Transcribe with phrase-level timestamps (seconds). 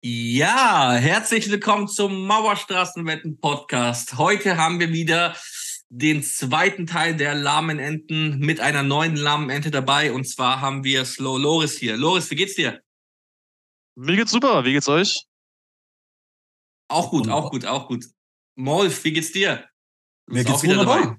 [0.00, 4.16] Ja, herzlich willkommen zum Mauerstraßenwetten-Podcast.
[4.16, 5.36] Heute haben wir wieder
[5.88, 10.12] den zweiten Teil der lahmen Enten mit einer neuen lahmen Ente dabei.
[10.12, 11.96] Und zwar haben wir Slow Loris hier.
[11.96, 12.80] Loris, wie geht's dir?
[13.96, 14.64] Mir geht's super.
[14.64, 15.24] Wie geht's euch?
[16.86, 18.04] Auch gut, auch gut, auch gut.
[18.54, 19.68] Molf, wie geht's dir?
[20.26, 21.18] Du Mir geht's auch wieder wunderbar.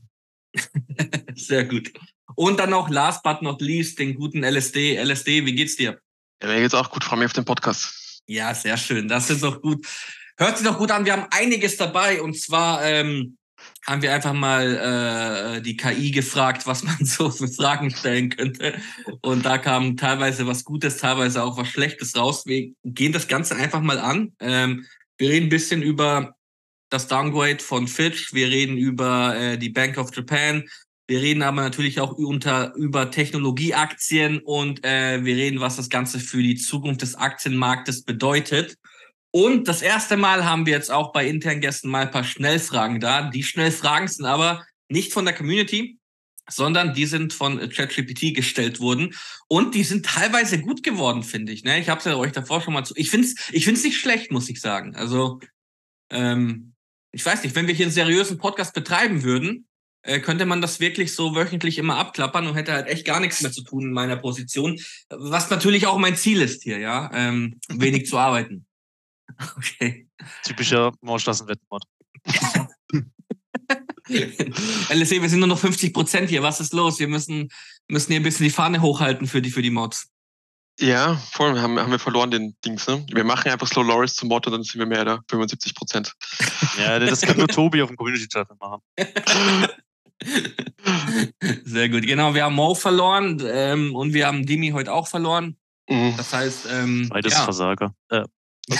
[0.53, 1.33] dabei.
[1.35, 1.91] Sehr gut.
[2.35, 4.95] Und dann noch last but not least den guten LSD.
[5.03, 5.99] LSD, wie geht's dir?
[6.41, 7.03] Ja, mir geht's auch gut.
[7.03, 8.08] Freue mich auf den Podcast.
[8.29, 9.07] Ja, sehr schön.
[9.07, 9.87] Das ist doch gut.
[10.37, 11.03] Hört sich doch gut an.
[11.03, 13.37] Wir haben einiges dabei und zwar ähm,
[13.87, 18.79] haben wir einfach mal äh, die KI gefragt, was man so für Fragen stellen könnte.
[19.21, 22.45] Und da kam teilweise was Gutes, teilweise auch was Schlechtes raus.
[22.45, 24.33] Wir gehen das Ganze einfach mal an.
[24.39, 24.85] Ähm,
[25.17, 26.35] wir reden ein bisschen über
[26.91, 28.31] das Downgrade von Fitch.
[28.31, 30.69] Wir reden über äh, die Bank of Japan.
[31.09, 36.19] Wir reden aber natürlich auch unter, über Technologieaktien und äh, wir reden, was das Ganze
[36.19, 38.77] für die Zukunft des Aktienmarktes bedeutet.
[39.31, 42.99] Und das erste Mal haben wir jetzt auch bei internen Gästen mal ein paar Schnellfragen
[42.99, 43.27] da.
[43.27, 45.97] Die Schnellfragen sind aber nicht von der Community,
[46.47, 49.15] sondern die sind von ChatGPT gestellt worden
[49.47, 51.63] und die sind teilweise gut geworden, finde ich.
[51.63, 51.79] Ne?
[51.79, 52.93] Ich habe es ja euch davor schon mal zu.
[52.95, 54.95] Ich finde es ich find's nicht schlecht, muss ich sagen.
[54.95, 55.39] Also
[56.11, 56.75] ähm,
[57.11, 59.65] ich weiß nicht, wenn wir hier einen seriösen Podcast betreiben würden,
[60.01, 63.41] äh, könnte man das wirklich so wöchentlich immer abklappern und hätte halt echt gar nichts
[63.41, 64.79] mehr zu tun in meiner Position.
[65.09, 68.65] Was natürlich auch mein Ziel ist hier, ja, ähm, wenig zu arbeiten.
[69.55, 70.07] Okay.
[70.43, 71.83] Typischer Mauerschlassenwettmord.
[74.89, 76.43] LSE, wir sind nur noch 50 Prozent hier.
[76.43, 76.99] Was ist los?
[76.99, 77.49] Wir müssen,
[77.87, 80.09] müssen hier ein bisschen die Fahne hochhalten für die, für die Mods.
[80.79, 82.87] Ja, voll, haben, haben wir verloren den Dings.
[82.87, 83.05] Ne?
[83.11, 86.13] Wir machen einfach Slow Loris zum Motto, dann sind wir mehr da, 75 Prozent.
[86.77, 88.81] Ja, das kann nur Tobi auf dem Community-Chat machen.
[91.63, 92.03] Sehr gut.
[92.03, 95.57] Genau, wir haben Mo verloren ähm, und wir haben Dimi heute auch verloren.
[95.89, 96.13] Mhm.
[96.17, 97.43] Das heißt, ähm, beides ja.
[97.43, 97.93] Versager.
[98.09, 98.23] Äh.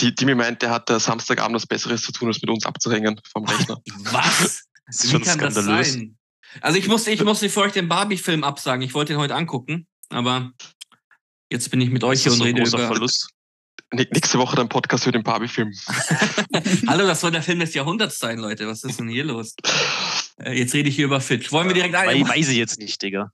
[0.00, 3.44] Die, Dimi meint, der hat Samstagabend was Besseres zu tun, als mit uns abzuhängen vom
[3.44, 3.78] Rechner.
[4.12, 4.64] Was?
[4.86, 5.66] Das ist Wie schon kann skandalös.
[5.66, 6.18] das sein?
[6.62, 8.82] Also ich musste, ich musste für euch den Barbie-Film absagen.
[8.82, 10.52] Ich wollte ihn heute angucken, aber
[11.50, 12.86] jetzt bin ich mit euch hier und rede über.
[12.86, 13.28] Verlust.
[13.90, 15.72] Nächste Woche dein Podcast für den Barbie-Film.
[16.86, 18.66] Hallo, das soll der Film des Jahrhunderts sein, Leute.
[18.66, 19.54] Was ist denn hier los?
[20.36, 21.50] Äh, jetzt rede ich hier über Fitch.
[21.52, 22.16] Wollen wir direkt ein?
[22.16, 23.32] Ich weiß ich jetzt nicht, Digga.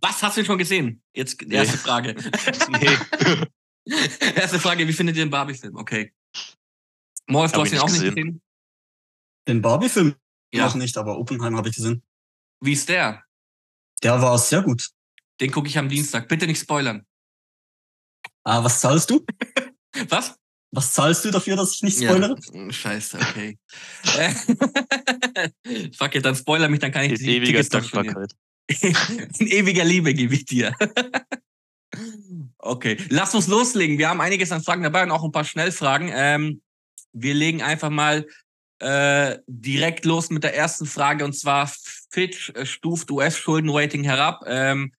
[0.00, 1.00] Was hast du schon gesehen?
[1.14, 1.78] Jetzt die erste nee.
[1.78, 2.14] Frage.
[2.70, 3.96] nee.
[4.34, 5.76] erste Frage, wie findet ihr den Barbie-Film?
[5.76, 6.12] Okay.
[7.28, 8.02] Morris, du hast ihn auch gesehen.
[8.02, 8.42] nicht gesehen?
[9.46, 10.16] Den Barbie-Film
[10.52, 10.66] ja.
[10.66, 12.02] noch nicht, aber Oppenheim habe ich gesehen.
[12.60, 13.22] Wie ist der?
[14.02, 14.90] Der war sehr gut.
[15.40, 16.26] Den gucke ich am Dienstag.
[16.28, 17.06] Bitte nicht spoilern.
[18.42, 19.24] Ah, was zahlst du?
[20.08, 20.34] Was?
[20.74, 22.36] Was zahlst du dafür, dass ich nicht spoilere?
[22.52, 23.56] Ja, scheiße, okay.
[25.96, 28.32] Fuck it, dann spoiler mich, dann kann ich In die ewiger Dankbarkeit.
[29.38, 30.74] In ewiger Liebe gebe ich dir.
[32.58, 33.98] okay, lass uns loslegen.
[33.98, 36.10] Wir haben einiges an Fragen dabei und auch ein paar Schnellfragen.
[36.12, 36.60] Ähm,
[37.12, 38.26] wir legen einfach mal
[38.80, 41.70] äh, direkt los mit der ersten Frage und zwar
[42.10, 44.42] Fitch stuft US-Schuldenrating herab.
[44.46, 44.92] Ähm,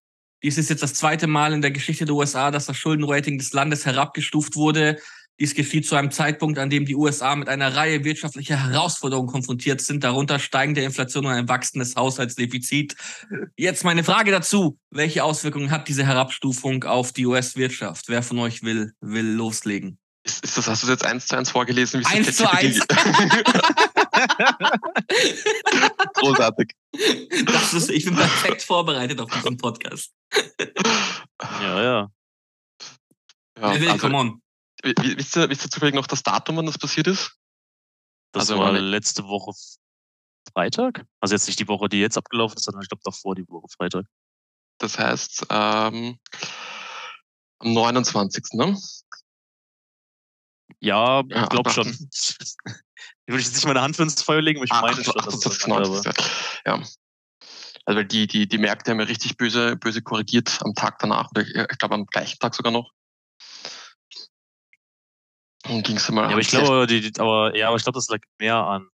[0.46, 3.52] dies ist jetzt das zweite Mal in der Geschichte der USA, dass das Schuldenrating des
[3.52, 5.00] Landes herabgestuft wurde.
[5.40, 9.82] Dies geschieht zu einem Zeitpunkt, an dem die USA mit einer Reihe wirtschaftlicher Herausforderungen konfrontiert
[9.82, 12.96] sind, darunter steigende Inflation und ein wachsendes Haushaltsdefizit.
[13.58, 14.78] Jetzt meine Frage dazu.
[14.92, 18.06] Welche Auswirkungen hat diese Herabstufung auf die US-Wirtschaft?
[18.08, 19.98] Wer von euch will, will loslegen?
[20.24, 22.02] Ist, ist das, hast du das jetzt eins zu eins vorgelesen?
[22.02, 22.80] Wie eins zu eins.
[26.16, 26.72] Großartig.
[27.46, 30.14] Das ist, ich bin perfekt vorbereitet auf diesen Podcast.
[31.62, 32.12] Ja, ja.
[33.60, 34.42] ja will, also, come on.
[34.84, 37.38] Wisst ihr, wisst ihr zufällig noch das Datum, wann das passiert ist?
[38.32, 39.54] Das also war letzte Woche
[40.54, 41.06] Freitag.
[41.20, 43.68] Also jetzt nicht die Woche, die jetzt abgelaufen ist, sondern ich glaube davor die Woche
[43.76, 44.06] Freitag.
[44.78, 46.20] Das heißt, ähm,
[47.60, 48.44] am 29.
[48.54, 48.78] Ne?
[50.80, 51.88] Ja, ich ja, glaube schon.
[53.26, 55.20] Ich würde jetzt nicht meine Hand für ins Feuer legen, aber ich meine schon.
[55.20, 56.14] 28, 90,
[56.66, 56.82] ja.
[57.86, 61.42] Also die, die, die Märkte haben ja richtig böse, böse korrigiert am Tag danach, oder
[61.42, 62.92] ich glaube am gleichen Tag sogar noch.
[65.68, 66.24] Und ging es mal.
[66.24, 68.90] Ja, aber ich glaube, die, aber, ja, aber ich glaube, das lag mehr an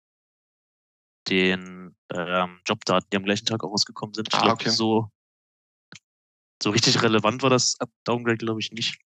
[1.29, 4.29] den ähm, Jobdaten, die am gleichen Tag auch rausgekommen sind.
[4.29, 4.71] Ich ah, glaube, okay.
[4.71, 5.11] so,
[6.63, 8.99] so richtig relevant war das Downgrade, glaube ich, nicht.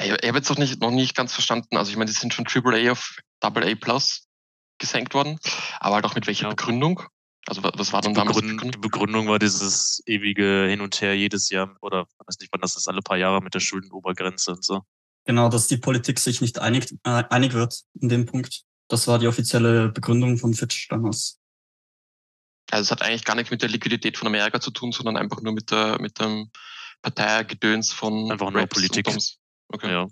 [0.00, 1.76] Ich habe jetzt noch nicht, noch nicht ganz verstanden.
[1.76, 4.26] Also ich meine, die sind von AAA auf AA Plus
[4.78, 5.38] gesenkt worden,
[5.80, 6.50] aber halt auch mit welcher ja.
[6.50, 7.02] Begründung?
[7.46, 8.70] Also was war dann die damals die Begründung?
[8.72, 12.60] Die Begründung war dieses ewige Hin und Her jedes Jahr oder ich weiß nicht, wann
[12.60, 14.82] das ist, alle paar Jahre mit der Schuldenobergrenze und so.
[15.24, 18.62] Genau, dass die Politik sich nicht einig, äh, einig wird in dem Punkt.
[18.88, 21.40] Das war die offizielle Begründung von Fitch damals.
[22.70, 25.40] Also es hat eigentlich gar nichts mit der Liquidität von Amerika zu tun, sondern einfach
[25.40, 26.50] nur mit der mit dem
[27.02, 29.08] Parteigedöns von einfach nur Politik.
[29.68, 29.90] Okay.
[29.90, 30.08] Ja.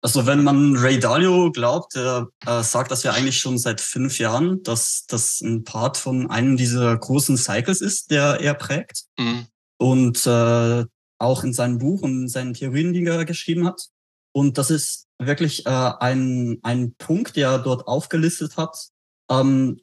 [0.00, 4.18] Also wenn man Ray Dalio glaubt, der äh, sagt das ja eigentlich schon seit fünf
[4.18, 9.04] Jahren, dass das ein Part von einem dieser großen Cycles ist, der er prägt.
[9.18, 9.46] Mhm.
[9.78, 10.84] Und äh,
[11.18, 13.88] auch in seinem Buch und in seinen Theorien, die er geschrieben hat.
[14.32, 18.76] Und das ist wirklich äh, ein, ein Punkt, der er dort aufgelistet hat,
[19.30, 19.80] ähm,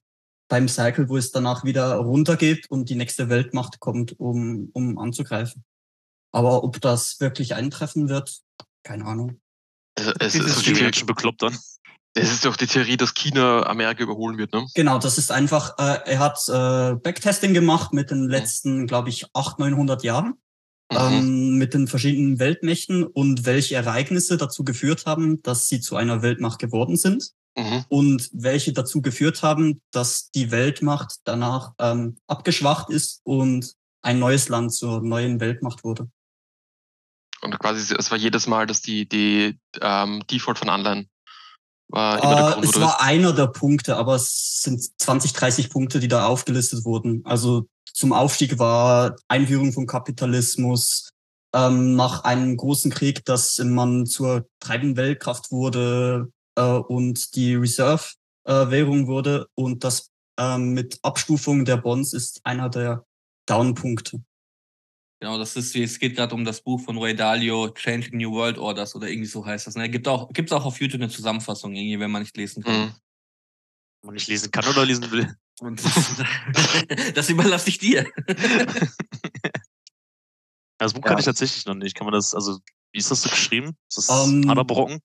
[0.48, 5.66] beim Cycle, wo es danach wieder runtergeht und die nächste Weltmacht kommt, um, um anzugreifen.
[6.32, 8.42] Aber ob das wirklich eintreffen wird,
[8.84, 9.42] keine Ahnung.
[9.96, 11.58] Also, es ist, ist die Menschen bekloppt dann.
[12.18, 14.66] Es ist doch die Theorie, dass China Amerika überholen wird, ne?
[14.74, 18.88] Genau, das ist einfach, äh, er hat äh, Backtesting gemacht mit den letzten, mhm.
[18.88, 20.36] glaube ich, 800, 900 Jahren.
[20.92, 26.22] Ähm, mit den verschiedenen Weltmächten und welche Ereignisse dazu geführt haben, dass sie zu einer
[26.22, 27.32] Weltmacht geworden sind.
[27.58, 27.86] Mhm.
[27.88, 34.48] Und welche dazu geführt haben, dass die Weltmacht danach ähm, abgeschwacht ist und ein neues
[34.50, 36.08] Land zur neuen Weltmacht wurde.
[37.46, 41.10] Und quasi, es war jedes Mal, dass die, die ähm, Default von Anleihen
[41.88, 45.70] war immer der äh, Grund, Es war einer der Punkte, aber es sind 20, 30
[45.70, 47.22] Punkte, die da aufgelistet wurden.
[47.26, 51.12] Also zum Aufstieg war Einführung von Kapitalismus,
[51.56, 59.04] ähm, nach einem großen Krieg, dass man zur treibenden Weltkraft wurde äh, und die Reserve-Währung
[59.04, 59.48] äh, wurde.
[59.56, 63.06] Und das ähm, mit Abstufung der Bonds ist einer der
[63.46, 64.22] Downpunkte.
[65.26, 68.60] Genau, das ist, es geht gerade um das Buch von Ray Dalio, Changing New World
[68.60, 69.74] Orders oder irgendwie so heißt das.
[69.74, 69.90] Ne?
[69.90, 72.74] Gibt auch, gibt's auch auf YouTube eine Zusammenfassung, irgendwie, wenn man nicht lesen kann.
[72.80, 72.94] Mhm.
[74.02, 75.36] Wenn man nicht lesen kann oder lesen will.
[75.62, 75.82] Und
[77.16, 78.06] das überlasse ich dir.
[80.78, 81.10] das Buch ja.
[81.10, 81.96] kann ich tatsächlich noch nicht.
[81.96, 82.60] Kann man das, also,
[82.92, 83.76] wie ist das so geschrieben?
[83.90, 85.02] Ist das um, ähm, harter Brocken?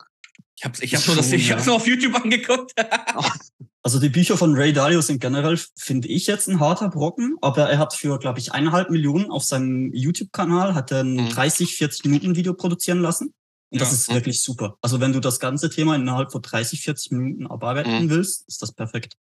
[0.61, 1.57] Ich habe ich hab nur, das, ich ja.
[1.57, 2.73] hab's nur auf YouTube angeguckt.
[3.83, 7.71] also die Bücher von Ray Dalio sind generell, finde ich jetzt ein harter Brocken, aber
[7.71, 11.29] er hat für, glaube ich, eineinhalb Millionen auf seinem YouTube-Kanal hat er ein mhm.
[11.31, 13.33] 30, 40 Minuten Video produzieren lassen.
[13.71, 13.81] Und ja.
[13.81, 14.77] das ist wirklich super.
[14.83, 18.11] Also wenn du das ganze Thema innerhalb von 30, 40 Minuten abarbeiten mhm.
[18.11, 19.15] willst, ist das perfekt.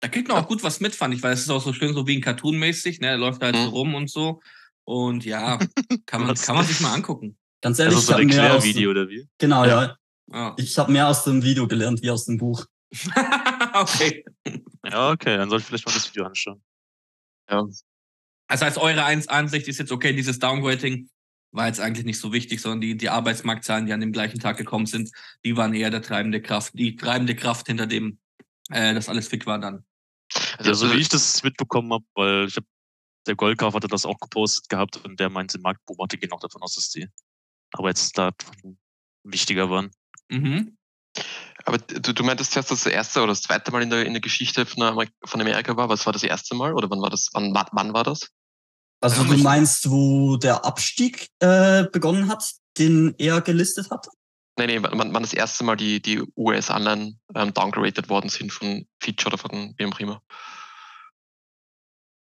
[0.00, 1.92] Da kriegt man auch gut was mit, fand ich, weil es ist auch so schön,
[1.92, 3.08] so wie ein Cartoon-mäßig, ne?
[3.08, 3.64] Er läuft halt mhm.
[3.64, 4.40] so rum und so.
[4.84, 5.58] Und ja,
[6.06, 7.36] kann man, kann man sich mal angucken.
[7.60, 9.28] Ganz ehrlich, also so ein Erklärvideo oder wie?
[9.36, 9.82] Genau, ja.
[9.82, 9.97] ja.
[10.32, 10.54] Ja.
[10.58, 12.66] Ich habe mehr aus dem Video gelernt wie aus dem Buch.
[13.74, 14.24] okay.
[14.84, 16.62] Ja, okay, dann soll ich vielleicht mal das Video anschauen.
[17.50, 17.66] Ja.
[18.48, 21.10] Also als eure Ansicht ist jetzt okay, dieses Downgrading
[21.52, 24.56] war jetzt eigentlich nicht so wichtig, sondern die, die Arbeitsmarktzahlen, die an dem gleichen Tag
[24.56, 25.10] gekommen sind,
[25.44, 28.18] die waren eher der treibende Kraft, die treibende Kraft hinter dem,
[28.70, 29.84] äh, das alles fick war dann.
[30.58, 32.66] Also, so wie ich das mitbekommen habe, weil ich habe
[33.26, 36.62] der Goldkauf hatte das auch gepostet gehabt und der meinte, Marktboom hatte gehen auch davon
[36.62, 37.08] aus, dass die
[37.72, 38.78] Arbeitsdaten
[39.22, 39.90] wichtiger waren.
[40.28, 40.76] Mhm.
[41.64, 44.12] Aber du, du meintest zuerst, dass das erste oder das zweite Mal in der, in
[44.12, 45.88] der Geschichte von, Amerika, von Amerika war.
[45.88, 47.28] Was war das erste Mal oder wann war das?
[47.32, 48.28] Wann, wann war das?
[49.00, 52.44] Also du meinst, wo der Abstieg äh, begonnen hat,
[52.78, 54.08] den er gelistet hat?
[54.58, 58.86] Nein, nee, wann, wann das erste Mal die, die US-Anleihen ähm, downgraded worden sind von
[59.00, 60.22] Fitch oder von wem auch immer.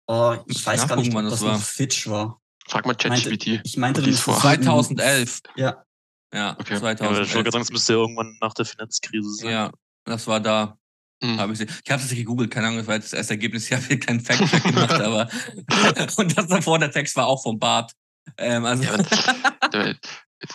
[0.08, 1.58] Oh, ich, weiß gar nicht, wann das war.
[1.58, 2.40] Fitch war.
[2.66, 3.60] Frag mal ChatGPT.
[3.64, 5.43] Ich meinte, das vor 2011.
[5.54, 5.84] Ja.
[6.32, 6.78] Ja, okay.
[6.78, 7.00] 2011.
[7.00, 9.50] Ja, ich wollte sagen, es müsste ja irgendwann nach der Finanzkrise sein.
[9.50, 9.73] Ja,
[10.05, 10.78] das war da.
[11.23, 11.40] Mhm.
[11.40, 13.70] Hab ich ich habe es nicht gegoogelt, keine Ahnung, das war jetzt das erste Ergebnis.
[13.70, 15.28] Ich habe keinen Fact-Check gemacht, aber.
[16.17, 17.93] und das davor, der Text war auch vom Bart.
[18.38, 19.94] Ähm, also ja,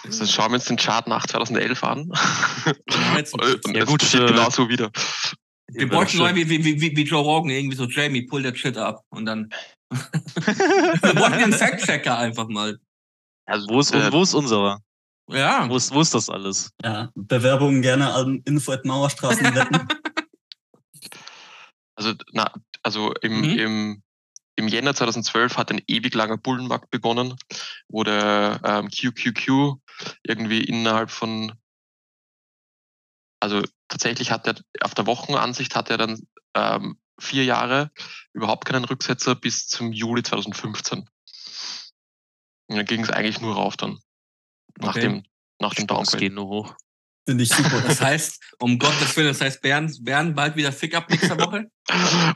[0.03, 2.11] Jetzt schauen wir uns den Chart nach 2011 an.
[3.31, 4.91] Und ja, gut, steht äh, genau so wieder.
[5.73, 8.77] Wir bräuchten neu wie, wie, wie, wie Joe Rogan, irgendwie so, Jamie, pull that shit
[8.77, 9.03] ab.
[9.09, 9.49] Und dann.
[9.89, 12.77] wir wollten den Fact-Checker einfach mal.
[13.45, 14.81] Also, wo ist, äh, wo ist unserer?
[15.29, 15.69] Ja.
[15.69, 16.71] Wo ist, wo ist das alles?
[16.83, 19.45] Ja, Bewerbungen gerne an info at Mauerstraßen
[21.95, 22.51] Also, na,
[22.81, 23.59] also im, mhm.
[23.59, 24.03] im,
[24.55, 27.35] im Jänner 2012 hat ein ewig langer Bullenmarkt begonnen,
[27.87, 29.75] wo der ähm, QQQ
[30.23, 31.53] irgendwie innerhalb von,
[33.39, 37.91] also tatsächlich hat er auf der Wochenansicht hat er dann ähm, vier Jahre
[38.33, 41.07] überhaupt keinen Rücksetzer bis zum Juli 2015.
[42.67, 43.99] Und dann ging es eigentlich nur rauf dann.
[44.81, 45.01] Nach okay.
[45.01, 45.23] dem,
[45.59, 46.17] nach dem Downgrade.
[46.17, 46.75] gehen nur hoch.
[47.27, 47.81] Finde ich super.
[47.81, 51.69] Das heißt, um Gottes Willen, das heißt, Bern, Bern bald wieder Fick-Up nächste Woche?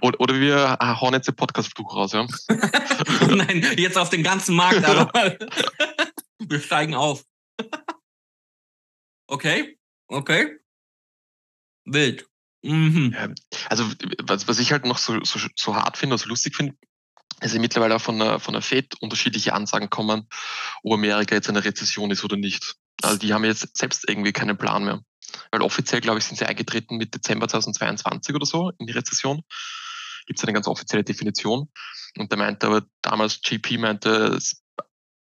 [0.01, 2.27] oder, oder wir hauen jetzt den Podcast-Fluch raus, ja?
[3.27, 5.11] Nein, jetzt auf den ganzen Markt, aber
[6.39, 7.25] wir steigen auf.
[9.27, 10.59] okay, okay.
[11.85, 12.27] Wild.
[12.63, 13.35] Mhm.
[13.69, 13.91] Also,
[14.23, 16.75] was, was ich halt noch so, so, so hart finde, so lustig finde,
[17.41, 20.27] also mittlerweile auch von der, von der FED unterschiedliche Ansagen kommen,
[20.83, 22.75] ob Amerika jetzt eine Rezession ist oder nicht.
[23.01, 25.01] Also die haben jetzt selbst irgendwie keinen Plan mehr.
[25.51, 29.43] Weil offiziell, glaube ich, sind sie eingetreten mit Dezember 2022 oder so in die Rezession.
[30.27, 31.69] Gibt es eine ganz offizielle Definition.
[32.17, 34.39] Und da meinte aber damals GP meinte,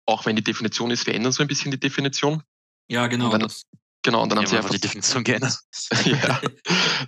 [0.06, 2.42] auch wenn die Definition ist, wir ändern so ein bisschen die Definition.
[2.88, 3.32] Ja, genau.
[3.32, 3.52] Und dann,
[4.06, 5.58] Genau, und dann haben sie ja die Definition geändert.
[6.04, 6.40] ja,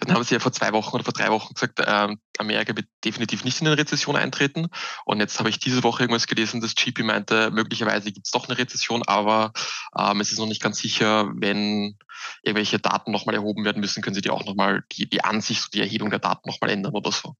[0.01, 2.89] dann haben sie ja vor zwei Wochen oder vor drei Wochen gesagt, äh, Amerika wird
[3.05, 4.67] definitiv nicht in eine Rezession eintreten.
[5.05, 8.49] Und jetzt habe ich diese Woche irgendwas gelesen, dass GP meinte, möglicherweise gibt es doch
[8.49, 9.53] eine Rezession, aber
[9.97, 11.97] ähm, es ist noch nicht ganz sicher, wenn
[12.43, 15.81] irgendwelche Daten nochmal erhoben werden müssen, können sie die auch nochmal, die, die Ansicht, die
[15.81, 17.37] Erhebung der Daten nochmal ändern oder so.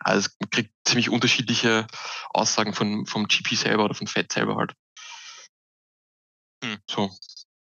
[0.00, 1.86] Also man kriegt ziemlich unterschiedliche
[2.28, 4.74] Aussagen von, vom GP selber oder von Fed selber halt.
[6.62, 6.76] Hm.
[6.90, 7.10] So.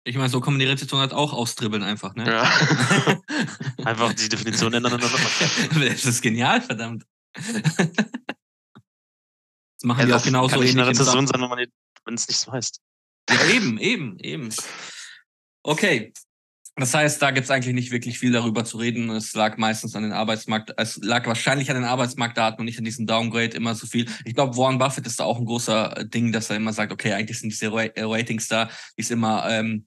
[0.05, 2.27] Ich meine, so man die Rezeption halt auch austribbeln einfach, ne?
[2.27, 2.43] Ja.
[3.85, 5.11] einfach die Definition ändern und dann
[5.89, 7.05] Das ist genial, verdammt.
[7.35, 7.47] Das
[9.85, 10.67] machen ja, die auch genauso kann.
[10.67, 11.41] Kann eine Rezession sein,
[12.05, 12.81] wenn es nicht so heißt.
[13.31, 14.49] Ja, eben, eben, eben.
[15.63, 16.13] Okay.
[16.75, 19.11] Das heißt, da gibt es eigentlich nicht wirklich viel darüber zu reden.
[19.11, 22.85] Es lag meistens an den Arbeitsmarkt, es lag wahrscheinlich an den Arbeitsmarktdaten und nicht an
[22.85, 24.09] diesem Downgrade immer so viel.
[24.25, 27.13] Ich glaube, Warren Buffett ist da auch ein großer Ding, dass er immer sagt, okay,
[27.13, 29.87] eigentlich sind diese Ratings da, die es immer ähm,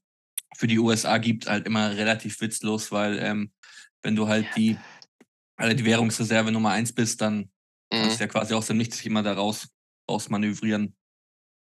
[0.56, 3.52] für die USA gibt, halt immer relativ witzlos, weil ähm,
[4.04, 4.78] wenn du halt die,
[5.58, 7.50] also die Währungsreserve Nummer eins bist, dann mhm.
[7.90, 9.68] kannst du ja quasi aus dem Nichts sich immer da raus,
[10.10, 10.96] raus manövrieren.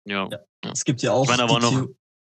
[0.06, 0.28] Ja.
[0.30, 0.70] ja.
[0.70, 1.24] Es gibt ja auch.
[1.24, 1.88] Ich meine aber noch.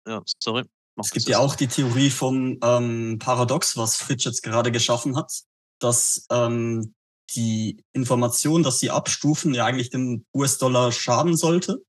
[0.08, 0.64] Ja, sorry.
[0.98, 5.32] Es gibt ja auch die Theorie vom ähm, Paradox, was Fitch jetzt gerade geschaffen hat,
[5.80, 6.94] dass ähm,
[7.32, 11.84] die Information, dass sie abstufen, ja eigentlich dem US-Dollar schaden sollte.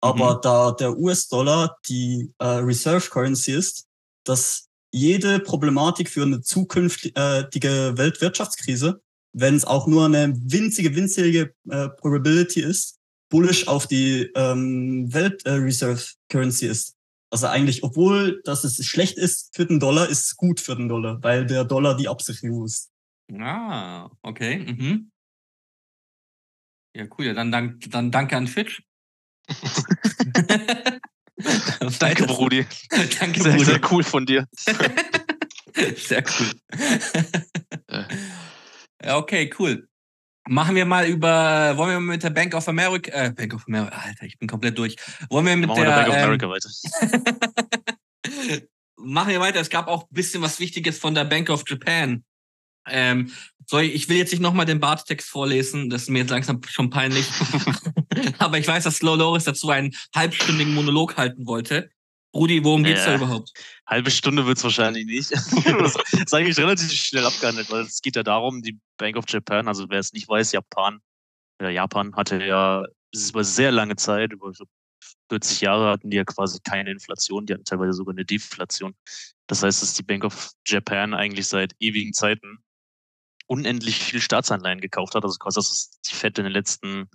[0.00, 0.40] Aber mhm.
[0.42, 3.86] da der US-Dollar die äh, Reserve Currency ist,
[4.28, 7.12] dass jede Problematik für eine zukünftige
[7.96, 9.02] Weltwirtschaftskrise,
[9.32, 15.44] wenn es auch nur eine winzige, winzige äh, Probability ist, bullish auf die ähm, Welt
[15.44, 16.94] äh, Reserve Currency ist.
[17.30, 20.88] Also eigentlich, obwohl dass es schlecht ist für den Dollar, ist es gut für den
[20.88, 22.90] Dollar, weil der Dollar die Absicherung ist.
[23.32, 24.58] Ah, okay.
[24.58, 25.10] Mhm.
[26.94, 27.26] Ja, cool.
[27.26, 28.82] Ja, dann, dank, dann danke an Fitch.
[31.98, 32.66] Danke, Brudi.
[33.18, 33.64] Danke, sehr, Brudi.
[33.64, 34.46] Sehr cool von dir.
[35.96, 36.52] sehr cool.
[39.02, 39.88] ja, okay, cool.
[40.48, 43.96] Machen wir mal über, wollen wir mit der Bank of America, äh, Bank of America,
[43.96, 44.94] Alter, ich bin komplett durch.
[45.28, 46.70] Wollen wir mit Machen der, wir Bank of America ähm, weiter.
[48.96, 49.60] machen wir weiter.
[49.60, 52.24] Es gab auch ein bisschen was Wichtiges von der Bank of Japan.
[52.88, 53.32] Ähm,
[53.66, 56.90] sorry, ich will jetzt nicht nochmal den Barttext vorlesen, das ist mir jetzt langsam schon
[56.90, 57.26] peinlich.
[58.38, 61.90] Aber ich weiß, dass Slow Loris dazu einen halbstündigen Monolog halten wollte.
[62.34, 63.52] Rudi, worum geht's ja, da überhaupt?
[63.86, 65.32] Halbe Stunde wird's wahrscheinlich nicht.
[65.32, 69.68] das ist eigentlich relativ schnell abgehandelt, weil es geht ja darum, die Bank of Japan,
[69.68, 71.00] also wer es nicht weiß, Japan,
[71.60, 74.66] ja, Japan hatte ja, es ist über sehr lange Zeit, über so
[75.30, 78.94] 40 Jahre hatten die ja quasi keine Inflation, die hatten teilweise sogar eine Deflation.
[79.46, 82.58] Das heißt, dass die Bank of Japan eigentlich seit ewigen Zeiten
[83.46, 85.24] unendlich viel Staatsanleihen gekauft hat.
[85.24, 87.08] Also quasi das, was die Fed in den letzten,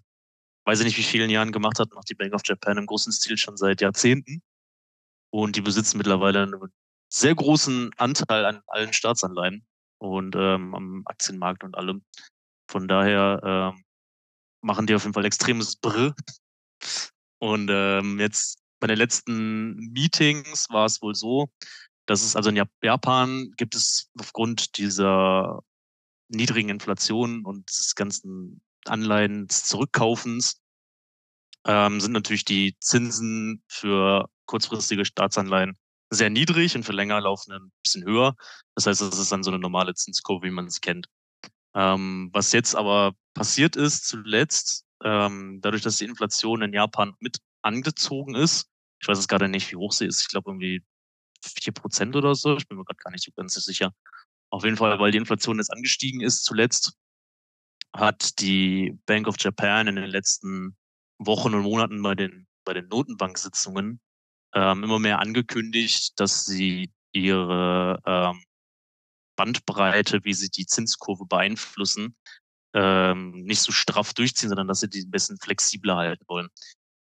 [0.65, 3.11] weiß ich nicht wie vielen Jahren gemacht hat, macht die Bank of Japan im großen
[3.11, 4.41] Stil schon seit Jahrzehnten.
[5.33, 6.55] Und die besitzen mittlerweile einen
[7.09, 9.65] sehr großen Anteil an allen Staatsanleihen
[9.99, 12.03] und ähm, am Aktienmarkt und allem.
[12.69, 13.83] Von daher ähm,
[14.61, 16.15] machen die auf jeden Fall extremes Brr.
[17.39, 21.49] Und ähm, jetzt bei den letzten Meetings war es wohl so,
[22.07, 25.61] dass es also in Japan gibt es aufgrund dieser
[26.31, 30.61] niedrigen Inflation und des ganzen Anleihen Zurückkaufens
[31.65, 35.77] ähm, sind natürlich die Zinsen für kurzfristige Staatsanleihen
[36.09, 38.35] sehr niedrig und für länger laufende ein bisschen höher.
[38.75, 41.07] Das heißt, das ist dann so eine normale Zinskurve, wie man es kennt.
[41.73, 47.37] Ähm, was jetzt aber passiert ist zuletzt, ähm, dadurch, dass die Inflation in Japan mit
[47.61, 48.67] angezogen ist,
[49.01, 50.83] ich weiß jetzt gerade nicht, wie hoch sie ist, ich glaube irgendwie
[51.43, 53.93] vier Prozent oder so, ich bin mir gerade gar nicht so ganz sicher.
[54.51, 56.93] Auf jeden Fall, weil die Inflation jetzt angestiegen ist zuletzt,
[57.95, 60.77] hat die Bank of Japan in den letzten
[61.17, 63.99] Wochen und Monaten bei den, bei den Notenbanksitzungen
[64.53, 68.43] ähm, immer mehr angekündigt, dass sie ihre ähm,
[69.37, 72.15] Bandbreite, wie sie die Zinskurve beeinflussen,
[72.73, 76.49] ähm, nicht so straff durchziehen, sondern dass sie die ein bisschen flexibler halten wollen.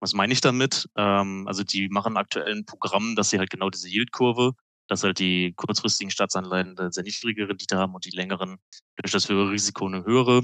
[0.01, 0.89] Was meine ich damit?
[0.97, 4.55] Ähm, also die machen aktuell ein Programm, dass sie halt genau diese Yieldkurve
[4.89, 8.59] dass halt die kurzfristigen Staatsanleihen eine sehr niedrige Rendite haben und die längeren
[8.97, 10.43] durch das höhere Risiko eine höhere,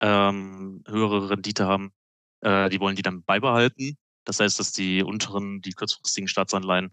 [0.00, 1.92] ähm, höhere Rendite haben.
[2.42, 3.96] Äh, die wollen die dann beibehalten.
[4.24, 6.92] Das heißt, dass die unteren, die kurzfristigen Staatsanleihen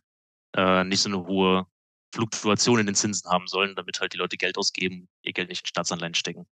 [0.55, 1.65] äh, nicht so eine hohe
[2.13, 5.63] Fluktuation in den Zinsen haben sollen, damit halt die Leute Geld ausgeben, ihr Geld nicht
[5.63, 6.45] in Staatsanleihen stecken.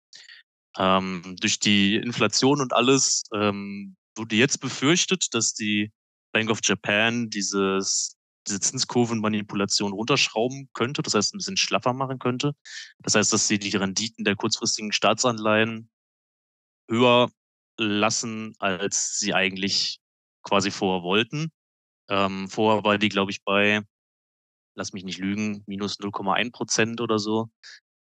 [0.77, 5.91] Ähm, durch die Inflation und alles ähm, wurde jetzt befürchtet, dass die
[6.33, 8.17] Bank of Japan dieses
[8.48, 12.53] diese Zinskurvenmanipulation runterschrauben könnte, das heißt ein bisschen schlaffer machen könnte.
[13.00, 15.89] Das heißt, dass sie die Renditen der kurzfristigen Staatsanleihen
[16.89, 17.31] höher
[17.77, 20.00] lassen, als sie eigentlich
[20.43, 21.51] quasi vorher wollten.
[22.10, 23.81] Ähm, vorher war die, glaube ich, bei,
[24.75, 27.50] lass mich nicht lügen, minus 0,1 Prozent oder so.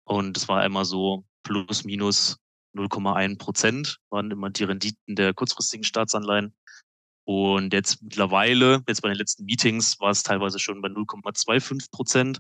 [0.06, 2.38] Und es war immer so plus minus
[2.76, 6.56] 0,1 Prozent waren immer die Renditen der kurzfristigen Staatsanleihen.
[7.30, 12.40] Und jetzt mittlerweile, jetzt bei den letzten Meetings, war es teilweise schon bei 0,25 Prozent.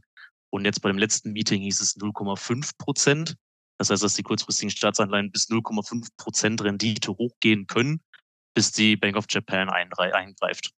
[0.49, 3.35] Und jetzt bei dem letzten Meeting hieß es 0,5 Prozent.
[3.77, 8.01] Das heißt, dass die kurzfristigen Staatsanleihen bis 0,5 Prozent Rendite hochgehen können,
[8.55, 10.71] bis die Bank of Japan eingreift.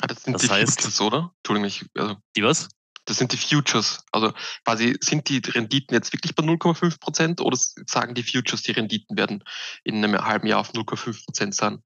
[0.00, 1.34] Ah, das sind das die heißt, Futures, oder?
[1.38, 2.68] Entschuldigung, ich, also, die was?
[3.06, 4.04] Das sind die Futures.
[4.12, 4.32] Also
[4.64, 9.16] quasi sind die Renditen jetzt wirklich bei 0,5 Prozent oder sagen die Futures, die Renditen
[9.16, 9.42] werden
[9.82, 11.82] in einem halben Jahr auf 0,5 Prozent sein?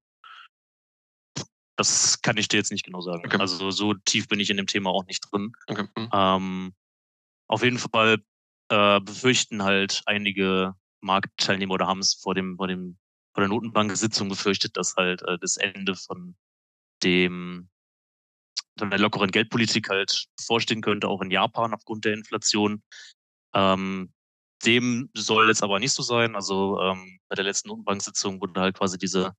[1.77, 3.23] Das kann ich dir jetzt nicht genau sagen.
[3.25, 3.37] Okay.
[3.37, 5.53] Also so tief bin ich in dem Thema auch nicht drin.
[5.67, 5.87] Okay.
[5.97, 6.09] Mhm.
[6.13, 6.73] Ähm,
[7.47, 8.17] auf jeden Fall
[8.69, 12.97] äh, befürchten halt einige Marktteilnehmer oder haben es vor dem, vor dem,
[13.33, 16.35] vor der Notenbank-Sitzung befürchtet, dass halt äh, das Ende von
[17.03, 17.69] dem
[18.77, 22.83] von der lockeren Geldpolitik halt vorstehen könnte, auch in Japan aufgrund der Inflation.
[23.53, 24.11] Ähm,
[24.65, 26.35] dem soll jetzt aber nicht so sein.
[26.35, 29.33] Also ähm, bei der letzten Notenbank-Sitzung wurde halt quasi diese,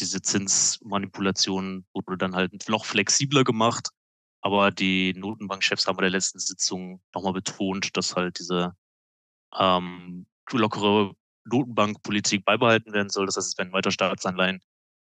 [0.00, 3.90] diese Zinsmanipulation wurde dann halt noch flexibler gemacht.
[4.40, 8.74] Aber die Notenbankchefs haben bei der letzten Sitzung nochmal betont, dass halt diese
[9.56, 11.14] ähm, lockere
[11.44, 13.26] Notenbankpolitik beibehalten werden soll.
[13.26, 14.60] Das heißt, es werden weiter Staatsanleihen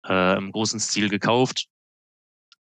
[0.07, 1.67] äh, im großen Stil gekauft.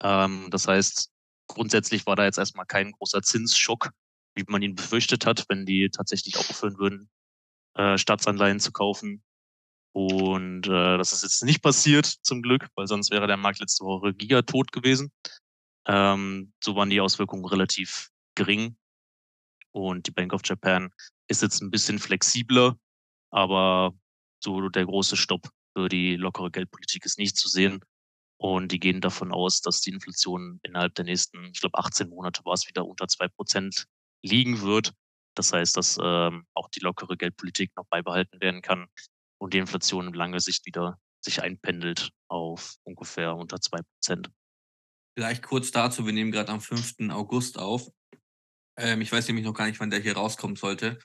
[0.02, 1.10] Ähm, das heißt,
[1.46, 3.90] grundsätzlich war da jetzt erstmal kein großer Zinsschock,
[4.34, 7.10] wie man ihn befürchtet hat, wenn die tatsächlich aufhören würden,
[7.74, 9.22] äh, Staatsanleihen zu kaufen.
[9.92, 13.84] Und äh, das ist jetzt nicht passiert, zum Glück, weil sonst wäre der Markt letzte
[13.84, 15.10] Woche gigatot gewesen.
[15.86, 18.76] Ähm, so waren die Auswirkungen relativ gering.
[19.72, 20.90] Und die Bank of Japan
[21.28, 22.76] ist jetzt ein bisschen flexibler,
[23.30, 23.94] aber
[24.42, 27.80] so der große Stopp für die lockere Geldpolitik ist nicht zu sehen.
[28.40, 32.44] Und die gehen davon aus, dass die Inflation innerhalb der nächsten, ich glaube, 18 Monate
[32.44, 33.86] war es wieder unter zwei Prozent
[34.22, 34.92] liegen wird.
[35.34, 38.86] Das heißt, dass ähm, auch die lockere Geldpolitik noch beibehalten werden kann
[39.38, 44.30] und die Inflation in lange Sicht wieder sich einpendelt auf ungefähr unter zwei Prozent.
[45.16, 47.10] Vielleicht kurz dazu, wir nehmen gerade am 5.
[47.10, 47.90] August auf.
[48.78, 50.98] Ähm, ich weiß nämlich noch gar nicht, wann der hier rauskommen sollte.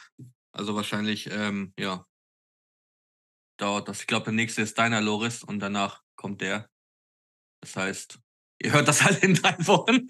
[0.55, 2.05] Also wahrscheinlich, ähm, ja,
[3.57, 4.01] dauert das.
[4.01, 6.69] Ich glaube, der nächste ist deiner, Loris, und danach kommt der.
[7.61, 8.19] Das heißt,
[8.61, 10.07] ihr hört das halt in drei Wochen.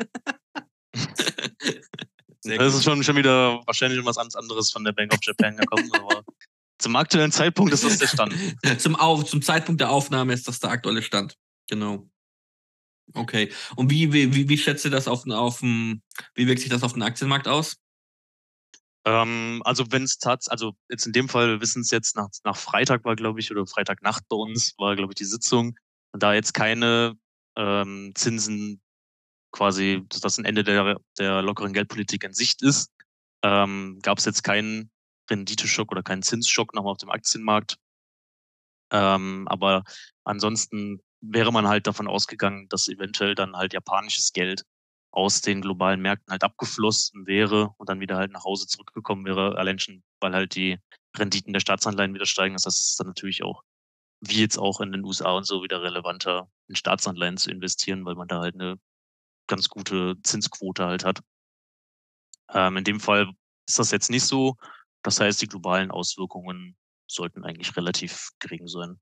[2.44, 6.26] das ist schon, schon wieder wahrscheinlich was anderes von der Bank of Japan gekommen, aber
[6.84, 8.36] zum aktuellen Zeitpunkt ist das der Stand.
[8.78, 11.36] zum, Auf, zum Zeitpunkt der Aufnahme ist das der aktuelle Stand.
[11.70, 12.10] Genau.
[13.14, 13.52] Okay.
[13.76, 16.02] Und wie, wie, wie, wie schätzt ihr das auf, auf dem,
[16.36, 17.78] wie wirkt sich das auf den Aktienmarkt aus?
[19.06, 22.30] Ähm, also wenn es tatsächlich, also jetzt in dem Fall, wir wissen es jetzt, nach,
[22.44, 25.78] nach Freitag war, glaube ich, oder Freitagnacht bei uns, war, glaube ich, die Sitzung.
[26.12, 27.16] Und da jetzt keine
[27.58, 28.82] ähm, Zinsen
[29.52, 32.92] quasi, dass das ein Ende der, der lockeren Geldpolitik in Sicht ist,
[33.44, 34.90] ähm, gab es jetzt keinen
[35.30, 37.78] Renditeschock oder keinen Zinsschock nochmal auf dem Aktienmarkt.
[38.92, 39.84] Ähm, aber
[40.24, 44.64] ansonsten wäre man halt davon ausgegangen, dass eventuell dann halt japanisches Geld
[45.12, 49.58] aus den globalen Märkten halt abgeflossen wäre und dann wieder halt nach Hause zurückgekommen wäre,
[49.58, 50.80] allein schon, weil halt die
[51.16, 52.56] Renditen der Staatsanleihen wieder steigen.
[52.56, 53.64] Das ist dann natürlich auch
[54.26, 58.16] wie jetzt auch in den USA und so wieder relevanter, in Staatsanleihen zu investieren, weil
[58.16, 58.80] man da halt eine
[59.48, 61.22] ganz gute Zinsquote halt hat.
[62.54, 63.32] Ähm, in dem Fall
[63.68, 64.56] ist das jetzt nicht so.
[65.04, 69.00] Das heißt, die globalen Auswirkungen sollten eigentlich relativ gering sein.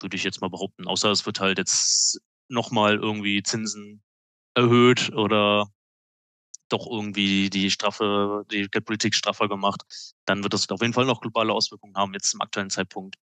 [0.00, 0.86] Würde ich jetzt mal behaupten.
[0.86, 4.02] Außer es wird halt jetzt nochmal irgendwie Zinsen
[4.54, 5.70] erhöht oder
[6.68, 9.82] doch irgendwie die straffe, die Geldpolitik straffer gemacht,
[10.24, 13.16] dann wird das auf jeden Fall noch globale Auswirkungen haben, jetzt zum aktuellen Zeitpunkt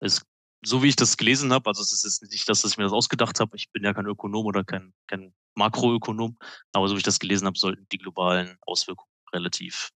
[0.00, 0.24] es,
[0.64, 3.40] so wie ich das gelesen habe, also es ist nicht, dass ich mir das ausgedacht
[3.40, 6.38] habe, ich bin ja kein Ökonom oder kein, kein Makroökonom,
[6.72, 9.90] aber so wie ich das gelesen habe, sollten die globalen Auswirkungen relativ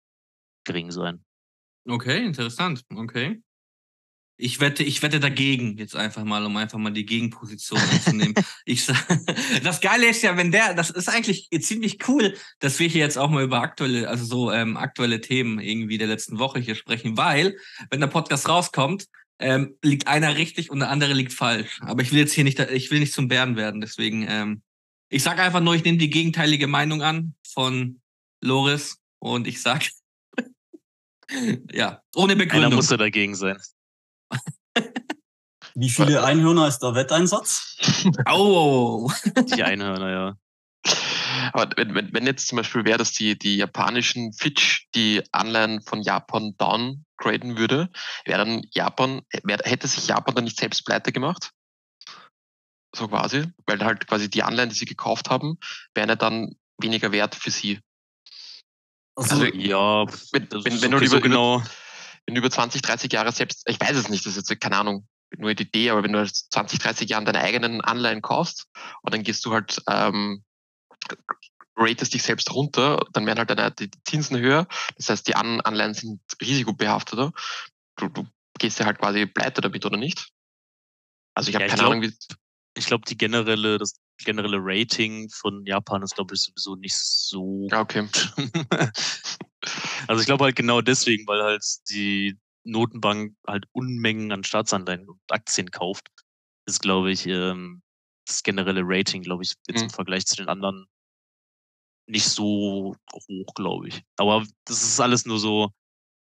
[0.65, 1.25] gering sein.
[1.87, 2.83] Okay, interessant.
[2.95, 3.43] Okay.
[4.37, 8.35] Ich wette, ich wette dagegen jetzt einfach mal, um einfach mal die Gegenposition einzunehmen.
[8.65, 8.85] ich,
[9.63, 13.17] das Geile ist ja, wenn der, das ist eigentlich ziemlich cool, dass wir hier jetzt
[13.17, 17.17] auch mal über aktuelle, also so ähm, aktuelle Themen irgendwie der letzten Woche hier sprechen,
[17.17, 17.57] weil
[17.91, 19.07] wenn der Podcast rauskommt,
[19.39, 21.81] ähm, liegt einer richtig und der andere liegt falsch.
[21.83, 23.81] Aber ich will jetzt hier nicht, ich will nicht zum Bären werden.
[23.81, 24.63] Deswegen, ähm,
[25.11, 28.01] ich sage einfach nur, ich nehme die gegenteilige Meinung an von
[28.41, 29.85] Loris und ich sag,
[31.73, 32.67] ja, ohne Begründung.
[32.67, 33.59] Einer musste dagegen sein.
[35.75, 37.77] Wie viele Einhörner ist der Wetteinsatz?
[38.31, 39.11] oh.
[39.57, 40.37] Die Einhörner, ja.
[41.53, 45.83] Aber wenn, wenn, wenn jetzt zum Beispiel wäre, dass die, die japanischen Fitch die Anleihen
[45.83, 47.91] von Japan downgraden würde,
[48.25, 51.51] wäre dann Japan, wär, hätte sich Japan dann nicht selbst pleite gemacht?
[52.95, 55.59] So quasi, weil halt quasi die Anleihen, die sie gekauft haben,
[55.95, 57.81] wären ja dann weniger wert für sie.
[59.17, 61.63] Also, also ja, wenn, wenn, wenn du über, so genau.
[62.27, 64.77] wenn du über 20, 30 Jahre selbst, ich weiß es nicht, das ist jetzt keine
[64.77, 68.67] Ahnung, nur die Idee, aber wenn du 20, 30 Jahren deine eigenen Anleihen kaufst
[69.03, 70.45] und dann gehst du halt, ähm,
[71.77, 74.67] ratest dich selbst runter, dann werden halt deine die Zinsen höher.
[74.97, 77.33] Das heißt, die An Anleihen sind risikobehafteter.
[77.97, 78.27] Du, du
[78.59, 80.31] gehst ja halt quasi pleite damit oder nicht?
[81.35, 82.17] Also ich habe ja, keine glaub, Ahnung, wie.
[82.77, 87.67] Ich glaube, die generelle, das generelle Rating von Japan ist, glaube ich, sowieso nicht so.
[87.73, 88.09] Okay.
[90.09, 95.21] also ich glaube halt genau deswegen, weil halt die Notenbank halt Unmengen an Staatsanleihen und
[95.31, 96.09] Aktien kauft,
[96.67, 97.83] ist, glaube ich, ähm,
[98.27, 99.85] das generelle Rating, glaube ich, jetzt mhm.
[99.85, 100.87] im Vergleich zu den anderen
[102.07, 104.03] nicht so hoch, glaube ich.
[104.17, 105.71] Aber das ist alles nur so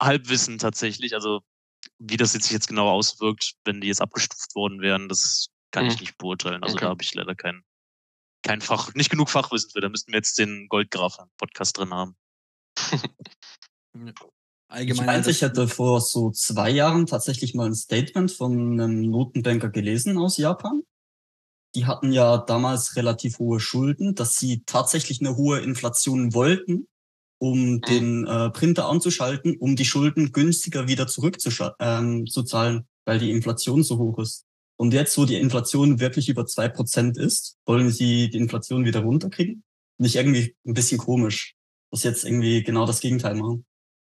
[0.02, 1.14] Halbwissen tatsächlich.
[1.14, 1.42] Also
[2.00, 5.86] wie das jetzt sich jetzt genau auswirkt, wenn die jetzt abgestuft worden wären, das kann
[5.86, 5.92] mhm.
[5.92, 6.64] ich nicht beurteilen.
[6.64, 6.86] Also okay.
[6.86, 7.64] da habe ich leider kein,
[8.44, 9.82] kein Fach, nicht genug Fachwissen für.
[9.82, 12.16] Da müssten wir jetzt den Goldgraf-Podcast drin haben.
[14.74, 15.02] Allgemein.
[15.02, 19.70] Ich meinte, ich hätte vor so zwei Jahren tatsächlich mal ein Statement von einem Notenbanker
[19.70, 20.82] gelesen aus Japan.
[21.76, 26.88] Die hatten ja damals relativ hohe Schulden, dass sie tatsächlich eine hohe Inflation wollten,
[27.40, 27.82] um mhm.
[27.82, 33.98] den äh, Printer anzuschalten, um die Schulden günstiger wieder zurückzuzahlen, ähm, weil die Inflation so
[34.00, 34.46] hoch ist.
[34.78, 39.02] Und jetzt, wo die Inflation wirklich über zwei Prozent ist, wollen sie die Inflation wieder
[39.02, 39.64] runterkriegen.
[39.98, 41.56] Nicht irgendwie ein bisschen komisch,
[41.92, 43.66] dass jetzt irgendwie genau das Gegenteil machen.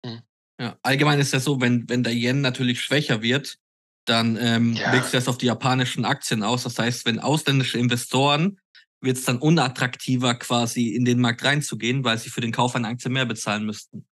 [0.03, 0.21] Mhm.
[0.59, 3.57] Ja, allgemein ist das so, wenn, wenn der Yen natürlich schwächer wird,
[4.05, 4.93] dann ähm, ja.
[4.93, 6.63] wirkt sich das auf die japanischen Aktien aus.
[6.63, 8.59] Das heißt, wenn ausländische Investoren
[9.01, 12.87] wird es dann unattraktiver, quasi in den Markt reinzugehen, weil sie für den Kauf einer
[12.87, 14.07] Aktie mehr bezahlen müssten.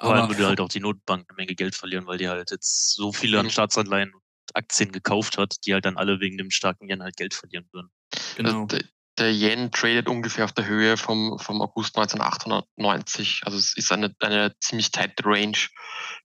[0.00, 2.94] Vor allem würde halt auch die Notbank eine Menge Geld verlieren, weil die halt jetzt
[2.94, 3.50] so viele an mhm.
[3.50, 4.12] Staatsanleihen
[4.54, 7.90] Aktien gekauft hat, die halt dann alle wegen dem starken Yen halt Geld verlieren würden.
[8.36, 8.66] Genau.
[8.66, 8.84] Der,
[9.18, 13.42] der Yen tradet ungefähr auf der Höhe vom, vom August 1998.
[13.44, 15.56] Also es ist eine, eine ziemlich tight Range.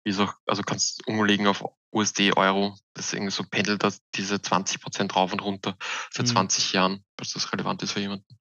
[0.03, 2.77] Wie so, also kannst du umlegen auf USD, Euro.
[2.95, 5.77] Irgendwie so pendelt das diese 20 Prozent rauf und runter
[6.11, 6.31] seit mhm.
[6.31, 8.37] 20 Jahren, was das relevant ist für jemanden.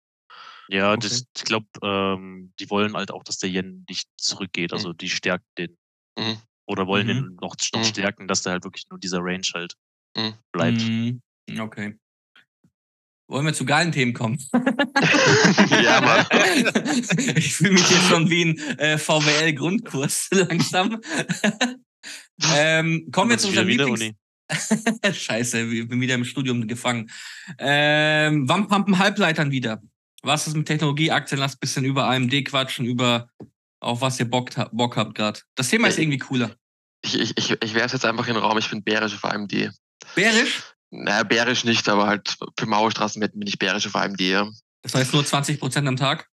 [0.69, 1.01] Ja, okay.
[1.01, 4.73] das, ich glaube, ähm, die wollen halt auch, dass der Yen nicht zurückgeht.
[4.73, 4.97] Also mhm.
[4.99, 5.79] die stärken den.
[6.19, 6.39] Mhm.
[6.69, 7.13] Oder wollen mhm.
[7.13, 7.85] den noch, noch mhm.
[7.85, 9.75] stärken, dass der halt wirklich nur dieser Range halt
[10.17, 10.35] mhm.
[10.53, 10.83] bleibt.
[10.83, 11.23] Mhm.
[11.59, 11.97] Okay.
[13.31, 14.39] Wollen wir zu geilen Themen kommen?
[15.71, 16.27] ja, Mann.
[17.37, 21.01] Ich fühle mich hier schon wie ein äh, VWL-Grundkurs langsam.
[22.55, 24.15] ähm, kommen wir zu unserem Lieblings...
[25.13, 27.11] Scheiße, ich bin wieder im Studium gefangen.
[27.59, 29.83] Ähm, wann pumpen Halbleitern wieder?
[30.23, 31.39] Was ist mit Technologieaktien?
[31.39, 33.29] Lass ein bisschen über AMD quatschen, über
[33.81, 35.41] auf was ihr Bock, Bock habt gerade.
[35.55, 36.55] Das Thema ist irgendwie cooler.
[37.03, 39.71] Ich, ich, ich, ich werfe jetzt einfach in den Raum, ich bin bärisch auf AMD.
[40.15, 40.63] Bärisch?
[40.91, 44.21] Naja, bärisch nicht, aber halt für Mauerstraßenwetten bin ich bärisch auf AMD.
[44.21, 44.49] Ja.
[44.83, 46.29] Das heißt nur 20 Prozent am Tag?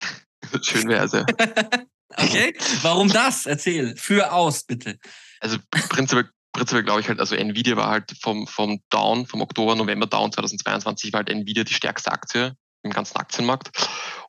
[0.62, 1.24] Schön wäre es, ja.
[2.16, 3.46] okay, warum das?
[3.46, 3.96] Erzähl.
[3.96, 4.98] Für aus, bitte.
[5.40, 9.76] Also prinzipiell, prinzipiell glaube ich halt, also Nvidia war halt vom, vom Down, vom Oktober,
[9.76, 13.70] November Down 2022 war halt Nvidia die stärkste Aktie im ganzen Aktienmarkt.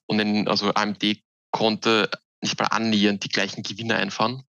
[0.05, 1.03] Und in, also AMD
[1.51, 2.09] konnte
[2.43, 4.43] nicht mal annähernd die gleichen Gewinne einfahren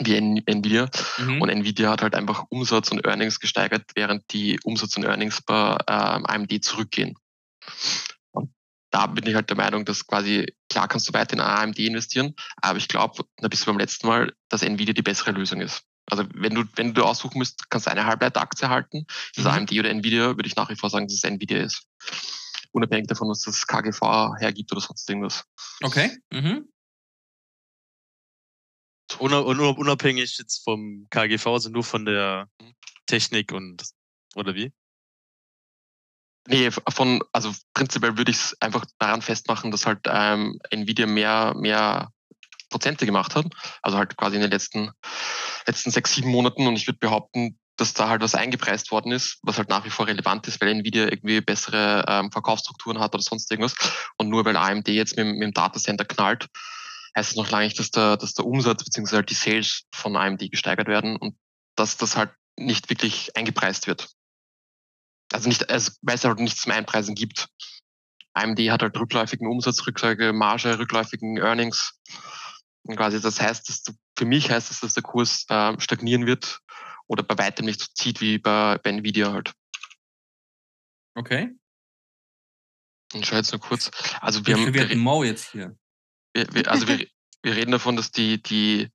[0.00, 0.88] wie Nvidia.
[1.18, 1.42] Mhm.
[1.42, 5.76] Und Nvidia hat halt einfach Umsatz und Earnings gesteigert, während die Umsatz und Earnings bei
[5.86, 7.16] ähm, AMD zurückgehen.
[8.30, 8.52] Und
[8.90, 12.34] da bin ich halt der Meinung, dass quasi, klar kannst du weiter in AMD investieren,
[12.56, 15.82] aber ich glaube, da bist du beim letzten Mal, dass Nvidia die bessere Lösung ist.
[16.10, 19.04] Also wenn du, wenn du aussuchen müsst, kannst du eine Halbleiteraktie halten.
[19.36, 19.50] Ist mhm.
[19.50, 21.82] AMD oder Nvidia, würde ich nach wie vor sagen, dass es Nvidia ist.
[22.70, 24.00] Unabhängig davon, was das KGV
[24.38, 25.44] hergibt oder sonst irgendwas.
[25.82, 26.16] Okay.
[26.30, 26.68] Mhm
[29.18, 32.48] unabhängig jetzt vom KGV, also nur von der
[33.06, 33.82] Technik und
[34.34, 34.72] oder wie?
[36.46, 41.54] Nee, von, also prinzipiell würde ich es einfach daran festmachen, dass halt ähm, Nvidia mehr,
[41.54, 42.10] mehr
[42.70, 43.46] Prozente gemacht hat.
[43.82, 44.90] Also halt quasi in den letzten,
[45.66, 46.66] letzten sechs, sieben Monaten.
[46.66, 49.90] Und ich würde behaupten, dass da halt was eingepreist worden ist, was halt nach wie
[49.90, 53.74] vor relevant ist, weil Nvidia irgendwie bessere ähm, Verkaufsstrukturen hat oder sonst irgendwas.
[54.16, 56.48] Und nur weil AMD jetzt mit, mit dem Datacenter knallt,
[57.16, 59.22] heißt es noch lange nicht, dass der, dass der Umsatz bzw.
[59.22, 61.36] Die Sales von AMD gesteigert werden und
[61.76, 64.08] dass das halt nicht wirklich eingepreist wird.
[65.32, 67.48] Also nicht, also weil es halt nichts zum Einpreisen gibt.
[68.34, 71.98] AMD hat halt rückläufigen Umsatz, rückläufige Marge, rückläufigen Earnings.
[72.82, 73.82] Und quasi das heißt, dass
[74.16, 76.60] für mich heißt das, dass der Kurs äh, stagnieren wird
[77.06, 79.52] oder bei weitem nicht so zieht wie bei, bei Nvidia halt.
[81.14, 81.54] Okay.
[83.12, 83.90] Und schau jetzt nur kurz.
[84.20, 84.72] Also wir haben.
[84.72, 85.76] Wir Mo jetzt hier
[86.34, 86.98] wir, wir, also wir,
[87.42, 88.90] wir reden davon, dass die, die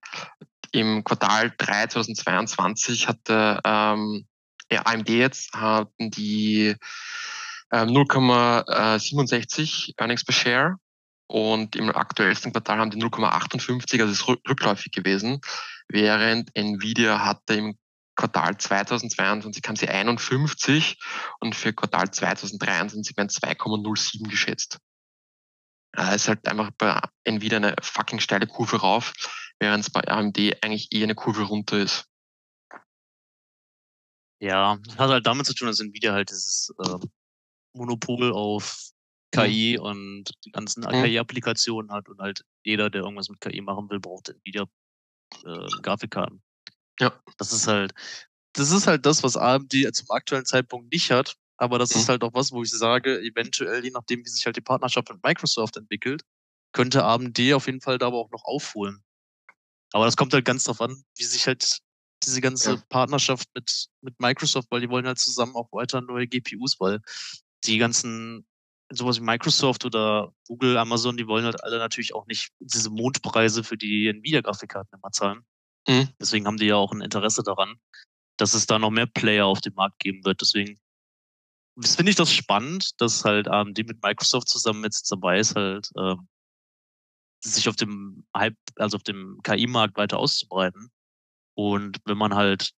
[0.71, 4.27] im Quartal 3 2022 hatte ähm,
[4.71, 6.75] ja, AMD jetzt hatten die
[7.71, 10.75] 0,67 ähm, Earnings per Share
[11.27, 15.39] und im aktuellsten Quartal haben die 0,58, also ist rückläufig gewesen,
[15.87, 17.77] während Nvidia hatte im
[18.15, 20.99] Quartal 2022 haben sie 51
[21.39, 24.77] und für Quartal 2023 werden 2,07 geschätzt.
[25.95, 29.13] Es ist halt einfach bei Nvidia eine fucking steile Kurve rauf,
[29.59, 32.05] während es bei AMD eigentlich eher eine Kurve runter ist.
[34.41, 36.97] Ja, das hat halt damit zu tun, dass Nvidia halt dieses äh,
[37.73, 38.91] Monopol auf
[39.31, 39.85] KI mhm.
[39.85, 41.03] und die ganzen mhm.
[41.03, 44.65] KI-Applikationen hat und halt jeder, der irgendwas mit KI machen will, braucht Nvidia
[45.45, 46.41] äh, Grafikkarten.
[46.99, 47.19] Ja.
[47.37, 47.93] Das ist halt,
[48.53, 51.35] das ist halt das, was AMD zum aktuellen Zeitpunkt nicht hat.
[51.63, 52.01] Aber das mhm.
[52.01, 55.09] ist halt auch was, wo ich sage, eventuell, je nachdem, wie sich halt die Partnerschaft
[55.09, 56.23] mit Microsoft entwickelt,
[56.73, 59.01] könnte AMD auf jeden Fall da aber auch noch aufholen.
[59.93, 61.79] Aber das kommt halt ganz drauf an, wie sich halt
[62.25, 62.83] diese ganze ja.
[62.89, 66.99] Partnerschaft mit, mit Microsoft, weil die wollen halt zusammen auch weiter neue GPUs, weil
[67.63, 68.45] die ganzen
[68.91, 73.63] sowas wie Microsoft oder Google, Amazon, die wollen halt alle natürlich auch nicht diese Mondpreise
[73.63, 75.45] für die Nvidia-Grafikkarten immer zahlen.
[75.87, 76.09] Mhm.
[76.19, 77.75] Deswegen haben die ja auch ein Interesse daran,
[78.37, 80.41] dass es da noch mehr Player auf dem Markt geben wird.
[80.41, 80.79] Deswegen
[81.81, 86.27] finde ich das spannend, dass halt AMD mit Microsoft zusammen jetzt dabei ist, halt ähm,
[87.43, 90.91] sich auf dem Hype, also auf dem KI-Markt weiter auszubreiten.
[91.55, 92.71] Und wenn man halt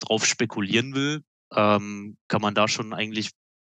[0.00, 3.30] drauf spekulieren will, ähm, kann man da schon eigentlich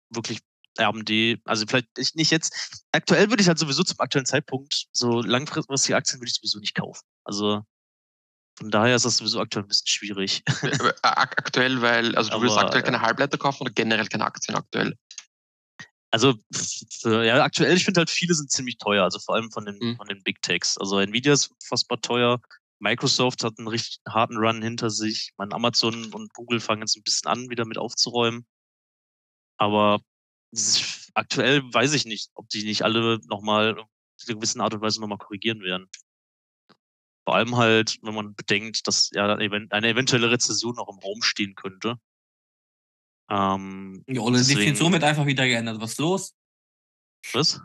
[0.09, 0.39] wirklich
[0.77, 5.95] AMD, also vielleicht nicht jetzt, aktuell würde ich halt sowieso zum aktuellen Zeitpunkt, so langfristige
[5.95, 7.05] Aktien würde ich sowieso nicht kaufen.
[7.23, 7.63] Also
[8.57, 10.43] von daher ist das sowieso aktuell ein bisschen schwierig.
[10.63, 14.55] Äh, aktuell, weil, also du Aber, willst aktuell keine Halbleiter kaufen oder generell keine Aktien
[14.55, 14.97] aktuell?
[16.11, 16.33] Also
[17.03, 19.97] ja, aktuell, ich finde halt viele sind ziemlich teuer, also vor allem von den, mhm.
[19.97, 20.77] von den Big Techs.
[20.77, 22.39] Also Nvidia ist fassbar teuer,
[22.79, 25.31] Microsoft hat einen richtig harten Run hinter sich.
[25.37, 28.45] Mein Amazon und Google fangen jetzt ein bisschen an, wieder mit aufzuräumen.
[29.57, 29.99] Aber
[31.13, 35.01] aktuell weiß ich nicht, ob die nicht alle nochmal in einer gewissen Art und Weise
[35.01, 35.89] nochmal korrigieren werden.
[37.25, 39.43] Vor allem halt, wenn man bedenkt, dass ja eine
[39.89, 41.95] eventuelle Rezession noch im Raum stehen könnte.
[43.29, 45.81] Ähm, ja, oder die Definition wird einfach wieder geändert.
[45.81, 46.35] Was ist los?
[47.33, 47.59] Was?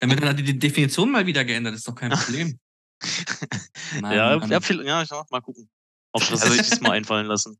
[0.00, 2.58] Damit hat die Definition mal wieder geändert, ist doch kein Problem.
[4.00, 5.68] Nein, ja, ja, viel, ja, ich mal gucken,
[6.12, 7.58] ob das also sich mal einfallen lassen.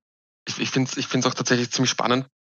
[0.49, 2.44] Ich, ich finde es ich find's auch tatsächlich ziemlich spannend, ich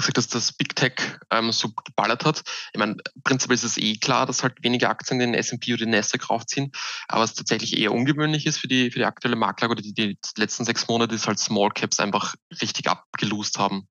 [0.00, 0.94] gesagt, dass das Big Tech
[1.30, 2.42] ähm, so geballert hat.
[2.72, 5.90] Ich meine, prinzipiell ist es eh klar, dass halt weniger Aktien den S&P oder den
[5.90, 6.72] Nasdaq raufziehen,
[7.08, 10.18] aber was tatsächlich eher ungewöhnlich ist für die, für die aktuelle Marktlage oder die, die
[10.36, 13.88] letzten sechs Monate ist halt Small Caps einfach richtig abgelost haben.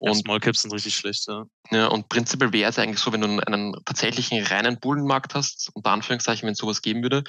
[0.00, 1.44] Und Small Caps sind richtig schlecht, ja.
[1.70, 5.90] Ja, und prinzipiell wäre es eigentlich so, wenn du einen tatsächlichen reinen Bullenmarkt hast, unter
[5.90, 7.22] Anführungszeichen, wenn es sowas geben würde,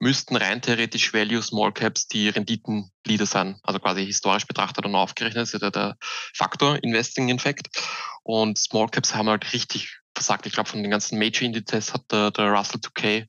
[0.00, 3.58] müssten rein theoretisch Value Small Caps die Renditenleader sein.
[3.62, 5.96] Also quasi historisch betrachtet und aufgerechnet ist ja der,
[6.34, 7.68] Faktor Investing Effekt.
[8.22, 10.44] Und Small Caps haben halt richtig versagt.
[10.44, 13.28] Ich glaube, von den ganzen Major Indizes hat der, der Russell 2K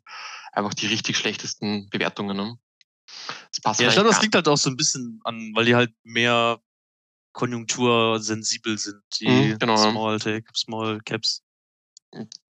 [0.52, 2.36] einfach die richtig schlechtesten Bewertungen.
[2.36, 2.58] Ne?
[3.52, 5.76] Das passt ja, ich glaube, das liegt halt auch so ein bisschen an, weil die
[5.76, 6.60] halt mehr
[7.34, 9.78] konjunktursensibel sind, die mhm, genau.
[9.78, 11.44] Small, Tech, Small Caps.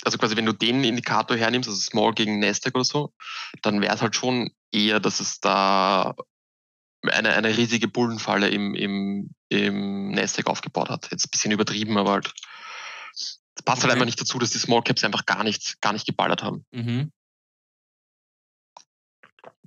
[0.04, 3.14] Also quasi, wenn du den Indikator hernimmst, also Small gegen Nasdaq oder so,
[3.64, 6.16] dann wäre es halt schon eher, dass es da
[7.02, 11.10] eine, eine riesige Bullenfalle im, im, im Nasdaq aufgebaut hat.
[11.12, 12.34] Jetzt ein bisschen übertrieben, aber halt.
[13.14, 13.90] Es passt halt okay.
[13.90, 16.64] halt einfach nicht dazu, dass die Small Caps einfach gar nicht, gar nicht geballert haben.
[16.72, 17.12] Mhm.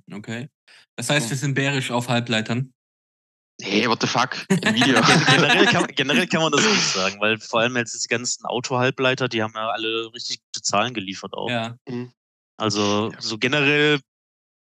[0.09, 0.49] Okay.
[0.95, 2.73] Das heißt, wir sind bärisch auf Halbleitern.
[3.61, 4.35] Nee, what the fuck?
[4.49, 5.01] Nvidia.
[5.31, 9.29] generell, kann, generell kann man das nicht sagen, weil vor allem jetzt die ganzen Autohalbleiter,
[9.29, 11.49] die haben ja alle richtig gute Zahlen geliefert auch.
[11.49, 11.77] Ja.
[11.87, 12.11] Mhm.
[12.57, 13.99] Also so generell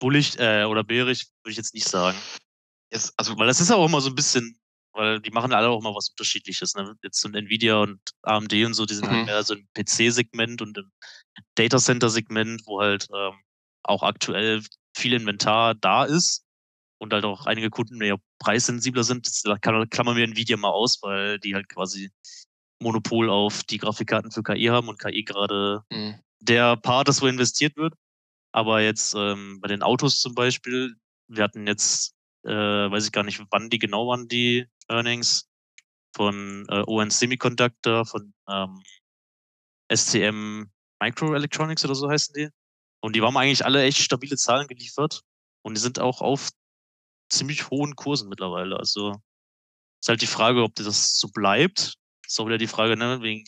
[0.00, 2.18] bullig äh, oder bärig würde ich jetzt nicht sagen.
[2.92, 4.58] Yes, also, weil das ist auch immer so ein bisschen,
[4.92, 6.74] weil die machen alle auch immer was Unterschiedliches.
[6.74, 6.96] Ne?
[7.02, 9.18] Jetzt so ein Nvidia und AMD und so, die sind halt mhm.
[9.18, 10.90] halt mehr so im PC-Segment und im
[11.54, 13.34] Data Center-Segment, wo halt ähm,
[13.84, 14.62] auch aktuell
[14.96, 16.44] viel Inventar da ist
[16.98, 19.26] und halt auch einige Kunden mehr preissensibler sind.
[19.26, 22.10] Das klammern wir Nvidia mal aus, weil die halt quasi
[22.82, 26.18] Monopol auf die Grafikkarten für KI haben und KI gerade mhm.
[26.40, 27.94] der Part ist, wo investiert wird.
[28.52, 30.96] Aber jetzt ähm, bei den Autos zum Beispiel,
[31.28, 35.48] wir hatten jetzt, äh, weiß ich gar nicht, wann die genau waren, die Earnings
[36.16, 38.82] von äh, ON Semiconductor, von ähm,
[39.92, 42.48] STM Microelectronics oder so heißen die.
[43.02, 45.22] Und die haben eigentlich alle echt stabile Zahlen geliefert.
[45.62, 46.50] Und die sind auch auf
[47.30, 48.76] ziemlich hohen Kursen mittlerweile.
[48.76, 49.20] Also
[50.00, 51.96] ist halt die Frage, ob das so bleibt.
[52.26, 53.44] Ist auch wieder die Frage, ne, wegen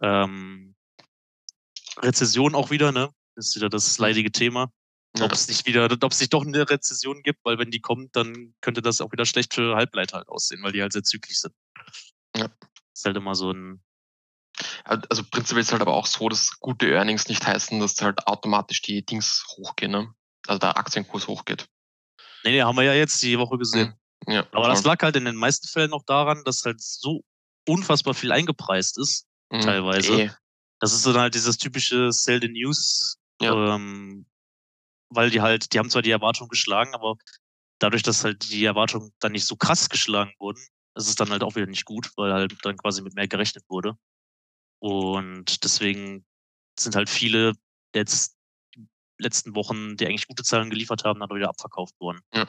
[0.00, 0.74] ähm,
[1.98, 3.10] Rezession auch wieder, ne?
[3.34, 4.02] Das ist wieder das mhm.
[4.02, 4.72] leidige Thema.
[5.16, 5.26] Ja.
[5.26, 8.16] Ob es nicht wieder, ob es nicht doch eine Rezession gibt, weil wenn die kommt,
[8.16, 11.40] dann könnte das auch wieder schlecht für Halbleiter halt aussehen, weil die halt sehr zyklisch
[11.40, 11.54] sind.
[12.34, 12.50] Ja.
[12.94, 13.82] Ist halt immer so ein,
[14.84, 18.26] Also prinzipiell ist es halt aber auch so, dass gute Earnings nicht heißen, dass halt
[18.26, 20.14] automatisch die Dings hochgehen, ne?
[20.46, 21.68] Also der Aktienkurs hochgeht.
[22.44, 23.94] Nee, nee, haben wir ja jetzt die Woche gesehen.
[24.26, 24.32] Mhm.
[24.32, 24.68] Ja, aber klar.
[24.68, 27.24] das lag halt in den meisten Fällen auch daran, dass halt so
[27.68, 29.60] unfassbar viel eingepreist ist, mhm.
[29.60, 30.22] teilweise.
[30.22, 30.30] Eh.
[30.80, 33.74] Das ist dann halt dieses typische Sell the News, ja.
[33.74, 34.26] ähm,
[35.10, 37.16] weil die halt, die haben zwar die Erwartung geschlagen, aber
[37.78, 40.60] dadurch, dass halt die Erwartungen dann nicht so krass geschlagen wurden,
[40.94, 43.64] ist es dann halt auch wieder nicht gut, weil halt dann quasi mit mehr gerechnet
[43.68, 43.96] wurde.
[44.80, 46.24] Und deswegen
[46.78, 47.54] sind halt viele
[47.94, 48.36] jetzt
[49.22, 52.20] letzten Wochen, die eigentlich gute Zahlen geliefert haben, dann wieder abverkauft worden.
[52.34, 52.46] Ja.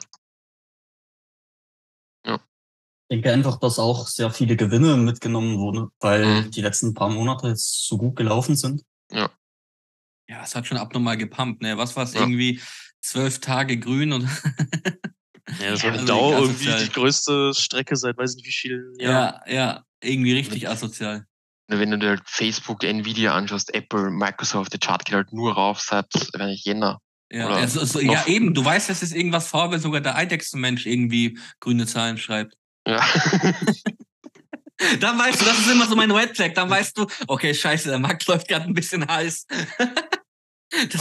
[2.26, 2.34] ja.
[2.36, 6.50] Ich denke einfach, dass auch sehr viele Gewinne mitgenommen wurden, weil mhm.
[6.50, 8.82] die letzten paar Monate jetzt so gut gelaufen sind.
[9.10, 9.30] Ja.
[10.28, 11.76] Ja, es hat schon abnormal gepumpt, ne?
[11.76, 12.20] Was war es ja.
[12.20, 12.60] irgendwie?
[13.02, 14.22] Zwölf Tage grün und.
[15.60, 19.40] ja, das war ja, Dau irgendwie die größte Strecke seit weiß nicht wie vielen Jahren.
[19.46, 21.26] Ja, ja, irgendwie richtig asozial.
[21.66, 25.80] Wenn du dir halt Facebook, Nvidia anschaust, Apple, Microsoft, der Chart geht halt nur rauf
[25.80, 27.00] seit, wenn ich Jänner.
[27.32, 30.86] Ja, also, so, ja, eben, du weißt, dass es irgendwas vor, wenn sogar der Eidechsenmensch
[30.86, 32.54] irgendwie grüne Zahlen schreibt.
[32.86, 33.00] Ja.
[35.00, 37.88] dann weißt du, das ist immer so mein Red Flag, dann weißt du, okay, scheiße,
[37.88, 39.46] der Markt läuft gerade ein bisschen heiß.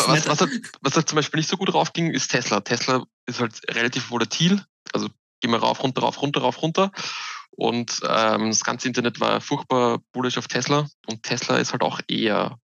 [0.08, 2.62] was, was, halt, was halt zum Beispiel nicht so gut raufging, ist Tesla.
[2.62, 5.10] Tesla ist halt relativ volatil, also
[5.42, 6.92] gehen wir rauf, runter, rauf, runter, rauf, runter.
[7.56, 12.00] Und ähm, das ganze Internet war furchtbar bullish auf Tesla und Tesla ist halt auch
[12.08, 12.58] eher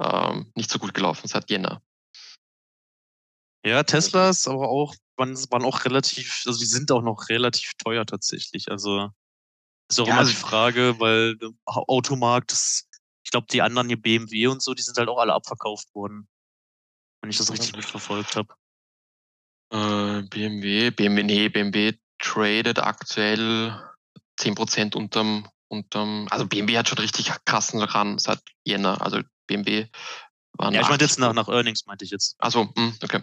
[0.00, 1.82] ähm, nicht so gut gelaufen seit Jänner.
[3.64, 7.72] Ja, Tesla ist aber auch, waren, waren auch relativ, also die sind auch noch relativ
[7.78, 8.70] teuer tatsächlich.
[8.70, 9.10] Also
[9.90, 12.88] ist auch ja, immer also, die Frage, weil Automarkt, das,
[13.24, 16.28] ich glaube, die anderen hier BMW und so, die sind halt auch alle abverkauft worden.
[17.20, 18.54] Wenn ich das richtig mitverfolgt habe.
[19.72, 23.87] Äh, BMW, BMW, nee, BMW tradet aktuell
[24.38, 29.00] 10% unterm, unterm, also BMW hat schon richtig krassen Ran seit Jänner.
[29.02, 29.86] Also BMW
[30.52, 30.74] waren.
[30.74, 32.36] Ja, ich meinte jetzt nach, nach Earnings, meinte ich jetzt.
[32.38, 33.22] Achso, hm, okay.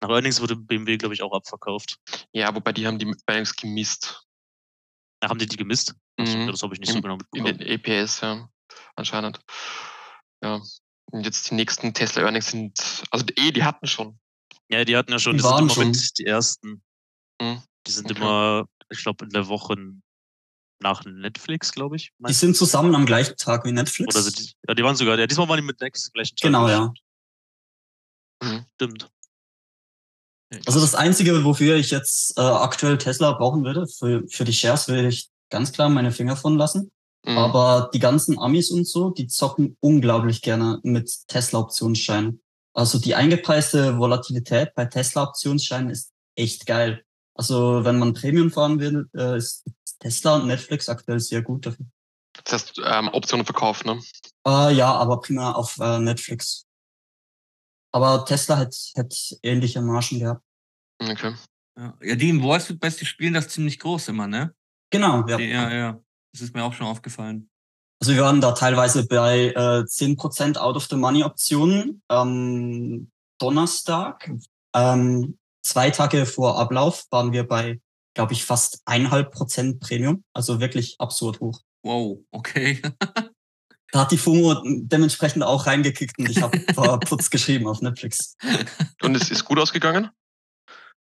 [0.00, 1.98] Nach Earnings wurde BMW, glaube ich, auch abverkauft.
[2.32, 4.26] Ja, wobei die haben die Earnings gemisst.
[5.22, 5.94] Ja, haben die die gemisst?
[6.18, 6.48] Mhm.
[6.48, 7.58] Das habe ich nicht so genau mitbekommen.
[7.58, 8.48] In den EPS, ja,
[8.94, 9.40] anscheinend.
[10.42, 10.60] Ja.
[11.12, 14.18] Und jetzt die nächsten Tesla Earnings sind, also eh, die hatten schon.
[14.68, 15.90] Ja, die hatten ja schon, die, die sind immer schon.
[15.90, 16.82] mit die ersten.
[17.40, 17.62] Mhm.
[17.86, 18.20] Die sind okay.
[18.20, 19.76] immer, ich glaube, in der Woche
[20.80, 22.12] nach Netflix, glaube ich.
[22.18, 24.14] Die sind zusammen am gleichen Tag wie Netflix.
[24.14, 26.36] Oder sind die, ja, die waren sogar, ja, diesmal waren die mit Netflix am gleichen
[26.36, 26.46] Tag.
[26.46, 26.92] Genau, ja.
[28.42, 28.64] Mhm.
[28.74, 29.10] Stimmt.
[30.66, 34.88] Also das Einzige, wofür ich jetzt äh, aktuell Tesla brauchen würde, für, für die Shares
[34.88, 36.92] würde ich ganz klar meine Finger von lassen.
[37.24, 37.38] Mhm.
[37.38, 42.40] Aber die ganzen Amis und so, die zocken unglaublich gerne mit Tesla-Optionsscheinen.
[42.74, 47.02] Also die eingepreiste Volatilität bei Tesla-Optionsscheinen ist echt geil.
[47.34, 49.64] Also wenn man Premium fahren will, äh, ist
[50.00, 51.86] Tesla und Netflix aktuell sehr gut dafür.
[52.44, 54.02] Das heißt, ähm, Optionen verkaufen, ne?
[54.46, 56.66] Äh, ja, aber primär auf äh, Netflix.
[57.92, 60.42] Aber Tesla hat, hat ähnliche Margen gehabt.
[61.00, 61.34] Okay.
[61.78, 64.54] Ja, die in Wall Street Best, die spielen das ziemlich groß immer, ne?
[64.90, 65.38] Genau, ja.
[65.38, 66.00] Ja, ja.
[66.32, 67.50] Das ist mir auch schon aufgefallen.
[68.00, 74.30] Also wir waren da teilweise bei äh, 10% Out-of-the-Money-Optionen am Donnerstag.
[74.74, 77.80] Ähm, zwei Tage vor Ablauf waren wir bei,
[78.16, 80.24] glaube ich, fast eineinhalb Prozent Premium.
[80.32, 81.60] Also wirklich absurd hoch.
[81.84, 82.82] Wow, okay.
[83.92, 86.58] da hat die FOMO dementsprechend auch reingekickt und ich habe
[87.06, 88.36] Putz geschrieben auf Netflix.
[89.02, 90.10] Und es ist gut ausgegangen?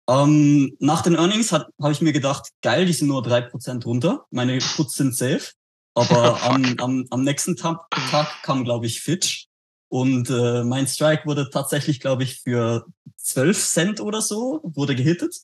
[0.09, 4.27] Ähm, nach den Earnings habe ich mir gedacht, geil, die sind nur drei Prozent runter.
[4.31, 5.51] Meine Puts sind safe.
[5.95, 9.49] Aber am, am, am nächsten Tag, Tag kam, glaube ich, Fitch.
[9.89, 15.35] Und äh, mein Strike wurde tatsächlich, glaube ich, für 12 Cent oder so, wurde gehittet.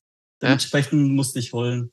[0.43, 1.13] Dementsprechend ja.
[1.13, 1.93] musste ich holen.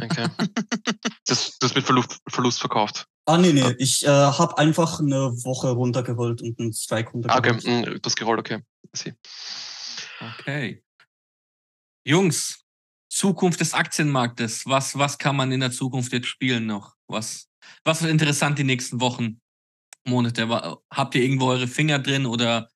[0.00, 0.26] Okay.
[1.26, 3.06] das, das mit Verlust, Verlust verkauft.
[3.26, 3.74] Ah, nee, nee.
[3.78, 7.46] Ich äh, habe einfach eine Woche runtergeholt und einen Strike runtergeholt.
[7.46, 8.62] Ah, okay, mm, das gerollt, okay.
[10.38, 10.82] Okay.
[12.04, 12.64] Jungs,
[13.08, 14.66] Zukunft des Aktienmarktes.
[14.66, 16.96] Was, was kann man in der Zukunft jetzt spielen noch?
[17.06, 17.48] Was,
[17.84, 19.40] was wird interessant die nächsten Wochen?
[20.04, 20.48] Monate?
[20.90, 22.68] Habt ihr irgendwo eure Finger drin oder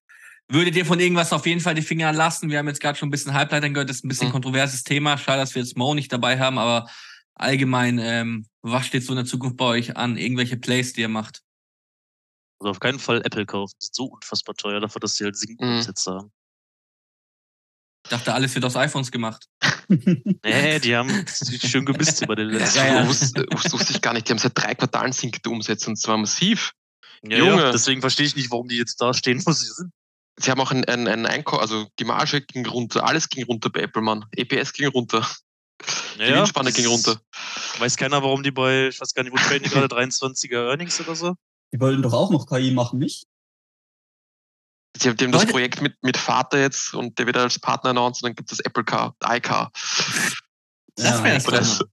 [0.49, 2.51] würdet ihr von irgendwas auf jeden Fall die Finger lassen?
[2.51, 4.33] Wir haben jetzt gerade schon ein bisschen Halbleitern gehört, das ist ein bisschen mhm.
[4.33, 5.19] kontroverses Thema.
[5.19, 6.89] Schade, dass wir jetzt Mo nicht dabei haben, aber
[7.35, 10.17] allgemein, ähm, was steht so in der Zukunft bei euch an?
[10.17, 11.43] Irgendwelche Plays, die ihr macht?
[12.59, 13.75] Also auf keinen Fall Apple kaufen.
[13.81, 15.79] Die sind so unfassbar teuer dafür, dass sie halt sinkende mhm.
[15.79, 16.33] Umsätze haben.
[18.07, 19.47] Ich dachte, alles wird aus iPhones gemacht.
[19.89, 23.05] nee, die haben schön gebisst über den letzten ja, ja.
[23.05, 24.29] Das wusste ich gar nicht.
[24.29, 26.73] Die haben seit drei Quartalen sinkende Umsätze und zwar massiv.
[27.25, 27.63] Ja, Junge.
[27.63, 29.93] Ja, deswegen verstehe ich nicht, warum die jetzt da stehen, wo sie sind.
[30.39, 33.71] Sie haben auch ein, ein, ein Einkauf, also die Marge ging runter, alles ging runter
[33.71, 34.27] bei Apple, Mann.
[34.33, 35.27] EPS ging runter.
[36.19, 37.21] Ja, die Windspanne ging runter.
[37.79, 41.01] Weiß keiner, warum die bei, ich weiß gar nicht, wo traden die gerade 23er Earnings
[41.01, 41.35] oder so?
[41.73, 43.27] Die wollten doch auch noch KI machen, nicht?
[44.99, 48.29] Sie haben das Projekt mit, mit Vater jetzt und der wird als Partner announced und
[48.29, 49.71] dann gibt es Apple Car, iCar.
[50.97, 51.85] Das wäre das.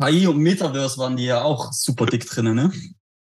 [0.00, 2.72] KI und Metaverse waren die ja auch super dick drin, ne?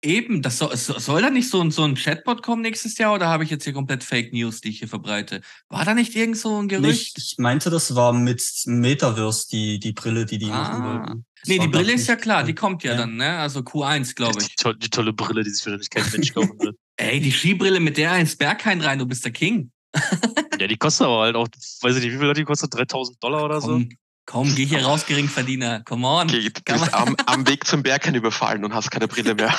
[0.06, 3.28] Eben, das soll, soll da nicht so ein, so ein Chatbot kommen nächstes Jahr oder
[3.28, 5.42] habe ich jetzt hier komplett Fake News, die ich hier verbreite?
[5.68, 7.18] War da nicht irgend so ein Gerücht?
[7.18, 10.62] Nicht, ich meinte, das war mit Metaverse die, die Brille, die die ah.
[10.62, 11.26] machen wollten.
[11.42, 12.98] Das nee, die Brille ist ja klar, die kommt ja, ja.
[13.00, 13.38] dann, ne?
[13.38, 14.50] Also Q1, glaube ich.
[14.50, 16.78] Die, to die, tolle Brille, die sich wahrscheinlich kein Mensch kaufen will.
[16.98, 19.72] Ey, die Skibrille mit der ins Berghain rein, du bist der King.
[20.60, 21.48] ja, die kostet aber halt auch,
[21.82, 22.74] weiß ich nicht, wie viel hat die kostet?
[22.76, 23.88] 3000 Dollar oder komm, so?
[23.88, 23.90] Komm,
[24.26, 25.84] geh hier raus, Geringverdiener.
[25.86, 26.28] Come on.
[26.28, 29.54] Okay, du bist am, am Weg zum Berghain überfallen und hast keine Brille mehr.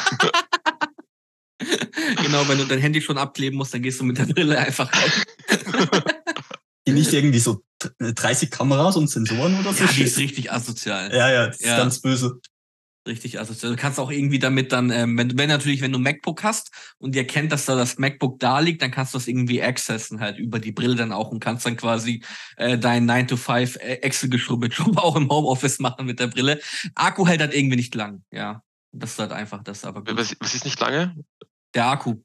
[2.23, 4.91] genau, wenn du dein Handy schon abkleben musst, dann gehst du mit der Brille einfach
[4.93, 5.23] raus.
[6.87, 7.65] Die nicht irgendwie so
[7.99, 9.83] 30 Kameras und Sensoren oder so?
[9.85, 11.13] Ja, die ist richtig asozial.
[11.13, 11.73] Ja, ja, das ja.
[11.73, 12.41] ist ganz böse.
[13.07, 13.77] Richtig asozial.
[13.77, 17.15] Du kannst auch irgendwie damit dann, ähm, wenn, wenn natürlich, wenn du MacBook hast und
[17.15, 20.39] dir erkennt, dass da das MacBook da liegt, dann kannst du das irgendwie accessen halt
[20.39, 22.25] über die Brille dann auch und kannst dann quasi
[22.57, 26.61] äh, dein 9 to 5 äh, Excel-Geschrubbel-Job auch im Homeoffice machen mit der Brille.
[26.97, 28.63] Akku hält halt irgendwie nicht lang, ja.
[28.93, 30.17] Das ist halt einfach das, aber gut.
[30.17, 31.15] Was, was ist nicht lange?
[31.75, 32.17] Der Akku.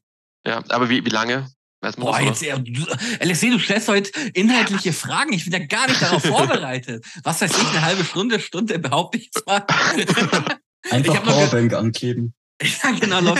[0.44, 1.48] Ja, aber wie, wie lange?
[1.80, 2.86] Weiß man Boah, das, jetzt, du,
[3.20, 5.32] LSD, du stellst heute inhaltliche Fragen.
[5.32, 7.04] Ich bin ja gar nicht darauf vorbereitet.
[7.24, 9.66] Was weiß ich, eine halbe Stunde, Stunde behaupte ich zwar.
[10.90, 12.34] Einfach Powerbank ankleben.
[12.62, 13.34] Ja, genau.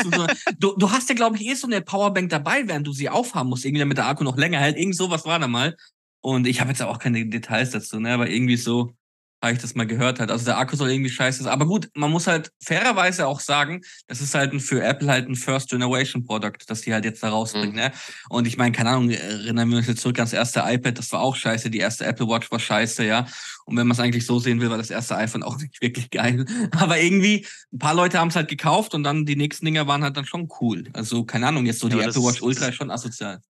[0.59, 3.51] Du, du hast ja, glaube ich, eh so eine Powerbank dabei, während du sie aufhaben
[3.51, 4.77] musst, irgendwie damit der Akku noch länger hält.
[4.77, 5.77] Irgend sowas war da mal.
[6.23, 8.15] Und ich habe jetzt auch keine Details dazu, ne?
[8.15, 8.95] Aber irgendwie so,
[9.43, 10.31] habe ich das mal gehört halt.
[10.31, 11.53] Also der Akku soll irgendwie scheiße sein.
[11.53, 15.29] Aber gut, man muss halt fairerweise auch sagen, das ist halt ein, für Apple halt
[15.29, 17.71] ein First Generation Product, das die halt jetzt da rausbringen.
[17.71, 17.77] Mhm.
[17.77, 17.93] Ne?
[18.29, 21.21] Und ich meine, keine Ahnung, erinnern wir uns jetzt zurück ans erste iPad, das war
[21.21, 23.27] auch scheiße, die erste Apple Watch war scheiße, ja.
[23.65, 26.11] Und wenn man es eigentlich so sehen will, war das erste iPhone auch nicht wirklich
[26.11, 26.47] geil.
[26.77, 30.05] Aber irgendwie, ein paar Leute haben es halt gekauft und dann die nächsten Dinger waren
[30.05, 30.85] halt dann schon cool.
[30.93, 33.41] Also, keine Ahnung, jetzt so ja, die Apple Watch Ultra ist schon asozial.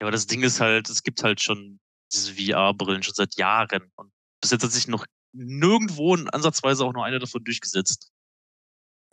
[0.00, 1.78] Ja, aber das Ding ist halt, es gibt halt schon
[2.12, 3.90] diese VR-Brillen schon seit Jahren.
[3.94, 4.10] Und
[4.40, 8.10] bis jetzt hat sich noch nirgendwo ansatzweise auch nur einer davon durchgesetzt.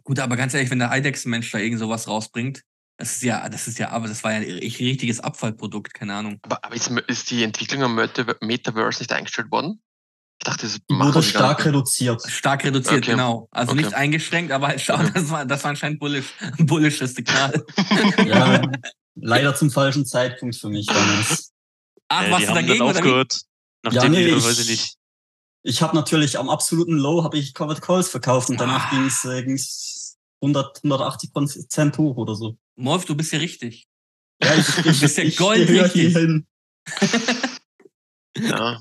[0.04, 2.62] Gut, aber ganz ehrlich, wenn der IDEX-Mensch da irgend sowas rausbringt,
[2.98, 6.40] das ist ja, das ist ja, aber das war ja ein richtiges Abfallprodukt, keine Ahnung.
[6.44, 9.82] Aber, aber ist, ist, die Entwicklung am Metaverse nicht eingestellt worden?
[10.40, 12.22] Ich dachte, das wurde stark reduziert.
[12.30, 13.12] Stark reduziert, okay.
[13.12, 13.48] genau.
[13.52, 13.82] Also okay.
[13.82, 17.66] nicht eingeschränkt, aber halt schau, das war, das war anscheinend bullish, ein bullisches Signal.
[18.26, 18.62] ja,
[19.16, 21.52] leider zum falschen Zeitpunkt für mich damals.
[22.08, 23.42] Ach, ja, was du dagegen oder aufgehört,
[23.82, 24.98] Nachdem ja, nee, ich, weiß ich nicht
[25.66, 28.96] ich habe natürlich am absoluten Low habe ich Covered Calls verkauft und danach ah.
[28.96, 32.58] ging es äh, ging's 100, 180 Prozent hoch oder so.
[32.76, 33.88] Morph, du bist ja richtig.
[34.44, 36.16] Ja, ich, ich, du bist ja Gold richtig.
[36.16, 36.46] Hin.
[38.38, 38.80] ja.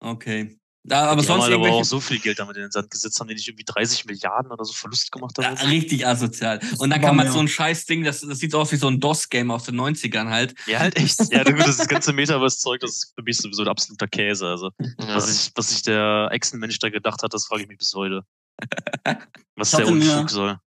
[0.00, 0.58] Okay.
[0.84, 3.18] Ja, aber die sonst haben aber auch so viel Geld damit in den Sand gesetzt,
[3.20, 5.56] haben die nicht irgendwie 30 Milliarden oder so Verlust gemacht haben?
[5.56, 6.60] Ja, richtig asozial.
[6.78, 9.50] Und dann kann man so ein Scheiß-Ding, das, das sieht aus wie so ein DOS-Game
[9.50, 10.54] aus den 90ern halt.
[10.66, 11.20] Ja, halt echt.
[11.32, 14.46] ja, gut, das ganze Metaverse-Zeug, das ist für mich sowieso ein absoluter Käse.
[14.46, 15.14] Also, ja.
[15.14, 18.22] was, ich, was sich der Echsenmensch da gedacht hat, das frage ich mich bis heute.
[19.54, 20.58] Was der Unfug mir, soll.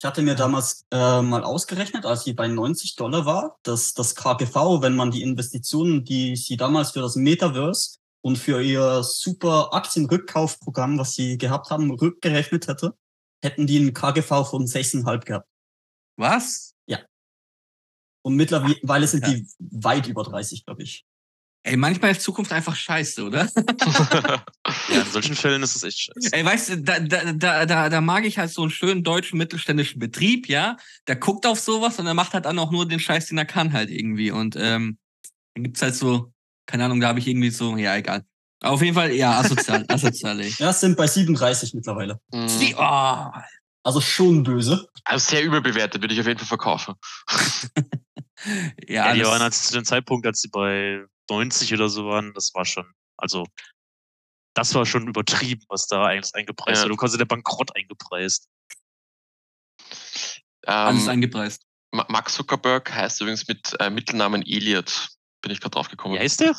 [0.00, 4.16] Ich hatte mir damals äh, mal ausgerechnet, als sie bei 90 Dollar war, dass das
[4.16, 9.74] KGV, wenn man die Investitionen, die sie damals für das Metaverse und für ihr super
[9.74, 12.96] Aktienrückkaufprogramm, was sie gehabt haben, rückgerechnet hätte,
[13.42, 15.48] hätten die einen KGV von 6,5 gehabt.
[16.16, 16.74] Was?
[16.86, 17.00] Ja.
[18.24, 21.04] Und mittlerweile sind die weit über 30, glaube ich.
[21.64, 23.48] Ey, manchmal ist Zukunft einfach scheiße, oder?
[23.54, 26.32] ja, in solchen Fällen ist es echt scheiße.
[26.32, 29.38] Ey, weißt du, da, da, da, da, da mag ich halt so einen schönen deutschen
[29.38, 30.76] mittelständischen Betrieb, ja.
[31.06, 33.44] Der guckt auf sowas und er macht halt dann auch nur den Scheiß, den er
[33.44, 34.32] kann halt irgendwie.
[34.32, 34.98] Und ähm,
[35.54, 36.31] dann gibt's halt so
[36.66, 38.24] keine Ahnung, da habe ich irgendwie so, ja, egal.
[38.62, 40.40] Auf jeden Fall, ja, asozial, asozial.
[40.40, 40.54] Ey.
[40.58, 42.20] Ja, es sind bei 37 mittlerweile.
[42.32, 42.48] Mhm.
[42.48, 43.26] Sie, oh.
[43.84, 44.88] Also schon böse.
[45.04, 46.94] Also sehr überbewertet, würde ich auf jeden Fall verkaufen.
[48.86, 52.52] ja, ja, die waren zu dem Zeitpunkt, als sie bei 90 oder so waren, das
[52.54, 52.86] war schon,
[53.16, 53.44] also
[54.54, 56.82] das war schon übertrieben, was da eigentlich eingepreist ja.
[56.82, 56.90] war.
[56.90, 58.48] Du kannst der Bankrott eingepreist.
[60.66, 61.62] Ähm, Alles eingepreist.
[61.90, 65.08] Max Zuckerberg heißt übrigens mit äh, Mittelnamen Elliot
[65.42, 66.14] bin ich gerade drauf gekommen.
[66.14, 66.56] Wie heißt der?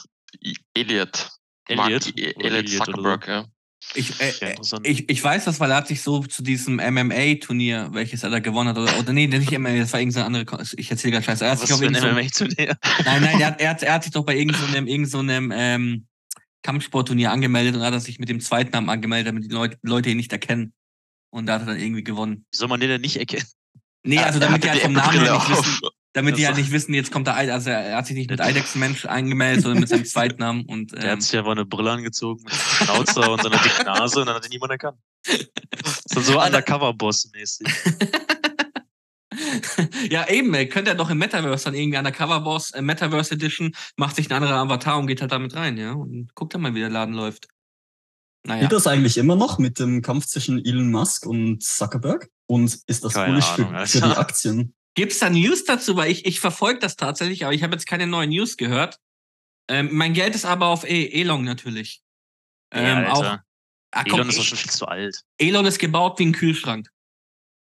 [0.73, 1.29] Elliot.
[1.67, 2.17] Elliot?
[2.17, 3.45] Elliot Zuckerberg, ja.
[3.95, 8.23] Ich, äh, ich, ich weiß das, weil er hat sich so zu diesem MMA-Turnier, welches
[8.23, 11.13] er da gewonnen hat, oder, oder nee, nicht MMA, das war irgendein andere, ich erzähle
[11.13, 11.43] ganz scheiße.
[11.43, 12.77] Er hat Was sich auf ein MMA-Turnier?
[13.05, 16.07] Nein, nein, er hat, er, hat, er hat sich doch bei irgendeinem, irgendeinem ähm,
[16.63, 20.31] Kampfsportturnier angemeldet und hat sich mit dem Zweitnamen angemeldet, damit die Leute, Leute ihn nicht
[20.31, 20.73] erkennen.
[21.29, 22.45] Und da hat er dann irgendwie gewonnen.
[22.51, 23.45] Wie soll man den denn nicht erkennen?
[24.03, 25.79] Nee, also damit die halt vom Namen her nicht wissen,
[26.13, 28.39] damit die halt nicht wissen, jetzt kommt der Eid, also er hat sich nicht mit
[28.39, 30.65] Eidex-Mensch eingemeldet, sondern mit seinem Zweitnamen.
[30.65, 34.19] Und, ähm, er hat sich aber eine Brille angezogen mit Schnauzer und seiner dicken Nase
[34.21, 34.99] und dann hat ihn niemand erkannt.
[35.23, 37.67] Das ist so Undercover-Boss-mäßig.
[40.09, 43.33] ja, eben, ey, könnte er doch im Metaverse dann irgendwie an der Coverboss äh, Metaverse
[43.33, 45.93] Edition, macht sich ein anderer Avatar und geht halt damit rein, ja.
[45.93, 47.47] Und guckt dann mal, wie der Laden läuft.
[48.45, 48.63] Naja.
[48.63, 52.29] Geht das eigentlich immer noch mit dem Kampf zwischen Elon Musk und Zuckerberg?
[52.45, 54.75] Und ist das bullish für, für, die Aktien?
[54.95, 55.95] Gibt's da News dazu?
[55.95, 58.99] Weil ich, ich verfolge das tatsächlich, aber ich habe jetzt keine neuen News gehört.
[59.69, 62.01] Ähm, mein Geld ist aber auf e Elon natürlich.
[62.71, 65.21] Ähm, ja, auch, ah, komm, Elon ist doch schon viel zu alt.
[65.37, 66.89] Elon ist gebaut wie ein Kühlschrank.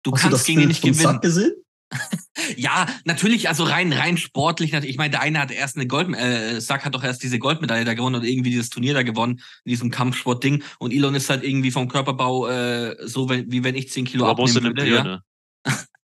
[0.04, 1.00] Du Hast kannst du gegen ihn nicht gewinnen.
[1.00, 1.54] Sack gesehen?
[2.56, 4.74] ja, natürlich, also rein, rein sportlich.
[4.74, 7.84] Ich meine, der eine hat erst eine Gold, äh, Sack hat doch erst diese Goldmedaille
[7.84, 10.64] da gewonnen und irgendwie dieses Turnier da gewonnen, in diesem Kampfsportding.
[10.78, 14.26] Und Elon ist halt irgendwie vom Körperbau äh, so, wenn, wie wenn ich 10 Kilo
[14.26, 15.22] Aber abnehmen würde.
[15.66, 15.74] Ja.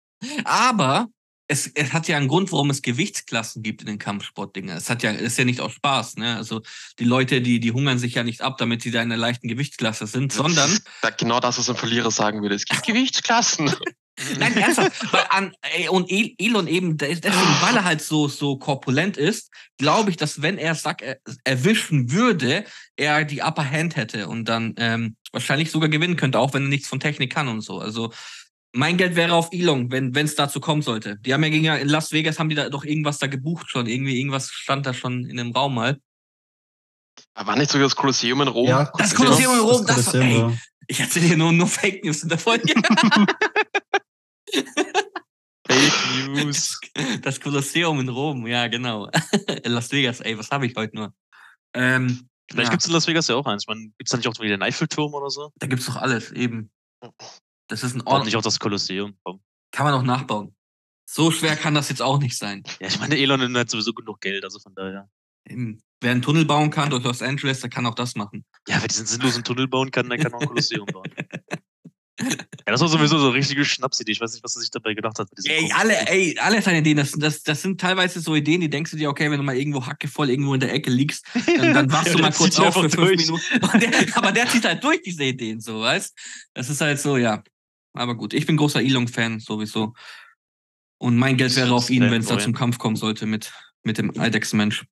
[0.43, 1.07] Aber
[1.47, 4.76] es, es hat ja einen Grund, warum es Gewichtsklassen gibt in den Kampfsportdingen.
[4.76, 6.36] Es hat ja, ist ja nicht aus Spaß, ne?
[6.36, 6.61] Also
[6.99, 9.47] die Leute, die, die hungern sich ja nicht ab, damit sie da in einer leichten
[9.47, 10.78] Gewichtsklasse sind, sondern.
[11.17, 12.55] genau das, was ein Verlierer sagen würde.
[12.55, 13.71] Es gibt Gewichtsklassen.
[14.38, 15.11] Nein, ernsthaft.
[15.11, 19.49] weil an, ey, und Elon eben, deswegen, weil er halt so, so korpulent ist,
[19.80, 22.63] glaube ich, dass wenn er Sack er, erwischen würde,
[22.95, 26.69] er die Upper Hand hätte und dann ähm, wahrscheinlich sogar gewinnen könnte, auch wenn er
[26.69, 27.80] nichts von Technik kann und so.
[27.80, 28.13] Also
[28.74, 31.17] mein Geld wäre auf Elon, wenn es dazu kommen sollte.
[31.19, 33.88] Die haben ja gegen in Las Vegas haben die da doch irgendwas da gebucht schon.
[33.88, 35.99] Irgendwie irgendwas stand da schon in dem Raum mal.
[37.36, 38.67] war nicht sogar das Kolosseum in Rom?
[38.67, 42.03] Ja, das Kolosseum in Rom, das, das war, ey, ich erzähle hier nur, nur Fake
[42.03, 42.74] News in der Folge.
[45.67, 46.80] Fake News.
[47.21, 49.09] Das Kolosseum in Rom, ja, genau.
[49.63, 51.13] In Las Vegas, ey, was habe ich heute nur?
[51.74, 52.71] Ähm, Vielleicht ja.
[52.71, 53.65] gibt es in Las Vegas ja auch eins.
[53.65, 55.51] Gibt es da nicht auch wieder den Eiffelturm oder so?
[55.57, 56.69] Da gibt es doch alles, eben.
[57.74, 58.26] Das ist ein Ort.
[58.26, 59.15] nicht auch das Kolosseum.
[59.71, 60.55] Kann man auch nachbauen.
[61.09, 62.61] So schwer kann das jetzt auch nicht sein.
[62.80, 65.09] Ja, ich meine, Elon hat sowieso genug Geld, also von daher.
[65.49, 65.82] Eben.
[65.99, 68.45] Wer einen Tunnel bauen kann durch Los Angeles, der kann auch das machen.
[68.67, 71.11] Ja, wer diesen sinnlosen Tunnel bauen kann, der kann auch ein Kolosseum bauen.
[72.19, 74.11] Ja, das war sowieso so eine richtige Schnapsidee.
[74.11, 75.28] Ich weiß nicht, was er sich dabei gedacht hat.
[75.43, 78.91] Ey, alle, ey, alle seine Ideen, das, das, das sind teilweise so Ideen, die denkst
[78.91, 81.26] du dir, okay, wenn du mal irgendwo hackevoll irgendwo in der Ecke liegst,
[81.57, 83.17] dann, dann wachst ja, du mal kurz auf für fünf durch.
[83.17, 83.80] Minuten.
[83.80, 86.13] Der, aber der zieht halt durch diese Ideen, so, weißt
[86.53, 87.43] Das ist halt so, ja.
[87.93, 89.93] Aber gut, ich bin großer Elon-Fan sowieso.
[90.97, 93.51] Und mein Geld wäre auf ihn, wenn es da zum Kampf kommen sollte mit,
[93.83, 94.85] mit dem Aldex-Mensch.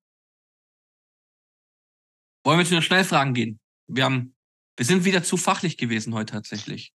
[2.43, 3.60] Wollen wir zu den Schnellfragen gehen?
[3.88, 4.36] Wir haben,
[4.78, 6.91] wir sind wieder zu fachlich gewesen heute tatsächlich.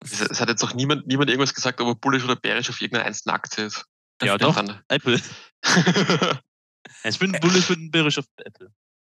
[0.00, 2.80] Es, es, hat jetzt auch niemand, niemand irgendwas gesagt, ob er bullish oder bärisch auf
[2.80, 3.84] irgendeiner einzelnen Aktie ist.
[4.18, 4.54] Das ja, doch.
[4.54, 4.82] Dran.
[4.88, 5.20] Apple.
[7.04, 8.72] ich bin bullish und bärisch auf Apple.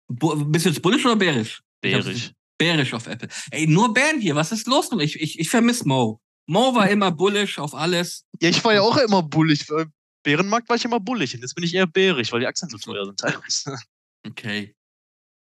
[0.08, 1.62] Bu bist du jetzt bullish oder bärisch?
[1.82, 2.32] Bärisch.
[2.58, 3.28] Bärisch auf Apple.
[3.52, 4.90] Ey, nur Bären hier, was ist los?
[5.00, 6.22] Ich, ich, ich vermisse Mo.
[6.48, 8.26] Mo war immer bullish auf alles.
[8.40, 9.70] Ja, ich war ja auch immer bullish.
[9.70, 9.92] Im
[10.24, 11.34] Bärenmarkt war ich immer bullish.
[11.34, 13.78] Und jetzt bin ich eher bärisch, weil die Aktien so teuer sind teilweise.
[14.26, 14.76] Okay.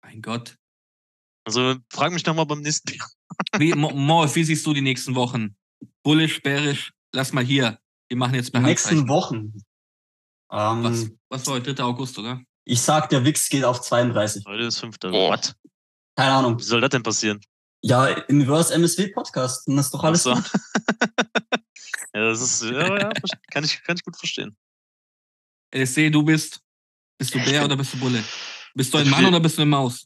[0.03, 0.55] Mein Gott.
[1.45, 3.09] Also frag mich nochmal beim nächsten Jahr.
[3.57, 5.55] Wie, Mo, wie siehst du die nächsten Wochen?
[6.03, 6.93] Bullish, bärisch?
[7.13, 7.79] Lass mal hier.
[8.09, 9.53] Wir machen jetzt Die nächsten Wochen.
[10.51, 11.83] Ähm, was, was war heute 3.
[11.83, 12.41] August, oder?
[12.65, 14.45] Ich sag, der Wix geht auf 32.
[14.45, 14.97] Heute ist 5.
[15.11, 15.35] Oh.
[16.21, 16.59] Keine Ahnung.
[16.59, 17.41] Wie soll das denn passieren?
[17.81, 19.67] Ja, im Reverse MSW Podcast.
[19.67, 20.35] Das ist doch alles so.
[20.35, 20.43] gut.
[22.13, 23.09] ja, das ist, ja, ja,
[23.49, 24.55] kann ich, kann ich gut verstehen.
[25.73, 26.59] LSC, du bist,
[27.17, 28.23] bist du Bär oder bist du Bulle?
[28.75, 30.05] Bist du ein Mann oder bist du eine Maus?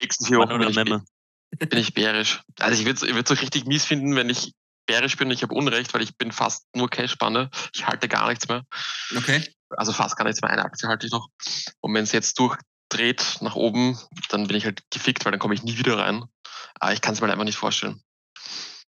[0.00, 2.40] Nächsten vier Wochen bin ich, bin ich bärisch.
[2.60, 4.52] Also ich würde es auch richtig mies finden, wenn ich
[4.86, 5.32] bärisch bin.
[5.32, 7.50] Ich habe Unrecht, weil ich bin fast nur Cash-Spanne.
[7.74, 8.62] Ich halte gar nichts mehr.
[9.16, 9.52] Okay.
[9.70, 10.50] Also fast gar nichts mehr.
[10.52, 11.26] Eine Aktie halte ich noch.
[11.80, 12.38] Und wenn es jetzt
[12.92, 16.24] durchdreht nach oben, dann bin ich halt gefickt, weil dann komme ich nie wieder rein.
[16.78, 18.02] Aber ich kann es mir halt einfach nicht vorstellen.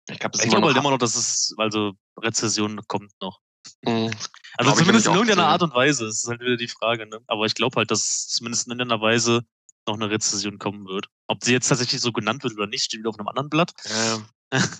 [0.09, 3.39] Ich glaube glaub halt immer noch, dass es, also Rezession kommt noch.
[3.83, 4.11] Mhm.
[4.57, 7.07] Also zumindest in irgendeiner Art und Weise, das ist halt wieder die Frage.
[7.07, 7.19] Ne?
[7.27, 9.45] Aber ich glaube halt, dass zumindest in irgendeiner Weise
[9.87, 11.07] noch eine Rezession kommen wird.
[11.27, 13.73] Ob sie jetzt tatsächlich so genannt wird oder nicht, steht wieder auf einem anderen Blatt.
[13.85, 14.21] Ja.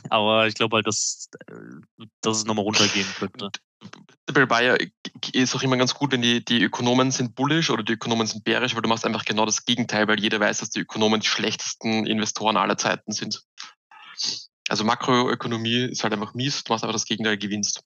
[0.10, 1.54] Aber ich glaube halt, dass, äh,
[2.22, 3.50] dass es nochmal runtergehen könnte.
[4.32, 4.78] Bei Bayer
[5.34, 8.44] ist auch immer ganz gut, wenn die, die Ökonomen sind bullish oder die Ökonomen sind
[8.44, 11.28] bärisch, weil du machst einfach genau das Gegenteil, weil jeder weiß, dass die Ökonomen die
[11.28, 13.44] schlechtesten Investoren aller Zeiten sind.
[14.70, 17.84] Also Makroökonomie ist halt einfach mies, du machst einfach das Gegenteil, gewinnst.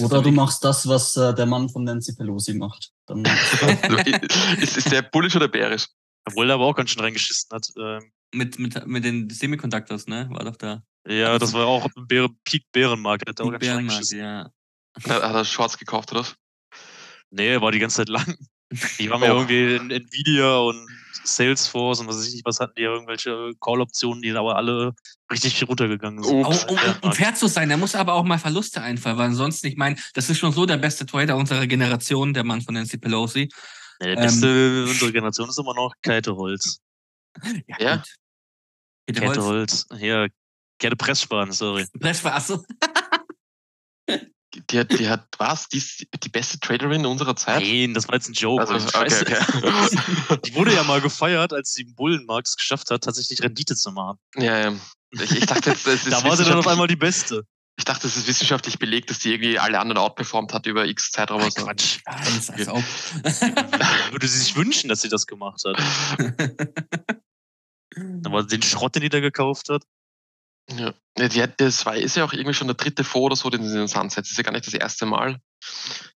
[0.00, 2.90] Oder du machst das, was äh, der Mann von Nancy Pelosi macht.
[3.06, 3.24] Dann
[4.60, 5.86] ist, ist der bullish oder bärisch?
[6.26, 7.68] Obwohl er aber auch ganz schön reingeschissen hat.
[7.78, 8.12] Ähm.
[8.34, 10.28] Mit, mit, mit den Semiconductors, ne?
[10.30, 10.82] War doch da.
[11.06, 13.28] Ja, also, das war auch ein Bären, Peak Bärenmarkt.
[13.28, 14.50] Hat Peak Bärenmarkt, ja.
[15.04, 16.26] Hat, hat er schwarz gekauft, oder?
[17.30, 18.36] Nee, war die ganze Zeit lang.
[18.98, 19.24] Die haben oh.
[19.24, 20.86] ja irgendwie in Nvidia und
[21.24, 24.94] Salesforce und was weiß ich nicht, was hatten die ja irgendwelche Call-Optionen, die aber alle
[25.30, 26.34] richtig runtergegangen sind.
[26.34, 29.66] Oh, um, um, fair zu sein, der muss aber auch mal Verluste einfallen, weil ansonsten,
[29.66, 32.98] ich meine, das ist schon so der beste Trader unserer Generation, der Mann von Nancy
[32.98, 33.48] Pelosi.
[34.00, 36.80] Ja, der beste ähm, unserer Generation ist immer noch Käthe Holz.
[37.66, 37.76] Ja.
[37.80, 38.02] ja?
[39.06, 39.86] Käthe Holz.
[39.96, 40.28] Hier,
[40.78, 41.86] Käthe Presssparen, sorry.
[42.00, 42.64] Presssparen, achso.
[44.70, 45.68] Die hat, die hat was?
[45.68, 47.62] Die ist die beste Traderin unserer Zeit?
[47.62, 48.66] Nein, das war jetzt ein Joke.
[48.66, 50.40] Also, okay, okay.
[50.44, 53.92] die wurde ja mal gefeiert, als sie im Bullenmarkt es geschafft hat, tatsächlich Rendite zu
[53.92, 54.18] machen.
[54.36, 54.72] Ja, ja.
[55.10, 57.44] Ich, ich dachte jetzt, das ist Da war sie dann auf einmal die Beste.
[57.76, 61.12] Ich dachte, es ist wissenschaftlich belegt, dass die irgendwie alle anderen outperformt hat über x
[61.12, 61.42] Zeitraum.
[61.42, 62.00] Ach, Quatsch.
[62.06, 62.82] Nein, als ob.
[64.10, 65.78] Würde sie sich wünschen, dass sie das gemacht hat.
[68.24, 69.82] Aber den Schrott, den die da gekauft hat.
[70.70, 73.48] Ja, die hat, das war, ist ja auch irgendwie schon der dritte Fonds oder so,
[73.48, 74.26] den sie in den Sand setzt.
[74.26, 75.40] Das ist ja gar nicht das erste Mal.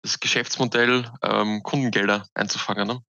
[0.01, 2.88] Das Geschäftsmodell, ähm, Kundengelder einzufangen.
[2.88, 3.01] Ne?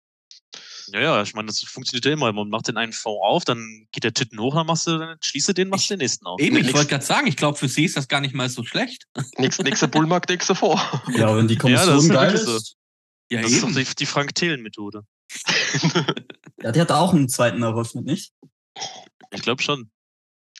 [0.87, 2.31] Ja, ja, ich meine, das funktioniert ja immer.
[2.33, 5.17] Man macht den einen Fonds auf, dann geht der Titten hoch, dann machst du, dann
[5.21, 6.39] schließt du den, machst du den nächsten auf.
[6.39, 8.63] Eben, ich wollte gerade sagen, ich glaube, für sie ist das gar nicht mal so
[8.63, 9.05] schlecht.
[9.37, 10.81] Nächster, nächster Bullmarkt, nächster Fonds.
[11.13, 12.45] Ja, wenn die Kommission ja, geil ist.
[12.45, 12.59] So.
[13.29, 13.69] Ja, das eben.
[13.69, 15.03] ist doch die, die Frank-Thelen-Methode.
[16.61, 18.31] ja, die hat auch einen zweiten eröffnet, nicht?
[19.31, 19.89] Ich glaube schon.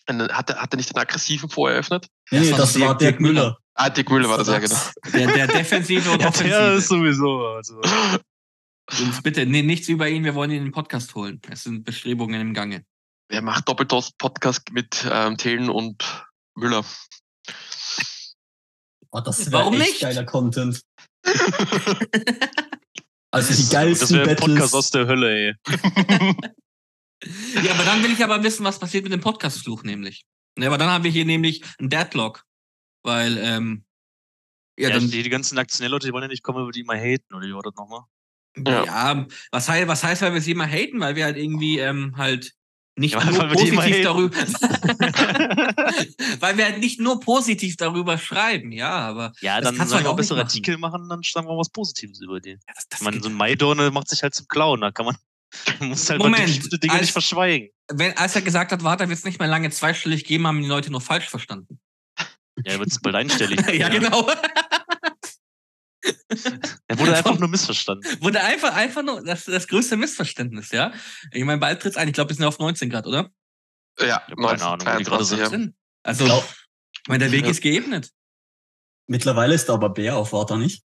[0.08, 2.08] Hat er, hat er nicht den aggressiven voreröffnet?
[2.30, 3.58] Nee, nee, das, das war Dirk Müller.
[3.74, 4.78] Ah, Dirk Müller war das, ja, genau.
[5.14, 6.50] Der, der Defensive und Offensive.
[6.50, 7.48] Ja, ist sowieso.
[7.48, 7.82] Also.
[9.00, 11.42] Und bitte, nee, nichts über ihn, wir wollen ihn in den Podcast holen.
[11.50, 12.84] Es sind Bestrebungen im Gange.
[13.30, 16.84] Wer macht Doppeltost-Podcast mit ähm, Thelen und Müller?
[19.12, 20.02] Oh, das wäre echt nicht?
[20.02, 20.82] geiler Content.
[23.32, 25.56] also die geilsten Das wäre ein Podcast aus der Hölle, ey.
[27.64, 30.26] ja, aber dann will ich aber wissen, was passiert mit dem Podcast-Fluch nämlich.
[30.58, 32.44] Ja, aber dann haben wir hier nämlich einen Deadlock.
[33.04, 33.86] Weil, ähm,
[34.78, 36.96] ja, ja dann, die, die ganzen Aktionärleute, die wollen ja nicht kommen, über die immer
[36.96, 38.02] haten, oder wie war das nochmal?
[38.58, 41.00] Ja, ja was, heißt, was heißt, weil wir sie immer haten?
[41.00, 42.54] Weil wir halt irgendwie ähm, halt
[42.96, 44.38] nicht ja, nur positiv darüber.
[46.40, 49.34] weil wir halt nicht nur positiv darüber schreiben, ja, aber.
[49.42, 52.40] Ja, dann kannst wir halt auch bessere Artikel machen, dann schreiben wir was Positives über
[52.40, 52.52] die.
[52.52, 55.18] Ja, das, das man, so ein Maidorne macht sich halt zum Clown, da kann man.
[55.80, 57.70] Man muss halt Moment, bestimmte Dinge als, nicht verschweigen.
[57.92, 60.68] Wenn, als er gesagt hat, warte, wird es nicht mehr lange zweistellig geben, haben die
[60.68, 61.80] Leute nur falsch verstanden.
[62.66, 63.60] Ja, wird es bald einstellig.
[63.68, 64.30] ja, ja, genau.
[66.88, 68.22] Er wurde einfach nur missverstanden.
[68.22, 70.92] Wurde einfach, einfach nur das, das größte Missverständnis, ja.
[71.32, 72.10] Ich meine, bald tritt's ein.
[72.10, 73.30] Ich glaube, wir sind auf 19 Grad, oder?
[74.00, 75.50] Ja, 19, Ahnung, 23, ja.
[76.04, 77.52] Also, ich meine, der Weg ja.
[77.52, 78.12] ist geebnet.
[79.08, 80.84] Mittlerweile ist er aber Bär auf Water, nicht?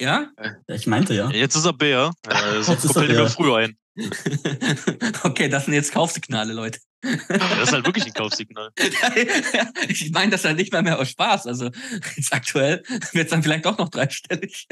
[0.00, 0.30] Ja?
[0.68, 1.30] Ich meinte ja.
[1.30, 2.12] Jetzt ist er Bär.
[2.26, 3.76] Ja, so kommt er lieber früh ein.
[5.22, 6.80] okay, das sind jetzt Kaufsignale, Leute.
[7.02, 8.70] das ist halt wirklich ein Kaufsignal.
[9.88, 11.46] ich meine das halt nicht mal mehr aus Spaß.
[11.46, 11.70] Also
[12.16, 12.82] jetzt aktuell
[13.12, 14.66] wird es dann vielleicht doch noch dreistellig.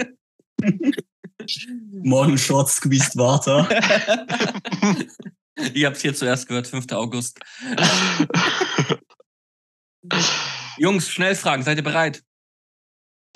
[1.91, 3.69] Morgen Short Squeezed Water.
[5.73, 6.93] ich hab's hier zuerst gehört, 5.
[6.93, 7.41] August.
[10.79, 12.23] Jungs, Schnellfragen, seid ihr bereit?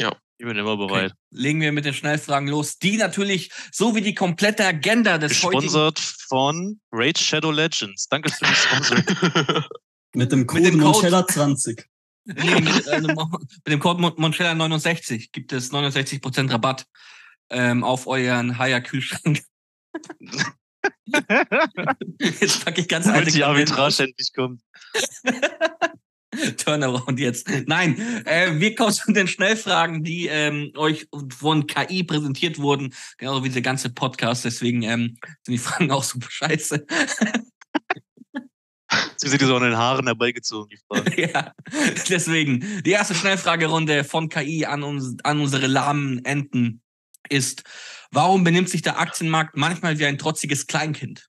[0.01, 0.17] Ja.
[0.39, 1.11] Ich bin immer bereit.
[1.11, 1.21] Okay.
[1.31, 5.99] Legen wir mit den Schnellfragen los, die natürlich so wie die komplette Agenda des Gesponsert
[5.99, 8.07] von Raid Shadow Legends.
[8.09, 9.05] Danke für die Sponsoring.
[10.15, 11.85] mit dem Code, Monchella 20.
[12.25, 13.19] Nee, mit, äh, mit,
[13.67, 16.87] dem Code Monchella 69 gibt es 69% Rabatt
[17.51, 19.43] ähm, auf euren Haier Kühlschrank.
[22.21, 24.63] Jetzt packe ich ganz alte die Arbitrage endlich kommt.
[26.57, 27.49] Turnaround jetzt.
[27.67, 33.45] Nein, äh, wir kommen zu den Schnellfragen, die ähm, euch von KI präsentiert wurden, genau
[33.45, 34.45] wie der ganze Podcast.
[34.45, 36.87] Deswegen ähm, sind die Fragen auch super scheiße.
[39.17, 41.13] Sie sind so an den Haaren herbeigezogen, die Fragen.
[41.35, 41.53] ja,
[42.09, 42.83] deswegen.
[42.85, 46.81] Die erste Schnellfragerunde von KI an, uns, an unsere lahmen Enten
[47.29, 47.65] ist,
[48.11, 51.29] warum benimmt sich der Aktienmarkt manchmal wie ein trotziges Kleinkind?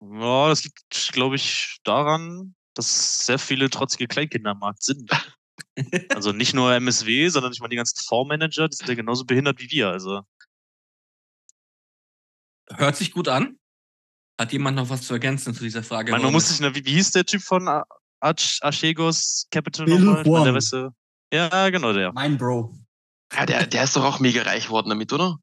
[0.00, 5.10] Ja, das liegt, glaube ich, daran, dass sehr viele trotzige Kleinkinder am Markt sind.
[6.10, 9.60] also nicht nur MSW, sondern ich meine die ganzen Fondsmanager, die sind ja genauso behindert
[9.60, 9.88] wie wir.
[9.88, 10.22] Also.
[12.70, 13.58] Hört sich gut an.
[14.40, 16.10] Hat jemand noch was zu ergänzen zu dieser Frage?
[16.10, 17.68] Man, man muss sich, wie, wie hieß der Typ von
[18.20, 20.60] Archegos Capital Bill nochmal?
[20.60, 20.92] Der
[21.32, 22.12] ja, genau der.
[22.12, 22.74] Mein Bro.
[23.32, 25.38] Ja, der, der ist doch auch mega reich worden damit, oder?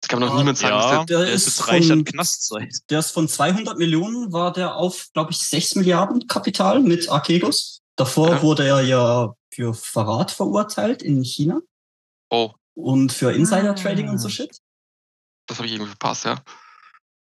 [0.00, 0.74] Das kann man doch niemand sagen.
[0.74, 2.74] Ja, der, der, ist jetzt reich an Knastzeit.
[2.88, 7.82] Der ist von 200 Millionen, war der auf, glaube ich, 6 Milliarden Kapital mit Archegos.
[7.96, 8.42] Davor ja.
[8.42, 11.60] wurde er ja für Verrat verurteilt in China.
[12.30, 12.52] Oh.
[12.74, 14.12] Und für Insider-Trading ah.
[14.12, 14.30] und so ah.
[14.30, 14.56] Shit.
[15.46, 16.42] Das habe ich irgendwie verpasst, ja.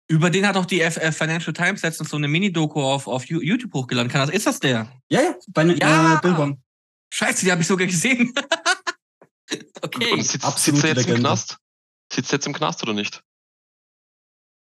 [0.10, 3.74] Über den hat auch die F Financial Times letztens so eine Mini-Doku auf, auf YouTube
[3.74, 4.12] hochgeladen.
[4.12, 4.92] Kann das, ist das der?
[5.10, 6.16] Ja, ja, bei ne, ja.
[6.16, 6.62] Äh, Billborn.
[7.14, 8.34] Scheiße, die habe ich sogar gesehen.
[9.82, 10.14] okay.
[10.14, 11.58] Und sitzt er jetzt im Knast?
[12.12, 13.24] Sitzt jetzt im Knast oder nicht?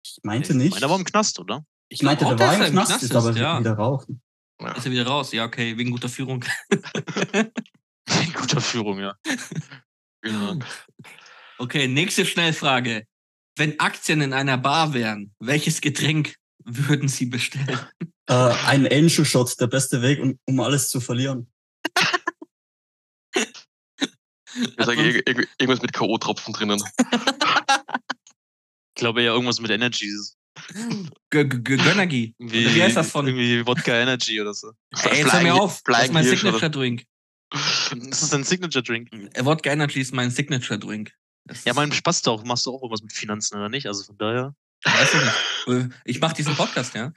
[0.06, 0.68] Ich meinte nicht.
[0.68, 1.66] Ich meine, er war im Knast, oder?
[1.90, 3.60] Ich meinte, der war im Knast, ist, aber ja.
[3.60, 4.22] wieder rauchen.
[4.62, 4.72] Ja.
[4.72, 5.32] Ist er wieder raus?
[5.34, 6.44] Ja, okay, wegen guter Führung.
[6.70, 9.16] wegen guter Führung, ja.
[10.22, 10.60] genau.
[11.60, 13.06] Okay, nächste Schnellfrage.
[13.56, 17.80] Wenn Aktien in einer Bar wären, welches Getränk würden Sie bestellen?
[18.30, 18.34] Äh,
[18.66, 21.50] ein Angel Shot, der beste Weg, um, um alles zu verlieren.
[24.56, 25.24] Ich sage
[25.58, 26.82] irgendwas mit K.O.-Tropfen drinnen.
[27.02, 30.12] ich glaube ja irgendwas mit Energy.
[31.30, 32.36] Gönnergy.
[32.40, 33.28] Wie heißt das von?
[33.28, 34.72] Irgendwie Wodka Energy oder so.
[35.04, 35.82] Ey, jetzt hör mir auf.
[35.86, 37.04] Das ist mein Signature-Drink.
[37.52, 39.10] Das ist dein Signature-Drink.
[39.40, 41.12] Wodka Energy ist mein Signature-Drink.
[41.66, 42.44] Ja, mein Spaß doch.
[42.44, 43.88] Machst du auch irgendwas mit Finanzen oder nicht?
[43.88, 44.54] Also von daher.
[44.84, 45.36] Weiß ich nicht.
[45.68, 47.12] Äh, ich mache diesen Podcast, ja.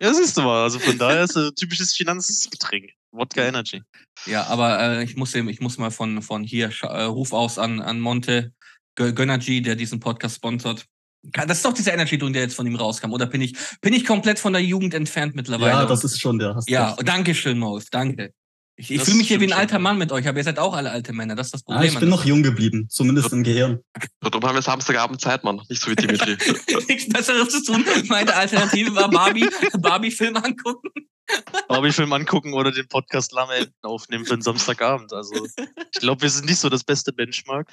[0.00, 0.64] ja, siehst du mal.
[0.64, 2.90] Also von daher ist es ein typisches Finanzgetränk.
[3.16, 3.82] Wodka Energy.
[4.26, 7.80] Ja, aber äh, ich, muss, ich muss mal von, von hier äh, Ruf aus an,
[7.80, 8.52] an Monte
[8.96, 10.86] Gönnergy, der diesen Podcast sponsert.
[11.32, 13.12] Das ist doch dieser Energy Drink, der jetzt von ihm rauskam.
[13.12, 15.72] Oder bin ich, bin ich komplett von der Jugend entfernt mittlerweile?
[15.72, 16.60] Ja, das ist schon der.
[16.68, 17.08] Ja, recht.
[17.08, 17.86] danke schön, Maus.
[17.90, 18.32] Danke.
[18.78, 20.74] Ich, ich fühle mich hier wie ein alter Mann mit euch, aber ihr seid auch
[20.74, 21.34] alle alte Männer.
[21.34, 21.82] Das ist das Problem.
[21.82, 23.80] Ah, ich bin noch jung geblieben, zumindest im Gehirn.
[24.20, 25.62] Darum haben wir Samstagabend Zeit, Mann.
[25.70, 26.36] Nicht so wie Dimitri.
[26.88, 27.84] Nichts Besseres zu tun.
[28.08, 29.48] Meine Alternative war Barbie,
[29.78, 30.90] Barbie-Film angucken.
[31.68, 35.12] Barbie-Film angucken oder den Podcast Lamme Enten aufnehmen für den Samstagabend.
[35.12, 37.70] Also, ich glaube, wir sind nicht so das beste Benchmark.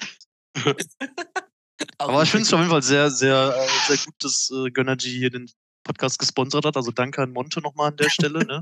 [1.98, 5.10] Aber ich finde es auf jeden Fall sehr, sehr, äh, sehr gut, dass äh, Gönnergy
[5.10, 5.50] hier den
[5.84, 6.76] Podcast gesponsert hat.
[6.76, 8.44] Also danke an Monte nochmal an der Stelle.
[8.44, 8.60] Ne?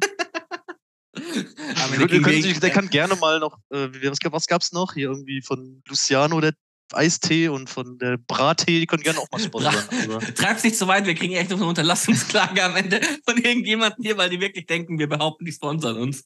[1.97, 4.95] würde, können, der kann gerne mal noch, äh, was, was gab's noch?
[4.95, 6.53] Hier irgendwie von Luciano, der
[6.95, 9.74] Eistee und von der Brattee, die können gerne auch mal sponsern.
[10.34, 14.16] Treib's nicht so weit, wir kriegen echt noch eine Unterlassungsklage am Ende von irgendjemandem hier,
[14.16, 16.24] weil die wirklich denken, wir behaupten, die sponsern uns.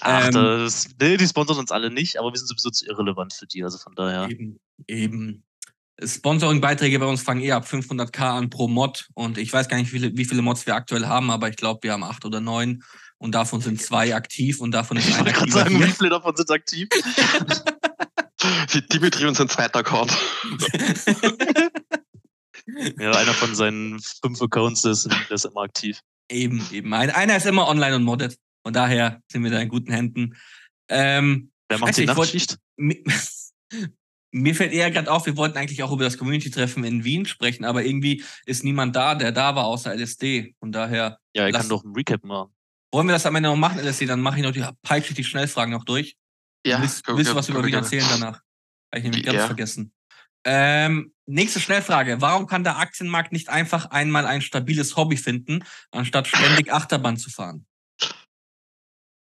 [0.00, 3.32] Ach, ähm, das, nee, die sponsern uns alle nicht, aber wir sind sowieso zu irrelevant
[3.32, 4.28] für die, also von daher.
[4.30, 5.44] Eben, eben.
[6.02, 9.92] Sponsoring-Beiträge bei uns fangen eher ab 500k an pro Mod und ich weiß gar nicht,
[9.92, 12.40] wie viele, wie viele Mods wir aktuell haben, aber ich glaube, wir haben acht oder
[12.40, 12.82] neun
[13.18, 15.52] und davon sind zwei aktiv und davon ist einer aktiv.
[15.52, 16.88] sagen, wie viele davon sind aktiv?
[18.66, 20.12] Dimitri und sein zweiter Account.
[22.98, 26.00] ja, einer von seinen fünf Accounts ist, ist immer aktiv.
[26.30, 26.92] Eben, eben.
[26.94, 28.36] einer ist immer online und moddet.
[28.62, 30.36] Von daher sind wir da in guten Händen.
[30.88, 32.58] Ähm, Wer macht die Nachtschicht?
[34.36, 37.64] Mir fällt eher gerade auf, wir wollten eigentlich auch über das Community-Treffen in Wien sprechen,
[37.64, 40.56] aber irgendwie ist niemand da, der da war, außer LSD.
[40.58, 41.20] Von daher.
[41.36, 42.52] Ja, er kann doch ein Recap machen.
[42.92, 44.06] Wollen wir das am Ende noch machen, LSD?
[44.06, 46.16] Dann mache ich noch die, peitsche die Schnellfragen noch durch.
[46.66, 46.82] Ja.
[46.82, 48.40] Willst, willst du was über Wien erzählen danach?
[48.94, 49.46] Habe ich nämlich ganz ja.
[49.46, 49.92] vergessen.
[50.44, 52.20] Ähm, nächste Schnellfrage.
[52.20, 57.28] Warum kann der Aktienmarkt nicht einfach einmal ein stabiles Hobby finden, anstatt ständig Achterbahn zu
[57.28, 57.66] fahren?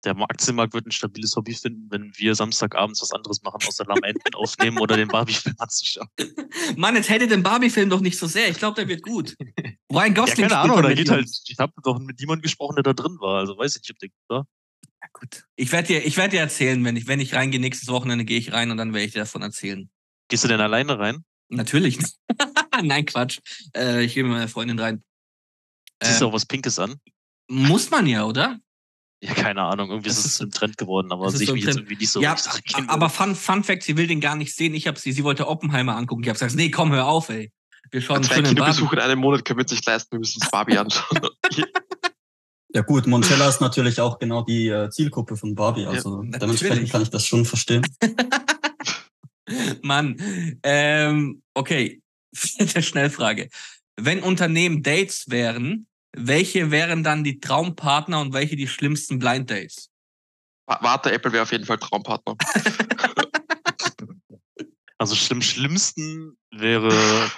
[0.04, 4.36] der Aktienmarkt wird ein stabiles Hobby finden, wenn wir Samstagabends was anderes machen, außer Lamenten
[4.36, 6.10] aufnehmen oder den Barbie-Film anzuschauen.
[6.76, 8.50] Mann, jetzt hätte den Barbie-Film doch nicht so sehr.
[8.50, 9.36] Ich glaube, der wird gut.
[9.92, 10.42] Ryan Gosling.
[10.42, 13.18] Ja, keine Ahnung, da geht halt, ich habe doch mit niemandem gesprochen, der da drin
[13.20, 13.40] war.
[13.40, 14.48] Also weiß ich nicht, ob der gut war.
[15.14, 15.46] Gut.
[15.56, 18.40] Ich werde dir, ich werd dir erzählen, wenn ich, wenn ich reingehe, nächstes Wochenende gehe
[18.40, 19.90] ich rein und dann werde ich dir davon erzählen.
[20.28, 21.24] Gehst du denn alleine rein?
[21.50, 22.00] Natürlich.
[22.84, 23.40] Nein, Quatsch.
[23.76, 25.04] Äh, ich gehe mit meiner Freundin rein.
[26.02, 26.96] Siehst du äh, auch was Pinkes an?
[27.48, 28.60] Muss man ja, oder?
[29.22, 29.90] Ja, keine Ahnung.
[29.90, 32.22] Irgendwie ist es ein Trend geworden, aber sehe ich so mich jetzt irgendwie nicht so.
[32.22, 32.36] Ja,
[32.88, 34.74] aber Fun, Fun Fact, sie will den gar nicht sehen.
[34.74, 36.24] Ich habe sie, sie wollte Oppenheimer angucken.
[36.24, 37.52] Ich habe gesagt, nee, komm, hör auf, ey.
[37.92, 40.14] Wir schauen Zwei Kinobesuche in einem Monat können wir uns nicht leisten.
[40.14, 41.20] Wir müssen uns Barbie anschauen.
[42.74, 45.86] ja gut, Montella ist natürlich auch genau die äh, Zielgruppe von Barbie.
[45.86, 47.86] Also ja, dementsprechend kann ich das schon verstehen.
[49.84, 50.18] Mann,
[50.64, 52.02] ähm, okay.
[52.36, 53.50] Vierte Schnellfrage.
[53.96, 59.92] Wenn Unternehmen Dates wären, welche wären dann die Traumpartner und welche die schlimmsten Blind Dates?
[60.66, 62.36] Warte, Apple wäre auf jeden Fall Traumpartner.
[64.98, 67.30] also schlimm schlimmsten wäre,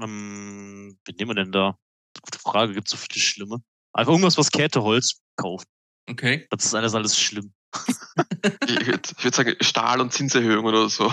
[0.00, 1.78] ähm, wie nehmen wir denn da?
[2.20, 3.62] Gute Frage, gibt es so viele schlimme?
[3.92, 5.66] Einfach irgendwas, was Käteholz kauft.
[6.08, 6.46] Okay.
[6.50, 7.52] Das ist alles alles schlimm.
[8.66, 11.12] ich würde würd sagen Stahl und Zinserhöhung oder so.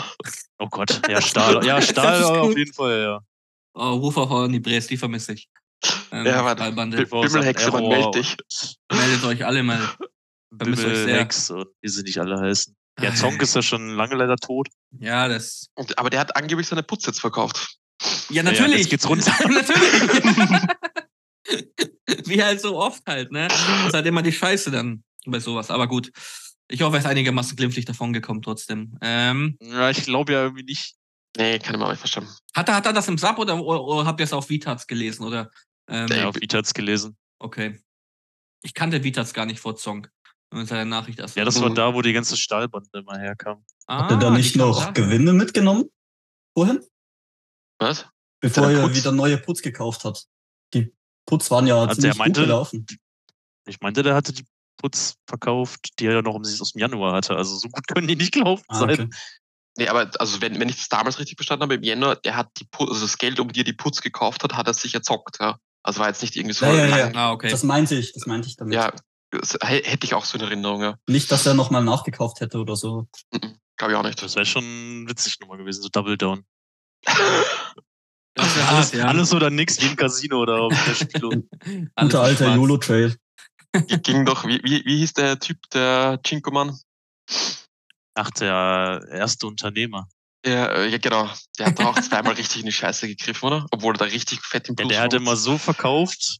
[0.57, 3.19] Oh Gott, ja Stahl, ja Stahl auf jeden Fall, ja.
[3.75, 5.49] Oh, ruf auch an die Bres, die vermisse ich.
[6.11, 6.71] Ähm, ja, warte.
[6.71, 8.35] Bimmelhexe, man meld dich.
[8.91, 9.79] Meldet euch alle mal.
[10.49, 12.75] Bimmelhex und wie sie nicht alle heißen.
[12.99, 14.69] Ja, Zonk ist ja schon lange leider tot.
[14.99, 15.67] Ja, das.
[15.97, 17.77] Aber der hat angeblich seine Putz jetzt verkauft.
[18.29, 18.71] Ja, natürlich.
[18.71, 19.31] Ja, jetzt geht's runter.
[19.47, 20.63] natürlich.
[22.25, 23.47] Wie halt so oft halt, ne?
[23.47, 25.71] Das ist halt immer die Scheiße dann bei sowas.
[25.71, 26.11] Aber gut.
[26.69, 28.97] Ich hoffe, er ist einigermaßen glimpflich davon gekommen trotzdem.
[29.01, 30.95] Ähm, ja, ich glaube ja irgendwie nicht.
[31.37, 32.29] Nee, kann ich mal nicht verstanden.
[32.53, 34.85] Hat er, hat er das im Sub oder, oder, oder habt ihr es auf Vitats
[34.85, 35.23] gelesen?
[35.23, 35.49] Oder,
[35.87, 37.15] ähm, ja, auf Vitats gelesen.
[37.39, 37.79] Okay.
[38.63, 40.07] Ich kannte Vitats gar nicht vor Zong.
[40.53, 41.35] Mit seiner Nachricht erst.
[41.35, 43.65] Ja, das war da, wo die ganze Stahlbande immer herkam.
[43.85, 44.91] Ah, Habt ihr da nicht noch da?
[44.91, 45.89] Gewinne mitgenommen?
[46.53, 46.81] Vorhin?
[47.79, 48.07] Was?
[48.39, 50.25] Bevor er wieder neue Putz gekauft hat.
[51.27, 52.85] Putz waren ja also ziemlich meinte, gut gelaufen.
[53.67, 54.45] Ich meinte, der hatte die
[54.77, 57.35] Putz verkauft, die er ja noch aus dem Januar hatte.
[57.35, 58.95] Also so gut können die nicht gelaufen ah, okay.
[58.95, 59.09] sein.
[59.77, 62.49] Nee, aber also wenn, wenn ich das damals richtig verstanden habe, im Jänner, der hat
[62.57, 64.95] die Putz, also das Geld, um die er die Putz gekauft hat, hat er sich
[64.95, 65.59] erzockt, ja.
[65.83, 66.65] Also war jetzt nicht irgendwie so.
[66.65, 67.11] Ja, ja, ja.
[67.13, 67.49] Ah, okay.
[67.49, 68.73] Das meinte ich, das meinte ich damit.
[68.73, 68.91] Ja,
[69.61, 70.97] hätte ich auch so in Erinnerung, ja.
[71.07, 73.07] Nicht, dass er nochmal nachgekauft hätte oder so.
[73.77, 74.21] Glaube ich auch nicht.
[74.21, 76.43] Das wäre schon witzig nochmal gewesen, so Double Down.
[78.37, 79.05] alles, hart, ja.
[79.05, 81.29] alles oder nix, wie im Casino oder auf der Spielo.
[81.95, 83.15] Guter alter YOLO-Trail.
[84.03, 86.77] Ging doch, wie, wie, wie hieß der Typ, der Chinko-Mann?
[88.15, 90.07] Ach, der erste Unternehmer.
[90.45, 91.29] Ja, äh, ja, genau.
[91.59, 93.65] Der hat auch zweimal richtig in die Scheiße gegriffen, oder?
[93.71, 96.39] Obwohl er da richtig fett im Plus ja, Der hat immer so verkauft,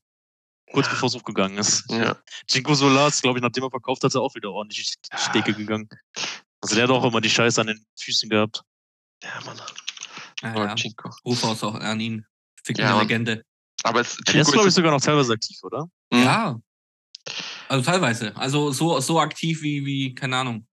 [0.71, 0.93] kurz ja.
[0.93, 1.83] bevor es hochgegangen ist.
[1.89, 2.17] Ja.
[2.49, 5.21] Jinko Solar ist, glaube ich, nachdem er verkauft hat, er auch wieder ordentlich in die
[5.21, 5.89] Stecke gegangen.
[6.61, 8.63] Also der hat auch immer die Scheiße an den Füßen gehabt.
[9.23, 9.59] Ja, Mann.
[10.41, 10.75] Ah, ja.
[10.75, 11.09] Jinko.
[11.25, 12.25] Ruf aus auch an ihn.
[12.63, 13.43] Fick ja, Legende.
[13.83, 15.85] Aber es, der ist, glaube ich, sogar noch teilweise aktiv, oder?
[16.11, 16.23] Mhm.
[16.23, 16.59] Ja.
[17.69, 18.35] Also teilweise.
[18.35, 20.67] Also so, so aktiv wie, wie, keine Ahnung.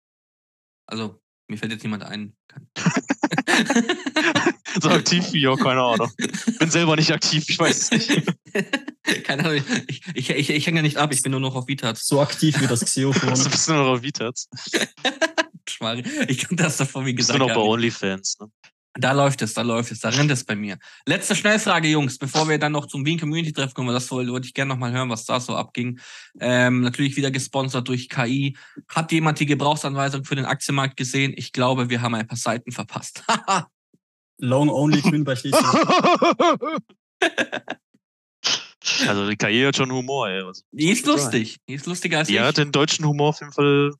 [0.86, 2.36] Also, mir fällt jetzt niemand ein.
[4.80, 6.12] so aktiv wie, ja, keine Ahnung.
[6.58, 8.26] Bin selber nicht aktiv, ich weiß es nicht.
[9.24, 12.06] keine Ahnung, ich, ich, ich, ich hänge nicht ab, ich bin nur noch auf Vitats.
[12.06, 13.34] So aktiv wie das Xeophon.
[13.34, 14.48] du bist nur noch auf Vitats.
[16.28, 17.38] ich kann das davon, wie gesagt.
[17.38, 18.50] Bist du noch bei OnlyFans, ne?
[18.94, 20.78] Da läuft es, da läuft es, da rennt es bei mir.
[21.06, 24.52] Letzte Schnellfrage, Jungs, bevor wir dann noch zum Wien Community Treffen kommen, das wollte ich
[24.52, 25.98] gerne nochmal hören, was da so abging.
[26.40, 28.56] Ähm, natürlich wieder gesponsert durch KI.
[28.88, 31.32] Hat jemand die Gebrauchsanweisung für den Aktienmarkt gesehen?
[31.36, 33.24] Ich glaube, wir haben ein paar Seiten verpasst.
[34.38, 35.64] Long only grün bei Schleswig.
[39.06, 40.44] Also die KI hat schon Humor, ey.
[40.44, 41.58] Was die ist lustig.
[41.68, 42.40] Die ist lustiger als die ich.
[42.40, 43.92] Die hat den deutschen Humor auf jeden Fall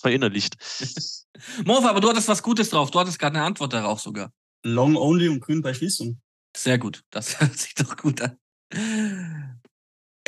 [0.00, 0.56] verinnerlicht.
[1.64, 2.90] Mofa, aber du hattest was Gutes drauf.
[2.90, 4.32] Du hattest gerade eine Antwort darauf sogar.
[4.64, 6.20] Long only und grün bei Schließung.
[6.56, 7.04] Sehr gut.
[7.10, 8.38] Das hört sich doch gut an.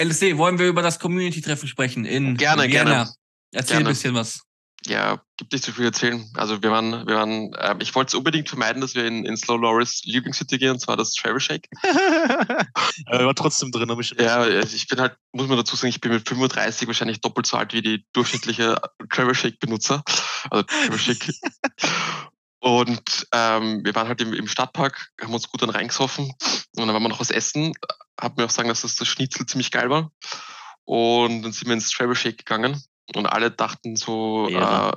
[0.01, 2.05] LSD, wollen wir über das Community-Treffen sprechen?
[2.05, 2.85] In gerne, Vienna.
[2.85, 3.15] gerne.
[3.53, 3.89] Erzähl gerne.
[3.89, 4.43] ein bisschen was
[4.87, 6.29] ja, gibt nicht so viel erzählen.
[6.35, 9.37] Also wir waren, wir waren, äh, ich wollte es unbedingt vermeiden, dass wir in, in
[9.37, 11.69] Slow Loris Lieblingscity gehen, und zwar das Travel Shake.
[13.07, 15.91] Aber war trotzdem drin, habe ich Ja, also ich bin halt, muss man dazu sagen,
[15.91, 20.03] ich bin mit 35 wahrscheinlich doppelt so alt wie die durchschnittliche Travel Shake Benutzer.
[20.51, 21.35] Also Travel Shake.
[22.61, 26.95] und ähm, wir waren halt im, im Stadtpark, haben uns gut dann reingesoffen und dann
[26.95, 27.75] waren wir noch was essen.
[28.19, 30.11] Hab mir auch sagen, dass das, das Schnitzel ziemlich geil war.
[30.85, 32.83] Und dann sind wir ins Travel Shake gegangen
[33.15, 34.91] und alle dachten so, ja.
[34.91, 34.93] äh,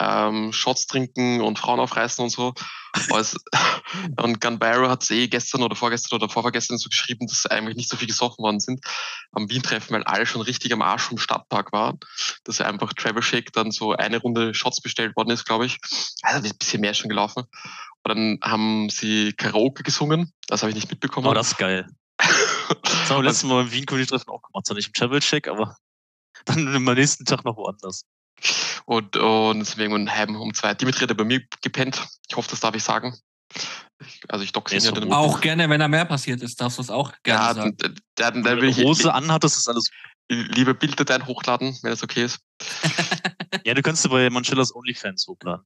[0.00, 2.52] ähm, Shots trinken und Frauen aufreißen und so.
[4.20, 7.88] und Gunbarrow hat es eh gestern oder vorgestern oder vorvergestern so geschrieben, dass eigentlich nicht
[7.88, 8.84] so viel gesoffen worden sind
[9.32, 11.98] am Wien-Treffen, weil alle schon richtig am Arsch vom Stadtpark waren.
[12.44, 15.78] Dass er einfach Trevor Shake dann so eine Runde Shots bestellt worden ist, glaube ich.
[16.22, 17.44] Also ein bisschen mehr schon gelaufen.
[18.02, 20.32] Und dann haben sie Karaoke gesungen.
[20.48, 21.26] Das habe ich nicht mitbekommen.
[21.26, 21.86] Oh, das ist geil.
[22.82, 24.64] Das haben wir letztes Mal im Wien-Treffen auch gemacht.
[24.64, 25.76] Zwar nicht im Travel Check, aber
[26.44, 28.04] dann am nächsten Tag noch woanders.
[28.86, 30.74] Und, und deswegen um halb um zwei.
[30.74, 32.06] Dimitri hat bei mir gepennt.
[32.28, 33.16] Ich hoffe, das darf ich sagen.
[34.28, 36.82] Also ich doxe ihn ja dann Auch gerne, wenn da mehr passiert ist, darfst du
[36.82, 37.76] es auch gerne ja, sagen.
[37.78, 39.90] Dann, dann, dann will ich Hose anhat, das ist alles.
[40.28, 42.40] Liebe Bilddateien hochladen, wenn das okay ist.
[43.64, 45.64] ja, du kannst du bei Mancellas OnlyFans hochladen.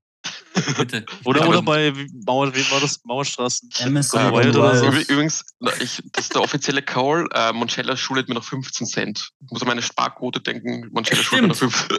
[0.76, 1.05] Bitte.
[1.24, 1.92] Oder, oder bei
[2.26, 3.01] Mauer, wie war das?
[3.05, 3.68] Mauerstraßen?
[3.90, 4.86] MSI oder so.
[4.86, 5.44] Übrigens,
[5.80, 7.28] ich, das ist der offizielle Call.
[7.32, 9.30] Äh, Moncella schuldet mir noch 15 Cent.
[9.44, 10.88] Ich muss an meine Sparquote denken.
[10.90, 11.99] Moncella schuldet mir noch 15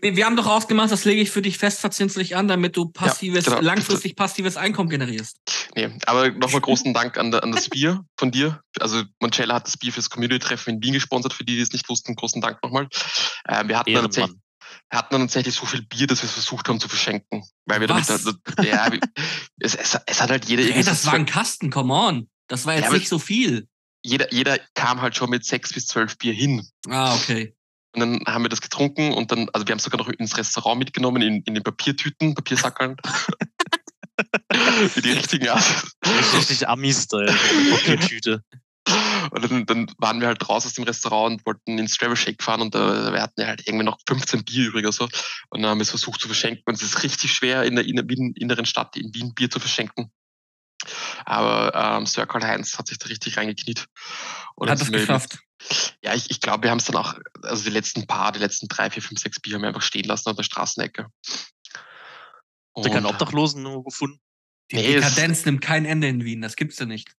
[0.00, 3.46] wir haben doch ausgemacht, das lege ich für dich fest verzinslich an, damit du passives,
[3.46, 3.66] ja, genau.
[3.66, 5.36] langfristig passives Einkommen generierst.
[5.76, 8.60] Nee, aber nochmal großen Dank an, an, das Bier von dir.
[8.80, 11.88] Also Moncella hat das Bier fürs Community-Treffen in Wien gesponsert, für die, die es nicht
[11.88, 12.14] wussten.
[12.14, 12.88] Großen Dank nochmal.
[13.44, 14.51] Äh, wir hatten dann tatsächlich, wir
[14.90, 17.44] hatten dann tatsächlich so viel Bier, dass wir es versucht haben zu verschenken.
[17.66, 18.06] Weil wir Was?
[18.06, 18.90] damit, ja,
[19.60, 20.78] es, es, es, hat halt jeder irgendwie.
[20.78, 22.28] Hey, das war ein Kasten, come on.
[22.48, 23.68] Das war jetzt ja, nicht so viel.
[24.04, 26.66] Jeder, jeder kam halt schon mit sechs bis zwölf Bier hin.
[26.88, 27.54] Ah, okay.
[27.94, 30.36] Und dann haben wir das getrunken und dann, also wir haben es sogar noch ins
[30.36, 32.96] Restaurant mitgenommen, in, in den Papiertüten, Papiersackeln.
[34.94, 35.64] Wie die richtigen Art.
[36.34, 37.34] Richtig Ami-Style,
[37.70, 38.42] Papiertüte.
[39.30, 42.42] Und dann, dann, waren wir halt raus aus dem Restaurant und wollten ins Travel Shake
[42.42, 45.04] fahren und äh, wir hatten ja halt irgendwie noch 15 Bier übrig oder so.
[45.50, 46.62] Und dann haben wir es versucht zu verschenken.
[46.66, 49.60] Und es ist richtig schwer, in der, in der inneren Stadt in Wien Bier zu
[49.60, 50.10] verschenken.
[51.24, 53.86] Aber ähm, Sir Karl-Heinz hat sich da richtig reingekniet.
[54.56, 55.38] Und hat es geschafft.
[56.02, 58.66] Ja, ich, ich glaube, wir haben es dann auch, also die letzten paar, die letzten
[58.66, 61.06] drei, vier, fünf, sechs Bier haben wir einfach stehen lassen an der Straßenecke.
[62.74, 64.20] Habt ihr keinen Obdachlosen gefunden?
[64.70, 67.12] Die nee, Dekadenz nimmt kein Ende in Wien, das gibt's ja nicht.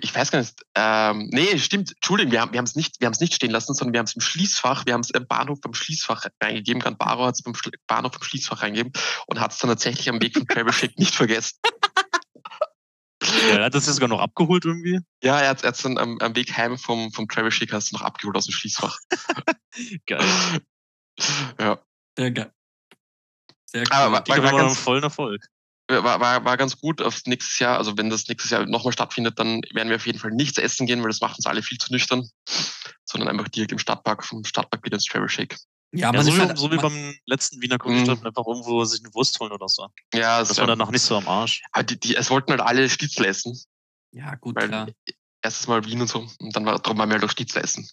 [0.00, 0.62] Ich weiß gar nicht.
[0.74, 1.92] Ähm, nee, stimmt.
[1.92, 4.86] Entschuldigung, wir haben wir es nicht, nicht stehen lassen, sondern wir haben es im Schließfach,
[4.86, 6.80] wir haben es im Bahnhof beim Schließfach reingegeben.
[6.80, 7.54] Grand Baro hat es beim
[7.86, 8.92] Bahnhof beim Schließfach reingegeben
[9.26, 11.58] und hat es dann tatsächlich am Weg vom Travel Shake nicht vergessen.
[13.22, 15.00] Ja, er hat das ja sogar noch abgeholt irgendwie.
[15.22, 17.96] Ja, er hat es dann am, am, Weg heim vom, vom Travel Chic hast du
[17.96, 18.96] noch abgeholt aus dem Schließfach.
[20.06, 20.24] geil.
[21.58, 21.82] Ja.
[22.16, 22.52] Sehr geil.
[23.66, 23.88] Sehr cool.
[23.90, 25.44] Aber war, war, war ganz, vollen Erfolg.
[25.88, 27.78] War, war, war ganz gut aufs nächstes Jahr.
[27.78, 30.86] Also wenn das nächstes Jahr nochmal stattfindet, dann werden wir auf jeden Fall nichts essen
[30.86, 32.28] gehen, weil das macht uns alle viel zu nüchtern,
[33.04, 35.56] sondern einfach direkt im Stadtpark, vom Stadtpark wieder ins Travel Shake.
[35.92, 38.26] Ja, ja so, wie, halt, so, wie, beim letzten Wiener Comedy mhm.
[38.26, 39.88] einfach irgendwo sich eine Wurst holen oder so.
[40.12, 41.62] Ja, das, das war dann noch nicht so am Arsch.
[41.72, 43.58] Aber die, die, es wollten halt alle Schnitzel essen.
[44.12, 44.88] Ja, gut, weil klar.
[45.40, 46.28] Erstes Mal Wien und so.
[46.40, 47.88] Und dann war darum haben wir halt auch Schnitzel essen.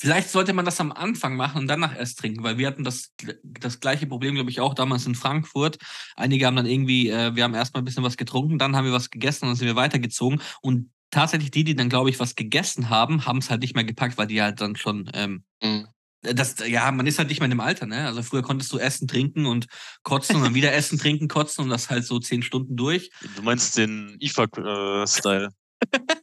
[0.00, 3.12] Vielleicht sollte man das am Anfang machen und danach erst trinken, weil wir hatten das,
[3.42, 5.78] das gleiche Problem, glaube ich, auch damals in Frankfurt.
[6.14, 8.92] Einige haben dann irgendwie, äh, wir haben erstmal ein bisschen was getrunken, dann haben wir
[8.92, 10.40] was gegessen und dann sind wir weitergezogen.
[10.62, 13.84] Und tatsächlich die, die dann, glaube ich, was gegessen haben, haben es halt nicht mehr
[13.84, 15.88] gepackt, weil die halt dann schon ähm, mhm.
[16.22, 18.06] Das, ja, man ist halt nicht mehr in dem Alter, ne?
[18.06, 19.66] Also früher konntest du essen, trinken und
[20.02, 23.10] kotzen und dann wieder essen, trinken, kotzen und das halt so zehn Stunden durch.
[23.36, 25.50] Du meinst den IFAC-Style.
[25.92, 25.98] Äh,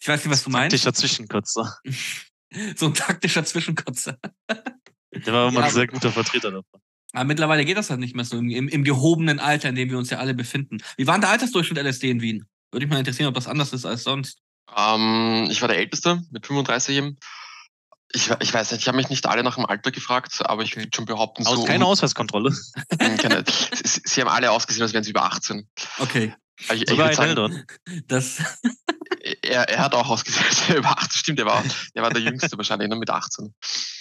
[0.00, 0.72] ich weiß nicht, was du meinst.
[0.72, 1.78] Taktischer Zwischenkotzer.
[2.76, 4.18] so ein taktischer Zwischenkotzer.
[4.48, 6.80] Der war immer ja, ein sehr guter Vertreter davon.
[7.12, 9.88] Aber mittlerweile geht das halt nicht mehr so im, im, im, gehobenen Alter, in dem
[9.88, 10.78] wir uns ja alle befinden.
[10.96, 12.44] Wie war denn der Altersdurchschnitt LSD in Wien?
[12.72, 14.40] Würde mich mal interessieren, ob das anders ist als sonst.
[14.76, 17.16] Ähm, ich war der Älteste mit 35 eben.
[18.12, 20.76] Ich, ich weiß nicht, ich habe mich nicht alle nach dem Alter gefragt, aber ich
[20.76, 21.64] würde schon behaupten, Aus, so.
[21.64, 22.52] Keine Ausweiskontrolle.
[22.98, 25.68] keine, sie, sie, haben alle ausgesehen, als wären sie über 18.
[25.98, 26.34] Okay.
[26.72, 27.64] Ich, Sogar ich sagen,
[28.06, 28.42] das
[29.44, 30.08] er, er hat auch
[30.68, 31.10] wäre über 18.
[31.10, 31.62] Stimmt, er war,
[31.94, 33.54] er war der Jüngste wahrscheinlich, nur mit 18.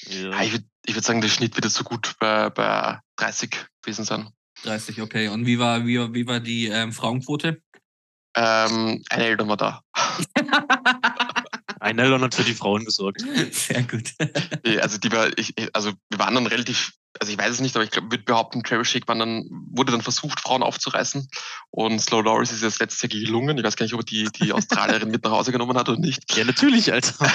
[0.10, 0.41] Ja.
[0.41, 4.30] Ich würde ich würd sagen, der Schnitt wird so gut bei, bei 30 gewesen sein.
[4.64, 5.28] 30, okay.
[5.28, 7.62] Und wie war, wie, wie war die ähm, Frauenquote?
[8.36, 9.82] Ähm, eine Eltern war da.
[11.84, 13.26] Ein Eltern hat für die Frauen gesorgt.
[13.52, 14.14] Sehr gut.
[14.82, 17.84] also die war, ich, also wir waren dann relativ, also ich weiß es nicht, aber
[17.84, 21.28] ich glaube, würde behaupten, Travis Shake dann, wurde dann versucht, Frauen aufzureißen.
[21.72, 23.58] Und Slow Doris ist jetzt letztes Jahr gelungen.
[23.58, 26.00] Ich weiß gar nicht, ob er die, die Australierin mit nach Hause genommen hat oder
[26.00, 26.34] nicht.
[26.38, 27.30] Ja, natürlich, Alter.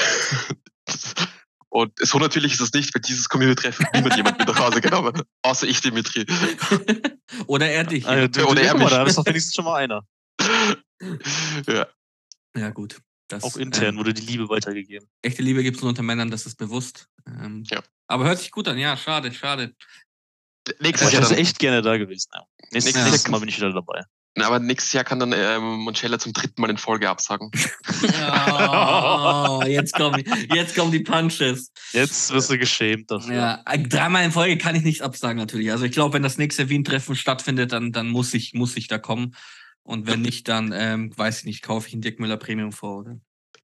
[1.68, 5.09] Und so natürlich ist es nicht, weil dieses Community-Treffen niemand jemand mit nach Hause genommen
[5.09, 5.26] hat.
[5.42, 6.24] Außer ich, Dimitri.
[7.46, 8.07] Oder er dich.
[8.07, 8.88] Also, du, oder er mich.
[8.88, 10.03] Da ist doch wenigstens schon mal einer.
[11.66, 11.86] ja.
[12.57, 13.03] Ja, gut.
[13.28, 15.08] Das, auch intern ähm, wurde die Liebe weitergegeben.
[15.22, 17.08] Echte Liebe gibt es nur unter Männern, das ist bewusst.
[17.26, 17.82] Ähm, ja.
[18.06, 19.74] Aber hört sich gut an, ja, schade, schade.
[20.80, 21.22] Nächstes Jahr.
[21.22, 22.30] Ich wäre echt gerne da gewesen.
[22.34, 22.42] Ja.
[22.72, 23.04] Nächstes, ja.
[23.04, 24.02] nächstes Mal bin ich wieder dabei.
[24.36, 27.50] Aber nächstes Jahr kann dann ähm, Monchella zum dritten Mal in Folge absagen.
[28.02, 30.22] oh, jetzt, kommen,
[30.54, 31.72] jetzt kommen die Punches.
[31.92, 33.34] Jetzt wirst du geschämt dafür.
[33.34, 35.72] Ja, dreimal in Folge kann ich nicht absagen natürlich.
[35.72, 38.98] Also ich glaube, wenn das nächste Wien-Treffen stattfindet, dann, dann muss, ich, muss ich da
[38.98, 39.34] kommen.
[39.82, 42.98] Und wenn nicht, dann ähm, weiß ich nicht, kaufe ich einen Dirk Müller Premium vor,
[42.98, 43.18] oder?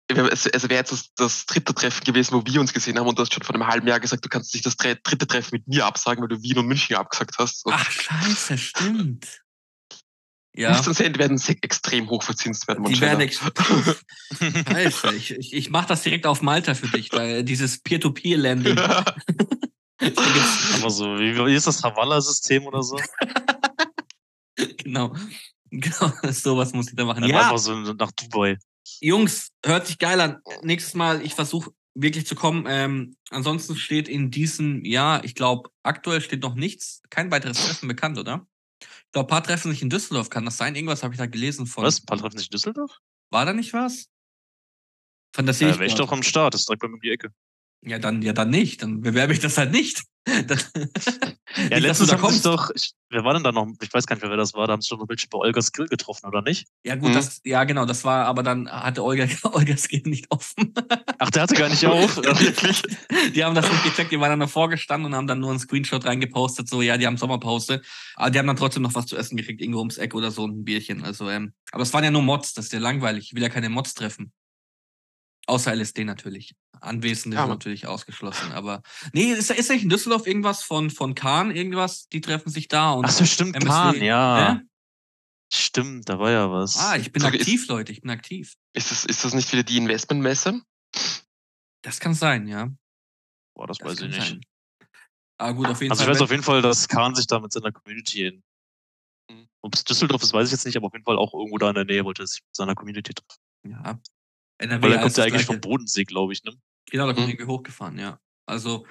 [0.06, 3.18] Es, es wäre jetzt das, das, dritte Treffen gewesen, wo wir uns gesehen haben und
[3.18, 5.66] du hast schon vor einem halben Jahr gesagt, du kannst nicht das dritte Treffen mit
[5.66, 7.64] mir absagen, weil du Wien und München abgesagt hast.
[7.64, 9.40] Und Ach, scheiße, stimmt.
[10.56, 10.80] Ja.
[10.80, 12.84] Du sehen, die werden extrem hoch verzinst werden.
[12.84, 13.52] Die werden extrem.
[14.68, 18.78] Scheiße, ich, ich, ich mache das direkt auf Malta für dich, weil dieses Peer-to-Peer-Landing.
[18.78, 19.16] Aber
[20.90, 23.00] so, wie, wie ist das Havanna-System oder so?
[24.76, 25.12] genau.
[25.70, 27.24] Genau, sowas muss ich da machen.
[27.24, 28.58] Ja, einfach so nach Dubai.
[29.00, 30.40] Jungs, hört sich geil an.
[30.62, 32.66] Nächstes Mal, ich versuche wirklich zu kommen.
[32.68, 37.88] Ähm, ansonsten steht in diesem Jahr, ich glaube, aktuell steht noch nichts, kein weiteres Treffen
[37.88, 38.46] bekannt, oder?
[38.80, 40.28] Ich glaube, ein paar treffen sich in Düsseldorf.
[40.28, 40.74] Kann das sein?
[40.74, 41.84] Irgendwas habe ich da gelesen von.
[41.84, 42.00] Was?
[42.00, 42.98] Ein paar treffen sich in Düsseldorf?
[43.30, 44.08] War da nicht was?
[45.34, 45.64] Fantasie.
[45.64, 47.32] Ja, wäre ich doch am Start, das ist direkt bei mir um die Ecke.
[47.82, 48.82] Ja, dann, ja, dann nicht.
[48.82, 50.04] Dann bewerbe ich das halt nicht.
[51.70, 53.68] ja, letztens da kommst doch, ich, wer war denn da noch?
[53.81, 54.66] Ich weiß gar nicht, wer das war.
[54.66, 56.66] Da haben sie schon ein bisschen bei Olgas Grill getroffen, oder nicht?
[56.85, 57.14] Ja, gut, mhm.
[57.14, 60.72] das, ja, genau, das war, aber dann hatte Olga, Olgas Grill nicht offen.
[61.18, 62.16] Ach, der hatte gar nicht auf.
[62.16, 62.83] Wirklich?
[63.35, 65.59] Die haben das nicht gecheckt, die waren dann davor gestanden und haben dann nur einen
[65.59, 67.83] Screenshot reingepostet, so, ja, die haben Sommerpause.
[68.16, 70.47] Aber die haben dann trotzdem noch was zu essen gekriegt, irgendwo ums Eck oder so
[70.47, 71.05] ein Bierchen.
[71.05, 73.27] Also, ähm, aber es waren ja nur Mods, das ist ja langweilig.
[73.27, 74.33] Ich will ja keine Mods treffen.
[75.47, 76.55] Außer LSD natürlich.
[76.80, 78.53] Anwesende ja, natürlich ausgeschlossen.
[78.53, 78.82] Aber
[79.12, 82.09] nee, ist, ist nicht in Düsseldorf irgendwas von, von Kahn, irgendwas?
[82.09, 83.07] Die treffen sich da und.
[83.07, 84.53] Ach so, stimmt, MSW, Kahn, ja.
[84.55, 84.61] Äh?
[85.53, 86.76] Stimmt, da war ja was.
[86.78, 88.55] Ah, ich bin so, aktiv, ist, Leute, ich bin aktiv.
[88.72, 90.62] Ist das, ist das nicht wieder die Investmentmesse?
[91.82, 92.70] Das kann sein, ja.
[93.55, 94.28] Boah, das, das weiß ich nicht.
[94.28, 94.40] Sein.
[95.38, 96.11] Ah, gut, auf jeden also Fall.
[96.11, 98.42] Also ich weiß auf jeden Fall, dass Kahn sich da mit seiner Community in.
[99.30, 99.49] Mhm.
[99.62, 101.68] Ob es Düsseldorf ist, weiß ich jetzt nicht, aber auf jeden Fall auch irgendwo da
[101.68, 103.40] in der Nähe wollte er sich mit seiner Community treffen.
[103.66, 104.01] Ja,
[104.59, 106.52] NRW Weil da kommt ja eigentlich vom Bodensee, glaube ich, ne?
[106.90, 107.32] Genau, da kommt mhm.
[107.32, 108.18] irgendwie hochgefahren, ja.
[108.46, 108.86] Also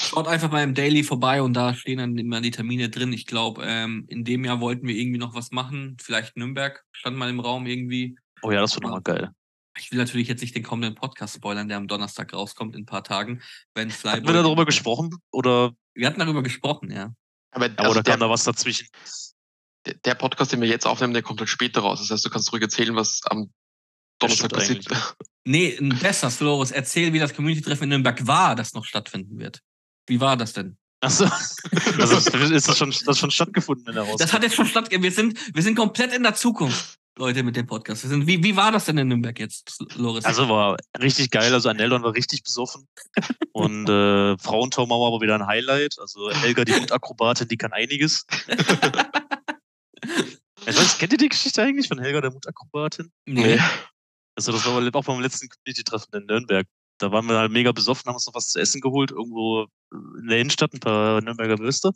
[0.00, 3.12] schaut einfach mal im Daily vorbei und da stehen dann immer die Termine drin.
[3.12, 5.96] Ich glaube, ähm, in dem Jahr wollten wir irgendwie noch was machen.
[6.00, 8.16] Vielleicht Nürnberg stand mal im Raum irgendwie.
[8.42, 9.30] Oh ja, das wird nochmal geil.
[9.78, 12.86] Ich will natürlich jetzt nicht den kommenden Podcast spoilern, der am Donnerstag rauskommt in ein
[12.86, 13.40] paar Tagen.
[13.74, 15.10] Wenn Flyboy Hatten wir darüber gesprochen?
[15.30, 15.72] Oder?
[15.94, 17.14] Wir hatten darüber gesprochen, ja.
[17.52, 18.88] Aber, also oder kam da was dazwischen?
[20.04, 22.00] Der Podcast, den wir jetzt aufnehmen, der kommt halt später raus.
[22.00, 23.50] Das heißt, du kannst ruhig erzählen, was am
[24.20, 24.86] Donnerstag passiert.
[25.44, 26.70] Nee, besser, Florus.
[26.70, 29.60] Erzähl, wie das Community-Treffen in Nürnberg war, das noch stattfinden wird.
[30.06, 30.76] Wie war das denn?
[31.00, 31.24] Achso.
[31.98, 34.16] Also ist das schon, das schon stattgefunden in der Haus?
[34.18, 35.02] Das hat jetzt schon stattgefunden.
[35.02, 37.00] Wir sind, wir sind komplett in der Zukunft.
[37.18, 38.08] Leute, mit dem Podcast.
[38.26, 40.24] Wie, wie war das denn in Nürnberg jetzt, Loris?
[40.24, 41.52] Also war richtig geil.
[41.52, 42.88] Also Aneldon war richtig besoffen.
[43.52, 45.96] Und äh, Frauentormauer war wieder ein Highlight.
[46.00, 48.24] Also Helga, die Mutakrobatin, die kann einiges.
[50.66, 53.12] ich weiß, kennt ihr die Geschichte eigentlich von Helga, der Mutakrobatin?
[53.26, 53.58] Nee.
[54.40, 56.66] Also das war auch beim letzten Community-Treffen in Nürnberg.
[56.96, 60.28] Da waren wir halt mega besoffen, haben uns noch was zu essen geholt, irgendwo in
[60.28, 61.92] der Innenstadt, ein paar Nürnberger Würste.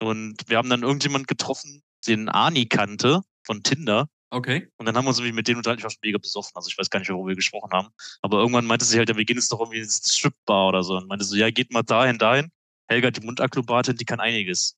[0.00, 4.08] Und wir haben dann irgendjemand getroffen, den Ani kannte von Tinder.
[4.30, 4.68] Okay.
[4.76, 5.80] Und dann haben wir uns irgendwie mit denen unterhalten.
[5.80, 6.52] Ich war schon mega besoffen.
[6.54, 7.88] Also ich weiß gar nicht, worüber wir gesprochen haben.
[8.22, 10.96] Aber irgendwann meinte sie halt, ja, wir gehen jetzt doch irgendwie ins Stripbar oder so.
[10.96, 12.52] Und meinte so, ja, geht mal dahin, dahin.
[12.88, 14.76] Helga, die Mundakrobatin, die kann einiges.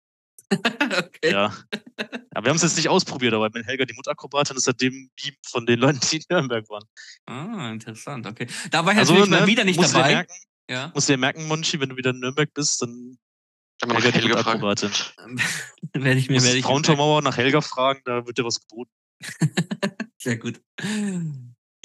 [0.52, 1.32] okay.
[1.32, 1.52] Ja.
[2.34, 5.10] Aber wir haben es jetzt nicht ausprobiert, aber mit Helga, die Mundakrobatin, ist halt dem
[5.16, 6.84] Beam von den Leuten, die in Nürnberg waren.
[7.26, 8.46] Ah, interessant, okay.
[8.70, 10.08] Da war ich also, natürlich ne, mal wieder nicht musst dabei.
[10.08, 10.34] Dir merken,
[10.70, 10.92] ja.
[10.94, 13.18] Musst du dir merken, Monchi, wenn du wieder in Nürnberg bist, dann
[13.80, 14.90] Kann man Helga, Helga die Mundakrobatin.
[15.94, 18.92] werde ich mir, werde ich Frauentormauer nach Helga fragen, da wird dir was geboten.
[20.18, 20.60] Sehr gut.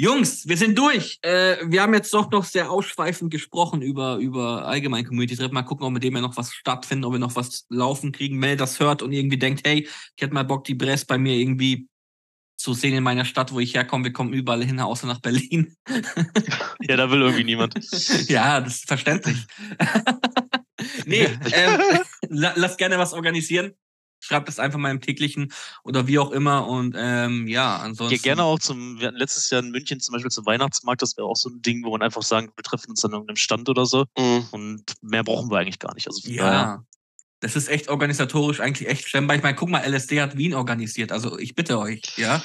[0.01, 1.19] Jungs, wir sind durch.
[1.21, 5.53] Äh, wir haben jetzt doch noch sehr ausschweifend gesprochen über, über allgemein Community-Treffen.
[5.53, 8.39] Mal gucken, ob mit dem ja noch was stattfindet, ob wir noch was laufen kriegen.
[8.39, 11.35] Mel das hört und irgendwie denkt, hey, ich hätte mal Bock, die Brest bei mir
[11.35, 11.87] irgendwie
[12.57, 14.05] zu sehen in meiner Stadt, wo ich herkomme.
[14.05, 15.75] Wir kommen überall hin, außer nach Berlin.
[16.81, 17.75] ja, da will irgendwie niemand.
[18.27, 19.45] ja, das ist verständlich.
[21.05, 21.79] nee, ähm,
[22.27, 23.75] lass gerne was organisieren
[24.21, 25.51] schreibt das einfach mal im täglichen
[25.83, 26.67] oder wie auch immer.
[26.67, 28.15] Und ähm, ja, ansonsten.
[28.15, 31.17] Ja, gerne auch zum, wir hatten letztes Jahr in München zum Beispiel zum Weihnachtsmarkt, das
[31.17, 33.67] wäre auch so ein Ding, wo man einfach sagen, wir treffen uns an irgendeinem Stand
[33.67, 34.05] oder so.
[34.17, 34.45] Mhm.
[34.51, 36.07] Und mehr brauchen wir eigentlich gar nicht.
[36.07, 36.43] Also ja.
[36.43, 36.85] Daher,
[37.41, 39.35] das ist echt organisatorisch eigentlich echt stemmbar.
[39.35, 41.11] Ich meine, guck mal, LSD hat Wien organisiert.
[41.11, 42.41] Also ich bitte euch, ja.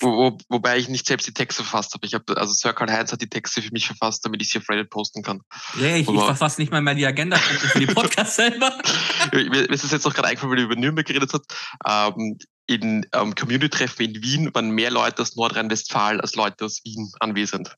[0.00, 2.06] Wo, wo, wobei ich nicht selbst die Texte verfasst habe.
[2.06, 4.58] Ich habe also Sir Karl Heinz hat die Texte für mich verfasst, damit ich sie
[4.58, 5.40] auf Reddit posten kann.
[5.78, 8.76] Ja, ich, ich verfasse nicht mal mehr die Agenda für die Podcasts selber.
[9.32, 11.46] mir ist es jetzt noch gerade eingefallen, weil ihr über Nürnberg geredet habt.
[11.86, 17.12] Ähm, in ähm, Community-Treffen in Wien waren mehr Leute aus Nordrhein-Westfalen als Leute aus Wien
[17.20, 17.76] anwesend.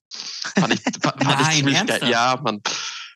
[0.57, 2.09] Fand ich, fand Nein, ich ziemlich geil.
[2.09, 2.63] Ja, man.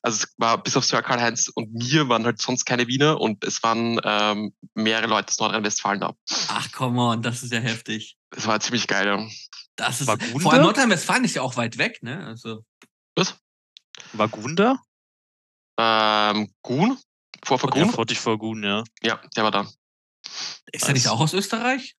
[0.02, 3.44] Also es war bis auf Sir Karl-Heinz und mir waren halt sonst keine Wiener und
[3.44, 6.14] es waren ähm, mehrere Leute aus Nordrhein-Westfalen da.
[6.48, 8.16] Ach, come on, das ist ja heftig.
[8.30, 9.28] Das war ziemlich geil, ja.
[9.76, 12.26] Das ist, war vor allem Nordrhein-Westfalen ist ja auch weit weg, ne?
[12.26, 12.64] Also.
[13.14, 13.36] Was?
[14.12, 14.56] War Gun
[15.78, 16.98] Ähm, Gun?
[17.44, 17.92] Vor Gun?
[18.08, 18.84] Ja, vor Gun, ja.
[19.02, 19.68] Ja, der war da.
[20.72, 21.96] Ist er nicht auch aus Österreich?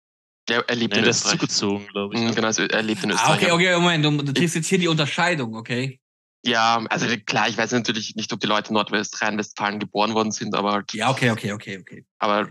[0.48, 1.34] Ja, er lebt nee, in der Österreich.
[1.34, 2.20] ist zugezogen, glaube ich.
[2.20, 3.30] Mhm, genau, also er lebt in Österreich.
[3.30, 5.99] Ah, okay, okay, Moment, du, du triffst jetzt hier die Unterscheidung, okay?
[6.44, 10.54] Ja, also klar, ich weiß natürlich nicht, ob die Leute in Nordrhein-Westfalen geboren worden sind,
[10.54, 10.92] aber halt.
[10.94, 12.06] Ja, okay, okay, okay, okay.
[12.18, 12.48] Aber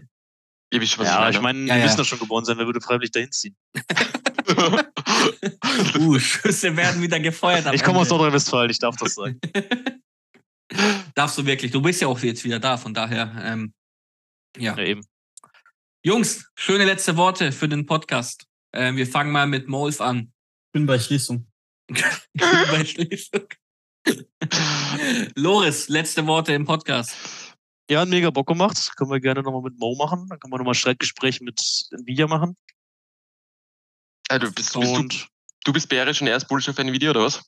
[0.72, 1.60] ihr wisst, was ja, ich meine.
[1.60, 1.86] Ich meine, ja, die ja.
[1.86, 3.58] müssen doch schon geboren sein, wer würde freiwillig dahin ziehen?
[6.00, 7.74] uh, Schüsse werden wieder gefeuert.
[7.74, 9.40] Ich komme aus Nordrhein-Westfalen, ich darf das sagen.
[11.16, 11.72] Darfst du wirklich?
[11.72, 13.74] Du bist ja auch jetzt wieder da, von daher, ähm,
[14.56, 14.78] ja.
[14.78, 15.02] Ja, eben.
[16.04, 18.46] Jungs, schöne letzte Worte für den Podcast.
[18.72, 20.32] Ähm, wir fangen mal mit Molf an.
[20.72, 21.48] Bin bei Schließung.
[21.90, 22.04] Bin
[22.72, 23.48] bei Schließung.
[25.36, 27.16] Loris, letzte Worte im Podcast.
[27.90, 28.78] Ja, hat mega Bock gemacht.
[28.78, 30.28] Das können wir gerne nochmal mit Mo machen.
[30.30, 32.56] Dann können wir nochmal Streitgespräch mit Nvidia machen.
[34.30, 35.08] Ja, du, bist, bist, du,
[35.66, 37.42] du bist bärisch und er ist bullish auf Nvidia, oder was?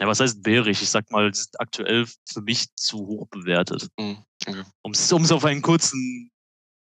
[0.00, 0.82] Ja, was heißt bärisch?
[0.82, 3.88] Ich sag mal, sind aktuell für mich zu hoch bewertet.
[3.98, 4.62] Mhm, okay.
[4.82, 6.30] Um es auf einen kurzen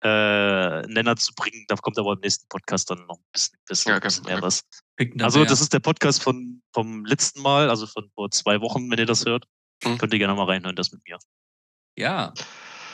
[0.01, 3.89] äh, Nenner zu bringen, da kommt aber im nächsten Podcast dann noch ein bisschen, bisschen,
[3.89, 4.07] ja, okay.
[4.07, 4.63] bisschen mehr was.
[5.19, 8.99] Also, das ist der Podcast von, vom letzten Mal, also von vor zwei Wochen, wenn
[8.99, 9.45] ihr das hört.
[9.83, 9.97] Mhm.
[9.97, 11.17] Könnt ihr gerne mal reinhören, das mit mir.
[11.97, 12.33] Ja.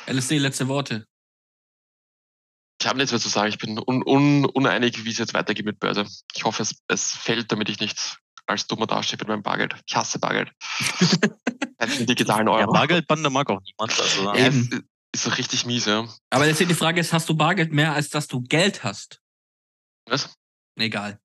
[0.08, 1.06] LSD, letzte Worte.
[2.80, 3.50] Ich habe nichts mehr zu sagen.
[3.50, 6.06] Ich bin un un uneinig, wie es jetzt weitergeht mit Börse.
[6.36, 9.76] Ich hoffe, es, es fällt, damit ich nicht als dummer dastehe mit meinem Bargeld.
[9.88, 10.52] Ich hasse Bargeld.
[12.00, 12.60] Den digitalen Euro.
[12.60, 14.00] Ja, Bargeldbande mag auch niemand.
[14.00, 14.34] Also.
[14.34, 14.50] Ja,
[15.16, 16.08] ist doch richtig mies, ja.
[16.30, 19.22] Aber jetzt die Frage ist, hast du Bargeld mehr, als dass du Geld hast?
[20.06, 20.36] Was?
[20.78, 21.20] Egal.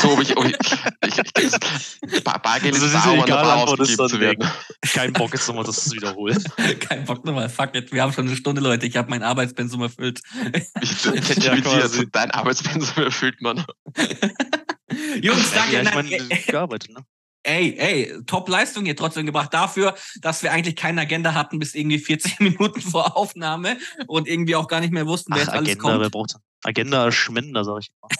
[0.00, 1.18] So, ob ich, ob ich, ich,
[2.12, 4.50] ich Bargeld also, ist, ist dauernd egal, ausgegeben zu werden.
[4.82, 6.42] Kein Bock jetzt nochmal das zu wiederholen.
[6.80, 7.90] Kein Bock nochmal, fuck it.
[7.90, 8.86] Wir haben schon eine Stunde, Leute.
[8.86, 10.20] Ich habe mein Arbeitspensum erfüllt.
[10.80, 13.64] Ich hätte ja, mit dir also dein Arbeitspensum erfüllt, Mann.
[15.20, 15.72] Jungs, danke.
[15.72, 17.04] Ja, ich meine, gearbeitet, ne?
[17.42, 21.98] Ey, ey, Top-Leistung hier trotzdem gebracht dafür, dass wir eigentlich keine Agenda hatten bis irgendwie
[21.98, 25.68] 40 Minuten vor Aufnahme und irgendwie auch gar nicht mehr wussten, wer Ach, jetzt alles
[25.70, 26.00] Agenda, kommt.
[26.00, 28.10] Wer braucht Agenda Schmender, sag ich mal.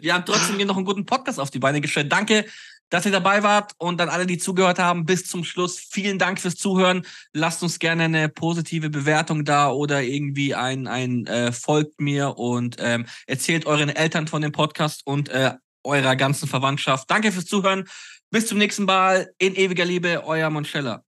[0.00, 2.12] wir haben trotzdem hier noch einen guten Podcast auf die Beine gestellt.
[2.12, 2.46] Danke,
[2.92, 5.78] dass ihr dabei wart und dann alle, die zugehört haben, bis zum Schluss.
[5.78, 7.06] Vielen Dank fürs Zuhören.
[7.32, 12.76] Lasst uns gerne eine positive Bewertung da oder irgendwie ein, ein äh, folgt mir und
[12.78, 15.54] ähm, erzählt euren Eltern von dem Podcast und äh,
[15.84, 17.10] eurer ganzen Verwandtschaft.
[17.10, 17.88] Danke fürs Zuhören.
[18.30, 19.32] Bis zum nächsten Mal.
[19.38, 21.04] In ewiger Liebe, euer Monchella.